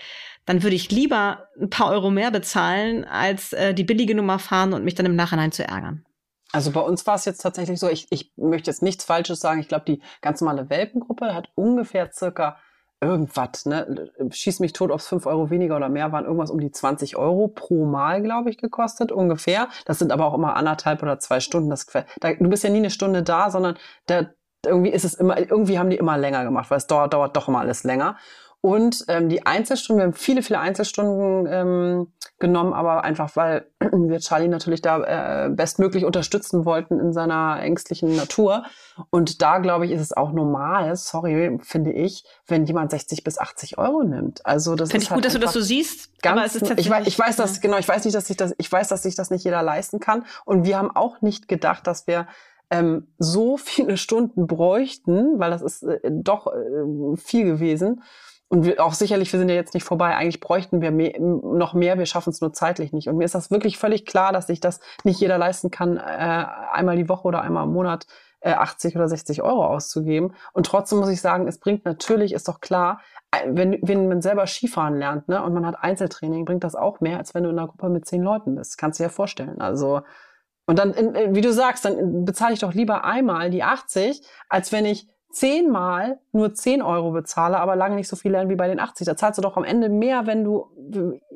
dann 0.46 0.62
würde 0.62 0.76
ich 0.76 0.92
lieber 0.92 1.48
ein 1.60 1.70
paar 1.70 1.90
Euro 1.90 2.12
mehr 2.12 2.30
bezahlen, 2.30 3.04
als 3.04 3.52
äh, 3.52 3.74
die 3.74 3.82
billige 3.82 4.14
Nummer 4.14 4.38
fahren 4.38 4.74
und 4.74 4.84
mich 4.84 4.94
dann 4.94 5.06
im 5.06 5.16
Nachhinein 5.16 5.50
zu 5.50 5.66
ärgern. 5.66 6.04
Also 6.52 6.70
bei 6.70 6.80
uns 6.80 7.04
war 7.08 7.16
es 7.16 7.24
jetzt 7.24 7.42
tatsächlich 7.42 7.80
so, 7.80 7.88
ich, 7.88 8.06
ich 8.10 8.30
möchte 8.36 8.70
jetzt 8.70 8.82
nichts 8.82 9.02
Falsches 9.02 9.40
sagen. 9.40 9.58
Ich 9.58 9.66
glaube, 9.66 9.86
die 9.88 10.02
ganz 10.20 10.40
normale 10.40 10.70
Welpengruppe 10.70 11.34
hat 11.34 11.48
ungefähr 11.56 12.12
circa 12.12 12.58
irgendwas, 13.02 13.66
ne? 13.66 14.10
Schieß 14.30 14.60
mich 14.60 14.72
tot, 14.72 14.90
ob 14.90 15.00
es 15.00 15.08
5 15.08 15.26
Euro 15.26 15.50
weniger 15.50 15.76
oder 15.76 15.88
mehr 15.88 16.12
waren, 16.12 16.24
irgendwas 16.24 16.50
um 16.50 16.60
die 16.60 16.70
20 16.70 17.16
Euro 17.16 17.48
pro 17.48 17.84
Mal, 17.84 18.22
glaube 18.22 18.48
ich, 18.48 18.58
gekostet, 18.58 19.12
ungefähr. 19.12 19.68
Das 19.84 19.98
sind 19.98 20.12
aber 20.12 20.26
auch 20.26 20.34
immer 20.34 20.56
anderthalb 20.56 21.02
oder 21.02 21.18
zwei 21.18 21.40
Stunden. 21.40 21.68
Das, 21.68 21.86
da, 22.20 22.32
du 22.32 22.48
bist 22.48 22.64
ja 22.64 22.70
nie 22.70 22.78
eine 22.78 22.90
Stunde 22.90 23.22
da, 23.22 23.50
sondern 23.50 23.76
da, 24.06 24.30
irgendwie 24.64 24.90
ist 24.90 25.04
es 25.04 25.14
immer, 25.14 25.38
irgendwie 25.38 25.78
haben 25.78 25.90
die 25.90 25.96
immer 25.96 26.16
länger 26.16 26.44
gemacht, 26.44 26.70
weil 26.70 26.78
es 26.78 26.86
dauert, 26.86 27.12
dauert 27.12 27.36
doch 27.36 27.48
immer 27.48 27.60
alles 27.60 27.82
länger. 27.82 28.16
Und 28.62 29.04
ähm, 29.08 29.28
die 29.28 29.44
Einzelstunden, 29.44 30.00
wir 30.00 30.06
haben 30.06 30.14
viele, 30.14 30.40
viele 30.40 30.60
Einzelstunden 30.60 31.52
ähm, 31.52 32.12
genommen, 32.38 32.72
aber 32.72 33.02
einfach, 33.02 33.34
weil 33.34 33.66
wir 33.80 34.20
Charlie 34.20 34.46
natürlich 34.46 34.80
da 34.80 35.46
äh, 35.46 35.50
bestmöglich 35.50 36.04
unterstützen 36.04 36.64
wollten 36.64 37.00
in 37.00 37.12
seiner 37.12 37.58
ängstlichen 37.60 38.14
Natur. 38.14 38.62
Und 39.10 39.42
da, 39.42 39.58
glaube 39.58 39.86
ich, 39.86 39.90
ist 39.90 40.00
es 40.00 40.12
auch 40.12 40.30
normal, 40.30 40.94
sorry, 40.94 41.58
finde 41.60 41.90
ich, 41.92 42.24
wenn 42.46 42.64
jemand 42.64 42.92
60 42.92 43.24
bis 43.24 43.36
80 43.36 43.78
Euro 43.78 44.04
nimmt. 44.04 44.46
Also 44.46 44.76
das 44.76 44.92
Finde 44.92 45.02
ich 45.02 45.10
halt 45.10 45.18
gut, 45.18 45.24
dass 45.24 45.32
du 45.32 45.40
das 45.40 45.54
so 45.54 45.60
siehst. 45.60 46.22
Ganz, 46.22 46.36
aber 46.36 46.46
es 46.46 46.54
ist 46.54 46.78
ich, 46.78 46.88
weiß, 46.88 47.08
ich 47.08 47.18
weiß, 47.18 47.34
dass, 47.34 47.60
genau, 47.60 47.78
ich 47.78 47.88
weiß 47.88 48.04
nicht, 48.04 48.14
dass 48.14 48.30
ich 48.30 48.36
das, 48.36 48.54
ich 48.58 48.70
weiß, 48.70 48.86
dass 48.86 49.02
sich 49.02 49.16
das 49.16 49.30
nicht 49.30 49.42
jeder 49.42 49.64
leisten 49.64 49.98
kann. 49.98 50.24
Und 50.44 50.64
wir 50.64 50.78
haben 50.78 50.94
auch 50.94 51.20
nicht 51.20 51.48
gedacht, 51.48 51.88
dass 51.88 52.06
wir 52.06 52.28
ähm, 52.70 53.08
so 53.18 53.56
viele 53.56 53.96
Stunden 53.96 54.46
bräuchten, 54.46 55.40
weil 55.40 55.50
das 55.50 55.62
ist 55.62 55.82
äh, 55.82 55.98
doch 56.12 56.46
äh, 56.46 57.16
viel 57.16 57.44
gewesen 57.44 58.02
und 58.52 58.66
wir 58.66 58.84
auch 58.84 58.92
sicherlich, 58.92 59.32
wir 59.32 59.38
sind 59.38 59.48
ja 59.48 59.54
jetzt 59.54 59.72
nicht 59.72 59.84
vorbei, 59.84 60.14
eigentlich 60.14 60.38
bräuchten 60.38 60.82
wir 60.82 60.90
mehr, 60.90 61.18
noch 61.18 61.72
mehr, 61.72 61.96
wir 61.96 62.04
schaffen 62.04 62.28
es 62.28 62.42
nur 62.42 62.52
zeitlich 62.52 62.92
nicht. 62.92 63.08
Und 63.08 63.16
mir 63.16 63.24
ist 63.24 63.34
das 63.34 63.50
wirklich 63.50 63.78
völlig 63.78 64.04
klar, 64.04 64.30
dass 64.30 64.48
sich 64.48 64.60
das 64.60 64.78
nicht 65.04 65.18
jeder 65.18 65.38
leisten 65.38 65.70
kann, 65.70 65.96
äh, 65.96 66.44
einmal 66.70 66.96
die 66.96 67.08
Woche 67.08 67.26
oder 67.26 67.40
einmal 67.40 67.64
im 67.64 67.72
Monat 67.72 68.06
äh, 68.40 68.52
80 68.52 68.94
oder 68.94 69.08
60 69.08 69.40
Euro 69.40 69.64
auszugeben. 69.64 70.34
Und 70.52 70.66
trotzdem 70.66 70.98
muss 70.98 71.08
ich 71.08 71.22
sagen, 71.22 71.48
es 71.48 71.60
bringt 71.60 71.86
natürlich, 71.86 72.34
ist 72.34 72.46
doch 72.46 72.60
klar, 72.60 73.00
äh, 73.30 73.38
wenn, 73.46 73.78
wenn 73.80 74.06
man 74.06 74.20
selber 74.20 74.46
Skifahren 74.46 74.98
lernt 74.98 75.28
ne, 75.28 75.42
und 75.42 75.54
man 75.54 75.64
hat 75.64 75.76
Einzeltraining, 75.82 76.44
bringt 76.44 76.62
das 76.62 76.74
auch 76.74 77.00
mehr, 77.00 77.16
als 77.16 77.34
wenn 77.34 77.44
du 77.44 77.48
in 77.48 77.58
einer 77.58 77.68
Gruppe 77.68 77.88
mit 77.88 78.04
zehn 78.04 78.20
Leuten 78.20 78.54
bist. 78.56 78.76
Kannst 78.76 79.00
du 79.00 79.04
dir 79.04 79.06
ja 79.06 79.14
vorstellen. 79.14 79.62
Also 79.62 80.02
und 80.66 80.78
dann, 80.78 80.94
wie 81.34 81.40
du 81.40 81.54
sagst, 81.54 81.86
dann 81.86 82.26
bezahle 82.26 82.52
ich 82.52 82.60
doch 82.60 82.74
lieber 82.74 83.02
einmal 83.02 83.48
die 83.48 83.62
80, 83.62 84.20
als 84.50 84.72
wenn 84.72 84.84
ich 84.84 85.08
zehnmal 85.32 86.20
nur 86.32 86.54
10 86.54 86.82
Euro 86.82 87.10
bezahle, 87.10 87.58
aber 87.58 87.74
lange 87.74 87.96
nicht 87.96 88.08
so 88.08 88.16
viel 88.16 88.30
lernen 88.30 88.50
wie 88.50 88.54
bei 88.54 88.68
den 88.68 88.78
80. 88.78 89.06
Da 89.06 89.16
zahlst 89.16 89.38
du 89.38 89.42
doch 89.42 89.56
am 89.56 89.64
Ende 89.64 89.88
mehr, 89.88 90.26
wenn 90.26 90.44
du, 90.44 90.70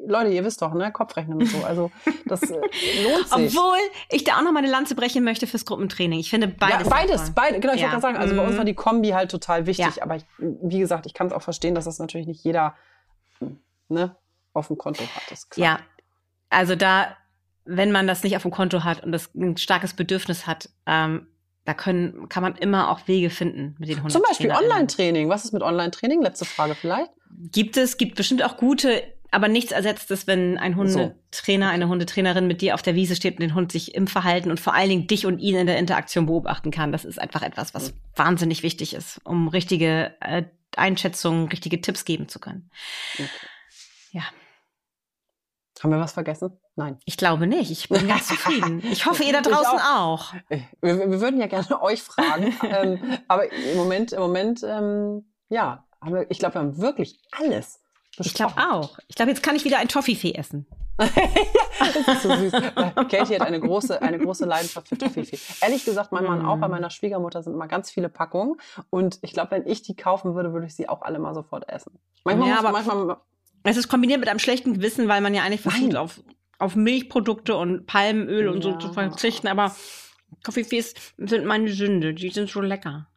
Leute, 0.06 0.30
ihr 0.30 0.44
wisst 0.44 0.60
doch, 0.62 0.74
ne, 0.74 0.92
Kopfrechnen 0.92 1.38
und 1.38 1.46
so. 1.46 1.64
Also 1.64 1.90
das 2.26 2.42
äh, 2.42 2.54
lohnt 3.02 3.28
sich. 3.28 3.58
Obwohl 3.58 3.78
ich 4.10 4.24
da 4.24 4.36
auch 4.36 4.42
noch 4.42 4.52
mal 4.52 4.58
eine 4.58 4.70
Lanze 4.70 4.94
brechen 4.94 5.24
möchte 5.24 5.46
fürs 5.46 5.64
Gruppentraining. 5.64 6.20
Ich 6.20 6.30
finde 6.30 6.48
beides. 6.48 6.84
Ja, 6.84 6.90
beides, 6.90 7.30
beide, 7.34 7.58
genau, 7.58 7.74
ich 7.74 7.80
ja. 7.80 7.86
wollte 7.86 8.00
gerade 8.00 8.14
sagen, 8.14 8.16
also 8.18 8.36
bei 8.36 8.42
uns 8.42 8.54
mhm. 8.54 8.58
war 8.58 8.64
die 8.66 8.74
Kombi 8.74 9.08
halt 9.08 9.30
total 9.30 9.66
wichtig, 9.66 9.96
ja. 9.96 10.02
aber 10.02 10.16
ich, 10.16 10.24
wie 10.38 10.78
gesagt, 10.78 11.06
ich 11.06 11.14
kann 11.14 11.28
es 11.28 11.32
auch 11.32 11.42
verstehen, 11.42 11.74
dass 11.74 11.86
das 11.86 11.98
natürlich 11.98 12.26
nicht 12.26 12.44
jeder 12.44 12.74
ne, 13.88 14.14
auf 14.52 14.68
dem 14.68 14.76
Konto 14.76 15.02
hat. 15.02 15.22
Das 15.30 15.48
klar. 15.48 15.66
Ja, 15.66 15.78
also 16.50 16.76
da, 16.76 17.16
wenn 17.64 17.92
man 17.92 18.06
das 18.06 18.22
nicht 18.22 18.36
auf 18.36 18.42
dem 18.42 18.50
Konto 18.50 18.84
hat 18.84 19.02
und 19.02 19.12
das 19.12 19.34
ein 19.34 19.56
starkes 19.56 19.94
Bedürfnis 19.94 20.46
hat, 20.46 20.68
ähm, 20.86 21.28
da 21.66 21.74
können, 21.74 22.28
kann 22.28 22.42
man 22.42 22.56
immer 22.56 22.90
auch 22.90 23.06
Wege 23.06 23.28
finden 23.28 23.76
mit 23.78 23.88
den 23.88 23.98
Hunden. 23.98 24.10
Zum 24.10 24.22
Beispiel 24.22 24.50
Online-Training. 24.50 25.28
Was 25.28 25.44
ist 25.44 25.52
mit 25.52 25.62
Online-Training? 25.62 26.22
Letzte 26.22 26.44
Frage 26.44 26.74
vielleicht. 26.74 27.10
Gibt 27.52 27.76
es, 27.76 27.98
gibt 27.98 28.14
bestimmt 28.14 28.42
auch 28.42 28.56
gute 28.56 29.02
aber 29.30 29.48
nichts 29.48 29.72
ersetzt 29.72 30.10
es, 30.10 30.26
wenn 30.26 30.56
ein 30.56 30.76
Hundetrainer, 30.76 31.68
eine 31.68 31.88
Hundetrainerin 31.88 32.46
mit 32.46 32.62
dir 32.62 32.74
auf 32.74 32.82
der 32.82 32.94
Wiese 32.94 33.16
steht 33.16 33.34
und 33.34 33.42
den 33.42 33.54
Hund 33.54 33.72
sich 33.72 33.94
im 33.94 34.06
Verhalten 34.06 34.50
und 34.50 34.60
vor 34.60 34.72
allen 34.72 34.88
Dingen 34.88 35.06
dich 35.08 35.26
und 35.26 35.40
ihn 35.40 35.56
in 35.56 35.66
der 35.66 35.78
Interaktion 35.78 36.26
beobachten 36.26 36.70
kann. 36.70 36.92
Das 36.92 37.04
ist 37.04 37.20
einfach 37.20 37.42
etwas, 37.42 37.74
was 37.74 37.90
mhm. 37.90 37.96
wahnsinnig 38.14 38.62
wichtig 38.62 38.94
ist, 38.94 39.20
um 39.24 39.48
richtige 39.48 40.14
äh, 40.20 40.44
Einschätzungen, 40.76 41.48
richtige 41.48 41.80
Tipps 41.80 42.04
geben 42.04 42.28
zu 42.28 42.38
können. 42.38 42.70
Okay. 43.14 43.28
Ja. 44.12 44.22
Haben 45.82 45.90
wir 45.90 46.00
was 46.00 46.12
vergessen? 46.12 46.58
Nein. 46.74 46.98
Ich 47.04 47.16
glaube 47.16 47.46
nicht. 47.46 47.70
Ich 47.70 47.88
bin 47.88 48.08
ganz 48.08 48.28
zufrieden. 48.28 48.82
Ich 48.90 49.04
hoffe, 49.04 49.22
ihr 49.24 49.32
da 49.32 49.42
draußen 49.42 49.78
auch. 49.78 50.32
auch. 50.32 50.34
Wir, 50.80 51.10
wir, 51.10 51.20
würden 51.20 51.38
ja 51.40 51.46
gerne 51.46 51.82
euch 51.82 52.02
fragen. 52.02 52.54
ähm, 52.62 53.18
aber 53.28 53.52
im 53.52 53.76
Moment, 53.76 54.12
im 54.12 54.20
Moment, 54.20 54.62
ähm, 54.64 55.26
ja, 55.48 55.84
wir, 56.02 56.30
ich 56.30 56.38
glaube, 56.38 56.54
wir 56.54 56.60
haben 56.60 56.78
wirklich 56.78 57.20
alles. 57.38 57.80
Besprochen. 58.16 58.26
Ich 58.26 58.34
glaube 58.34 58.54
auch. 58.56 58.98
Ich 59.08 59.16
glaube, 59.16 59.30
jetzt 59.30 59.42
kann 59.42 59.56
ich 59.56 59.64
wieder 59.64 59.78
ein 59.78 59.88
Toffifee 59.88 60.32
essen. 60.32 60.66
das 60.96 62.08
ist 62.08 62.22
so 62.22 62.34
süß. 62.34 62.52
Katie 63.10 63.34
hat 63.34 63.42
eine 63.42 63.60
große, 63.60 64.00
eine 64.00 64.18
große 64.18 64.46
Leidenschaft 64.46 64.88
für 64.88 64.96
Toffifee. 64.96 65.38
Ehrlich 65.60 65.84
gesagt, 65.84 66.12
mein 66.12 66.24
Mann 66.24 66.46
auch. 66.46 66.56
Bei 66.56 66.68
mm. 66.68 66.70
meiner 66.70 66.88
Schwiegermutter 66.88 67.42
sind 67.42 67.52
immer 67.52 67.66
ganz 67.66 67.90
viele 67.90 68.08
Packungen. 68.08 68.56
Und 68.88 69.18
ich 69.20 69.34
glaube, 69.34 69.50
wenn 69.50 69.66
ich 69.66 69.82
die 69.82 69.94
kaufen 69.94 70.34
würde, 70.34 70.54
würde 70.54 70.66
ich 70.66 70.74
sie 70.74 70.88
auch 70.88 71.02
alle 71.02 71.18
mal 71.18 71.34
sofort 71.34 71.68
essen. 71.68 71.98
Manchmal, 72.24 72.48
ja, 72.48 72.58
aber 72.58 72.72
manchmal 72.72 73.18
es 73.66 73.76
ist 73.76 73.88
kombiniert 73.88 74.20
mit 74.20 74.28
einem 74.28 74.38
schlechten 74.38 74.74
Gewissen, 74.74 75.08
weil 75.08 75.20
man 75.20 75.34
ja 75.34 75.42
eigentlich 75.42 75.60
versucht, 75.60 75.96
auf, 75.96 76.22
auf 76.58 76.76
Milchprodukte 76.76 77.56
und 77.56 77.86
Palmöl 77.86 78.44
ja. 78.44 78.50
und 78.50 78.62
so 78.62 78.76
zu 78.76 78.92
verzichten. 78.92 79.48
Aber 79.48 79.74
Toffifees 80.44 80.94
sind 81.16 81.44
meine 81.44 81.70
Sünde. 81.70 82.14
Die 82.14 82.30
sind 82.30 82.48
so 82.48 82.60
lecker. 82.60 83.08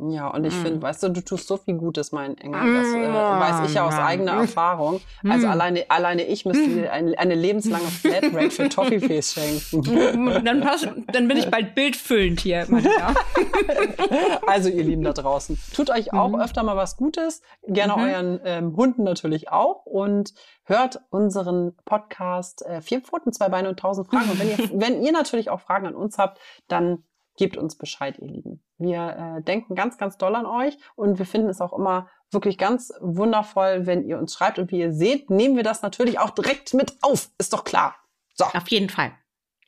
Ja, 0.00 0.28
und 0.28 0.44
ich 0.44 0.54
mm. 0.54 0.62
finde, 0.62 0.82
weißt 0.82 1.02
du, 1.02 1.08
du 1.08 1.20
tust 1.22 1.48
so 1.48 1.56
viel 1.56 1.74
Gutes, 1.74 2.12
mein 2.12 2.38
Engel. 2.38 2.60
Das 2.72 2.86
äh, 2.94 3.12
weiß 3.12 3.68
ich 3.68 3.74
ja 3.74 3.84
aus 3.84 3.94
eigener 3.94 4.32
Erfahrung. 4.32 5.00
Also 5.28 5.48
mm. 5.48 5.50
alleine, 5.50 5.84
alleine 5.88 6.22
ich 6.22 6.44
müsste 6.44 6.68
dir 6.68 6.92
eine, 6.92 7.18
eine 7.18 7.34
lebenslange 7.34 7.86
Flatrate 7.86 8.50
für 8.50 8.68
Toffifees 8.68 9.34
schenken. 9.34 10.44
dann, 10.44 10.60
pass, 10.60 10.86
dann 11.12 11.26
bin 11.26 11.36
ich 11.36 11.50
bald 11.50 11.74
bildfüllend 11.74 12.40
hier. 12.40 12.66
also 14.46 14.68
ihr 14.68 14.84
Lieben 14.84 15.02
da 15.02 15.12
draußen, 15.12 15.58
tut 15.74 15.90
euch 15.90 16.12
auch 16.12 16.28
mhm. 16.28 16.40
öfter 16.40 16.62
mal 16.62 16.76
was 16.76 16.96
Gutes. 16.96 17.42
Gerne 17.66 17.94
mhm. 17.96 18.02
euren 18.02 18.40
ähm, 18.44 18.76
Hunden 18.76 19.02
natürlich 19.02 19.50
auch. 19.50 19.84
Und 19.84 20.32
hört 20.62 21.00
unseren 21.10 21.74
Podcast 21.84 22.64
äh, 22.64 22.80
Vier 22.82 23.00
Pfoten, 23.00 23.32
zwei 23.32 23.48
Beine 23.48 23.68
und 23.68 23.80
tausend 23.80 24.06
Fragen. 24.06 24.30
Und 24.30 24.38
wenn 24.38 24.48
ihr, 24.48 24.58
wenn 24.74 25.02
ihr 25.02 25.10
natürlich 25.10 25.50
auch 25.50 25.60
Fragen 25.60 25.88
an 25.88 25.94
uns 25.96 26.18
habt, 26.18 26.38
dann 26.68 27.02
gebt 27.38 27.56
uns 27.56 27.76
Bescheid, 27.76 28.18
ihr 28.18 28.28
Lieben. 28.28 28.62
Wir 28.76 29.38
äh, 29.38 29.42
denken 29.42 29.74
ganz, 29.74 29.96
ganz 29.96 30.18
doll 30.18 30.34
an 30.34 30.44
euch 30.44 30.76
und 30.96 31.18
wir 31.18 31.24
finden 31.24 31.48
es 31.48 31.62
auch 31.62 31.72
immer 31.72 32.08
wirklich 32.30 32.58
ganz 32.58 32.92
wundervoll, 33.00 33.86
wenn 33.86 34.04
ihr 34.04 34.18
uns 34.18 34.34
schreibt. 34.34 34.58
Und 34.58 34.70
wie 34.70 34.80
ihr 34.80 34.92
seht, 34.92 35.30
nehmen 35.30 35.56
wir 35.56 35.62
das 35.62 35.80
natürlich 35.80 36.18
auch 36.18 36.30
direkt 36.30 36.74
mit 36.74 36.98
auf. 37.00 37.30
Ist 37.38 37.54
doch 37.54 37.64
klar. 37.64 37.96
So. 38.34 38.44
Auf 38.44 38.68
jeden 38.68 38.90
Fall. 38.90 39.12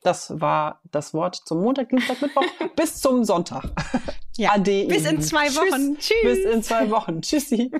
Das 0.03 0.39
war 0.39 0.81
das 0.91 1.13
Wort 1.13 1.35
zum 1.35 1.61
Montag, 1.61 1.89
Dienstag, 1.89 2.21
Mittwoch 2.21 2.43
bis 2.75 2.99
zum 3.01 3.23
Sonntag. 3.23 3.65
Ja. 4.37 4.51
Ade. 4.53 4.87
Bis 4.87 5.05
in 5.05 5.21
zwei 5.21 5.47
Wochen. 5.47 5.97
Tschüss. 5.97 6.07
Tschüss. 6.07 6.43
Bis 6.43 6.53
in 6.53 6.63
zwei 6.63 6.89
Wochen. 6.89 7.21
Tschüssi. 7.21 7.71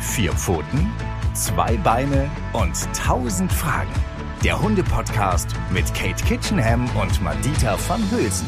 Vier 0.00 0.32
Pfoten, 0.32 0.92
zwei 1.34 1.76
Beine 1.78 2.28
und 2.52 2.74
tausend 2.94 3.52
Fragen 3.52 4.09
der 4.42 4.60
Hunde-Podcast 4.60 5.48
mit 5.70 5.92
Kate 5.94 6.24
Kitchenham 6.24 6.88
und 6.96 7.20
Madita 7.22 7.76
van 7.86 8.02
Hülsen. 8.10 8.46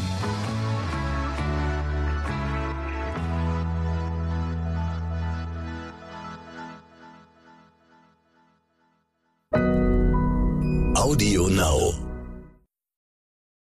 Audio 10.95 11.47
Now. 11.49 12.12